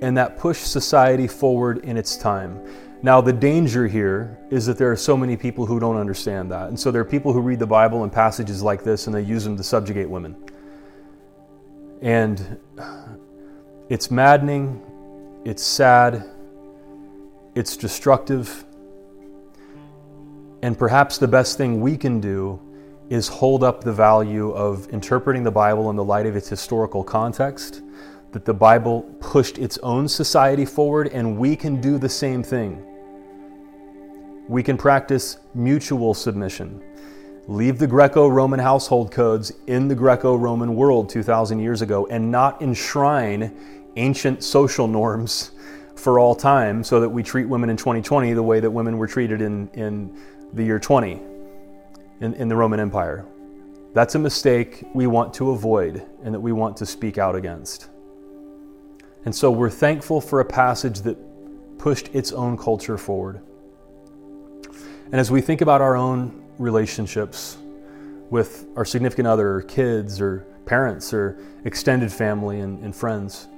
and 0.00 0.16
that 0.16 0.38
pushed 0.38 0.70
society 0.70 1.26
forward 1.26 1.84
in 1.84 1.96
its 1.96 2.16
time. 2.16 2.60
Now, 3.02 3.20
the 3.20 3.32
danger 3.32 3.86
here 3.86 4.38
is 4.50 4.66
that 4.66 4.76
there 4.76 4.90
are 4.90 4.96
so 4.96 5.16
many 5.16 5.36
people 5.36 5.64
who 5.64 5.80
don't 5.80 5.96
understand 5.96 6.50
that. 6.50 6.68
And 6.68 6.78
so 6.78 6.90
there 6.90 7.00
are 7.00 7.06
people 7.06 7.32
who 7.32 7.40
read 7.40 7.58
the 7.58 7.66
Bible 7.66 8.02
and 8.02 8.12
passages 8.12 8.62
like 8.62 8.84
this 8.84 9.06
and 9.06 9.14
they 9.14 9.22
use 9.22 9.44
them 9.44 9.56
to 9.56 9.62
subjugate 9.62 10.08
women. 10.08 10.36
And 12.02 12.58
it's 13.88 14.10
maddening, 14.10 14.82
it's 15.44 15.62
sad, 15.62 16.24
it's 17.54 17.76
destructive. 17.76 18.64
And 20.62 20.78
perhaps 20.78 21.16
the 21.16 21.28
best 21.28 21.56
thing 21.56 21.80
we 21.80 21.96
can 21.96 22.20
do 22.20 22.60
is 23.08 23.28
hold 23.28 23.64
up 23.64 23.82
the 23.82 23.92
value 23.92 24.50
of 24.52 24.88
interpreting 24.90 25.42
the 25.42 25.50
Bible 25.50 25.88
in 25.90 25.96
the 25.96 26.04
light 26.04 26.26
of 26.26 26.36
its 26.36 26.48
historical 26.48 27.02
context 27.02 27.82
that 28.32 28.44
the 28.44 28.54
Bible 28.54 29.02
pushed 29.20 29.58
its 29.58 29.78
own 29.78 30.06
society 30.08 30.64
forward, 30.64 31.08
and 31.08 31.36
we 31.36 31.56
can 31.56 31.80
do 31.80 31.98
the 31.98 32.08
same 32.08 32.42
thing. 32.42 32.84
We 34.48 34.62
can 34.62 34.76
practice 34.76 35.38
mutual 35.54 36.14
submission. 36.14 36.82
Leave 37.46 37.78
the 37.78 37.86
Greco 37.86 38.28
Roman 38.28 38.60
household 38.60 39.10
codes 39.10 39.52
in 39.66 39.88
the 39.88 39.94
Greco 39.94 40.36
Roman 40.36 40.74
world 40.76 41.08
2,000 41.08 41.58
years 41.58 41.82
ago 41.82 42.06
and 42.06 42.30
not 42.30 42.62
enshrine 42.62 43.52
ancient 43.96 44.44
social 44.44 44.86
norms 44.86 45.50
for 45.96 46.18
all 46.18 46.34
time 46.34 46.84
so 46.84 47.00
that 47.00 47.08
we 47.08 47.22
treat 47.22 47.46
women 47.46 47.70
in 47.70 47.76
2020 47.76 48.32
the 48.32 48.42
way 48.42 48.60
that 48.60 48.70
women 48.70 48.98
were 48.98 49.06
treated 49.06 49.42
in, 49.42 49.68
in 49.74 50.16
the 50.52 50.64
year 50.64 50.78
20 50.78 51.20
in, 52.20 52.34
in 52.34 52.48
the 52.48 52.56
Roman 52.56 52.80
Empire. 52.80 53.26
That's 53.92 54.14
a 54.14 54.18
mistake 54.18 54.86
we 54.94 55.06
want 55.06 55.34
to 55.34 55.50
avoid 55.50 56.06
and 56.22 56.32
that 56.32 56.40
we 56.40 56.52
want 56.52 56.76
to 56.78 56.86
speak 56.86 57.18
out 57.18 57.34
against. 57.34 57.89
And 59.24 59.34
so 59.34 59.50
we're 59.50 59.70
thankful 59.70 60.20
for 60.20 60.40
a 60.40 60.44
passage 60.44 61.00
that 61.00 61.16
pushed 61.78 62.08
its 62.14 62.32
own 62.32 62.56
culture 62.56 62.96
forward. 62.96 63.40
And 65.06 65.14
as 65.14 65.30
we 65.30 65.40
think 65.40 65.60
about 65.60 65.80
our 65.80 65.96
own 65.96 66.44
relationships 66.58 67.58
with 68.30 68.66
our 68.76 68.84
significant 68.84 69.26
other, 69.26 69.56
or 69.56 69.62
kids, 69.62 70.20
or 70.20 70.46
parents, 70.66 71.12
or 71.12 71.38
extended 71.64 72.12
family 72.12 72.60
and, 72.60 72.82
and 72.84 72.94
friends, 72.94 73.48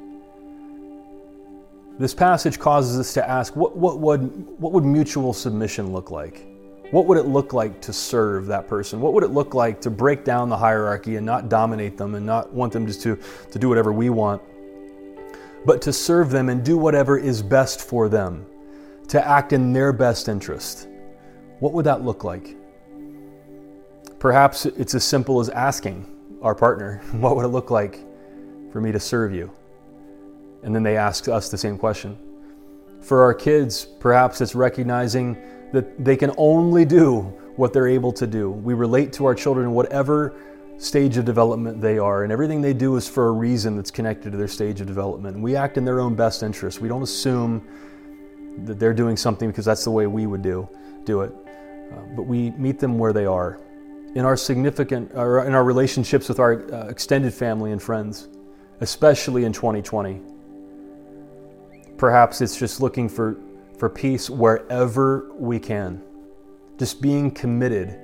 this 1.99 2.15
passage 2.15 2.59
causes 2.59 2.99
us 2.99 3.13
to 3.15 3.29
ask 3.29 3.55
what, 3.55 3.77
what, 3.77 3.99
would, 3.99 4.23
what 4.59 4.73
would 4.73 4.85
mutual 4.85 5.33
submission 5.33 5.93
look 5.93 6.11
like? 6.11 6.47
What 6.91 7.07
would 7.07 7.19
it 7.19 7.27
look 7.27 7.53
like 7.53 7.81
to 7.83 7.93
serve 7.93 8.47
that 8.47 8.67
person? 8.67 9.01
What 9.01 9.13
would 9.13 9.25
it 9.25 9.31
look 9.31 9.55
like 9.55 9.81
to 9.83 9.91
break 9.91 10.25
down 10.25 10.49
the 10.49 10.57
hierarchy 10.57 11.17
and 11.17 11.25
not 11.25 11.49
dominate 11.49 11.97
them 11.97 12.15
and 12.15 12.25
not 12.27 12.53
want 12.53 12.73
them 12.73 12.87
just 12.87 13.03
to, 13.03 13.19
to 13.51 13.59
do 13.59 13.69
whatever 13.69 13.93
we 13.93 14.11
want? 14.11 14.43
But 15.65 15.83
to 15.83 15.93
serve 15.93 16.31
them 16.31 16.49
and 16.49 16.65
do 16.65 16.77
whatever 16.77 17.19
is 17.19 17.43
best 17.43 17.81
for 17.81 18.09
them, 18.09 18.47
to 19.09 19.27
act 19.27 19.53
in 19.53 19.73
their 19.73 19.93
best 19.93 20.29
interest. 20.29 20.89
What 21.61 21.73
would 21.73 21.87
that 21.87 22.03
look 22.03 22.25
like? 22.25 22.57
Perhaps 24.19 24.67
it's 24.67 24.95
as 24.95 25.05
simple 25.05 25.41
as 25.41 25.49
asking 25.49 26.09
our 26.43 26.55
partner, 26.55 27.01
What 27.13 27.37
would 27.37 27.45
it 27.45 27.49
look 27.49 27.71
like 27.71 28.01
for 28.73 28.81
me 28.81 28.93
to 28.93 29.01
serve 29.01 29.33
you? 29.33 29.51
And 30.63 30.75
then 30.75 30.83
they 30.83 30.97
ask 30.97 31.29
us 31.29 31.49
the 31.49 31.59
same 31.59 31.77
question. 31.79 32.19
For 33.01 33.23
our 33.23 33.35
kids, 33.35 33.85
perhaps 33.85 34.41
it's 34.41 34.55
recognizing 34.55 35.37
that 35.73 36.05
they 36.05 36.17
can 36.17 36.33
only 36.37 36.85
do 36.85 37.21
what 37.57 37.73
they're 37.73 37.89
able 37.89 38.13
to 38.13 38.27
do. 38.27 38.51
We 38.51 38.75
relate 38.75 39.13
to 39.15 39.25
our 39.25 39.35
children 39.35 39.73
whatever 39.73 40.35
stage 40.83 41.17
of 41.17 41.25
development 41.25 41.81
they 41.81 41.97
are, 41.97 42.25
and 42.25 42.33
everything 42.33 42.61
they 42.61 42.75
do 42.75 42.97
is 42.97 43.09
for 43.09 43.29
a 43.29 43.31
reason 43.31 43.77
that's 43.77 43.93
connected 43.93 44.33
to 44.33 44.37
their 44.37 44.49
stage 44.49 44.81
of 44.81 44.87
development. 44.89 45.39
we 45.39 45.55
act 45.55 45.79
in 45.79 45.85
their 45.85 46.01
own 46.01 46.17
best 46.17 46.43
interest. 46.43 46.81
We 46.81 46.89
don't 46.89 47.03
assume 47.03 47.65
that 48.65 48.81
they're 48.81 48.93
doing 48.93 49.17
something 49.17 49.49
because 49.49 49.65
that's 49.65 49.85
the 49.85 49.93
way 49.93 50.09
we 50.09 50.27
would 50.27 50.43
do 50.43 50.69
do 51.05 51.23
it, 51.23 51.33
uh, 51.93 51.97
but 52.17 52.25
we 52.25 52.51
meet 52.53 52.79
them 52.79 52.99
where 52.99 53.13
they 53.13 53.27
are 53.27 53.61
in 54.15 54.25
our 54.25 54.37
significant 54.37 55.11
or 55.15 55.45
in 55.45 55.55
our 55.55 55.65
relationships 55.65 56.29
with 56.29 56.39
our 56.39 56.63
uh, 56.73 56.87
extended 56.89 57.33
family 57.33 57.73
and 57.73 57.83
friends, 57.83 58.29
especially 58.81 59.45
in 59.45 59.53
2020. 59.53 60.21
Perhaps 61.97 62.41
it's 62.41 62.57
just 62.57 62.81
looking 62.81 63.09
for 63.09 63.37
for 63.79 63.89
peace 63.89 64.29
wherever 64.29 65.33
we 65.35 65.59
can, 65.59 66.03
just 66.79 67.01
being 67.01 67.31
committed 67.31 67.99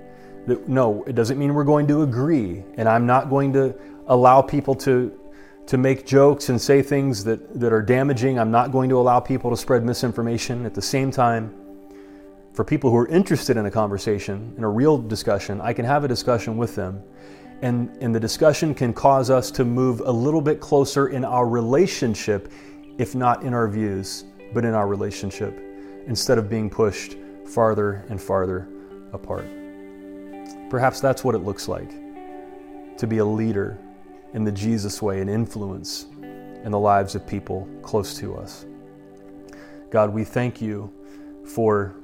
that 0.48 0.68
no, 0.68 1.04
it 1.04 1.14
doesn't 1.14 1.38
mean 1.38 1.54
we're 1.54 1.64
going 1.64 1.86
to 1.88 2.02
agree, 2.02 2.64
and 2.76 2.88
I'm 2.88 3.06
not 3.06 3.30
going 3.30 3.52
to 3.54 3.74
allow 4.06 4.42
people 4.42 4.74
to 4.74 5.12
to 5.68 5.76
make 5.76 6.06
jokes 6.06 6.48
and 6.48 6.58
say 6.58 6.80
things 6.80 7.22
that, 7.24 7.60
that 7.60 7.74
are 7.74 7.82
damaging. 7.82 8.38
I'm 8.38 8.50
not 8.50 8.72
going 8.72 8.88
to 8.88 8.98
allow 8.98 9.20
people 9.20 9.50
to 9.50 9.56
spread 9.56 9.84
misinformation. 9.84 10.64
At 10.64 10.72
the 10.72 10.80
same 10.80 11.10
time, 11.10 11.54
for 12.54 12.64
people 12.64 12.90
who 12.90 12.96
are 12.96 13.08
interested 13.08 13.58
in 13.58 13.66
a 13.66 13.70
conversation, 13.70 14.54
in 14.56 14.64
a 14.64 14.68
real 14.68 14.96
discussion, 14.96 15.60
I 15.60 15.74
can 15.74 15.84
have 15.84 16.04
a 16.04 16.08
discussion 16.08 16.56
with 16.56 16.74
them. 16.74 17.02
And, 17.60 17.94
and 18.00 18.14
the 18.14 18.20
discussion 18.20 18.74
can 18.74 18.94
cause 18.94 19.28
us 19.28 19.50
to 19.52 19.64
move 19.64 20.00
a 20.00 20.10
little 20.10 20.40
bit 20.40 20.58
closer 20.58 21.08
in 21.08 21.22
our 21.22 21.46
relationship, 21.46 22.50
if 22.96 23.14
not 23.14 23.42
in 23.42 23.52
our 23.52 23.68
views, 23.68 24.24
but 24.54 24.64
in 24.64 24.72
our 24.72 24.88
relationship, 24.88 25.60
instead 26.06 26.38
of 26.38 26.48
being 26.48 26.70
pushed 26.70 27.16
farther 27.44 28.06
and 28.08 28.20
farther 28.20 28.68
apart. 29.12 29.57
Perhaps 30.70 31.00
that's 31.00 31.24
what 31.24 31.34
it 31.34 31.38
looks 31.38 31.68
like 31.68 31.90
to 32.98 33.06
be 33.06 33.18
a 33.18 33.24
leader 33.24 33.78
in 34.34 34.44
the 34.44 34.52
Jesus 34.52 35.00
way 35.00 35.20
and 35.20 35.30
influence 35.30 36.06
in 36.64 36.70
the 36.70 36.78
lives 36.78 37.14
of 37.14 37.26
people 37.26 37.68
close 37.82 38.18
to 38.18 38.36
us. 38.36 38.66
God, 39.90 40.12
we 40.12 40.24
thank 40.24 40.60
you 40.60 40.92
for 41.46 41.94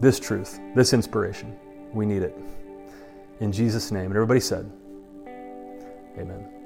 this 0.00 0.20
truth, 0.20 0.60
this 0.74 0.92
inspiration. 0.92 1.56
We 1.92 2.06
need 2.06 2.22
it. 2.22 2.36
In 3.40 3.50
Jesus' 3.50 3.90
name. 3.90 4.06
And 4.06 4.14
everybody 4.14 4.40
said, 4.40 4.70
Amen. 6.16 6.57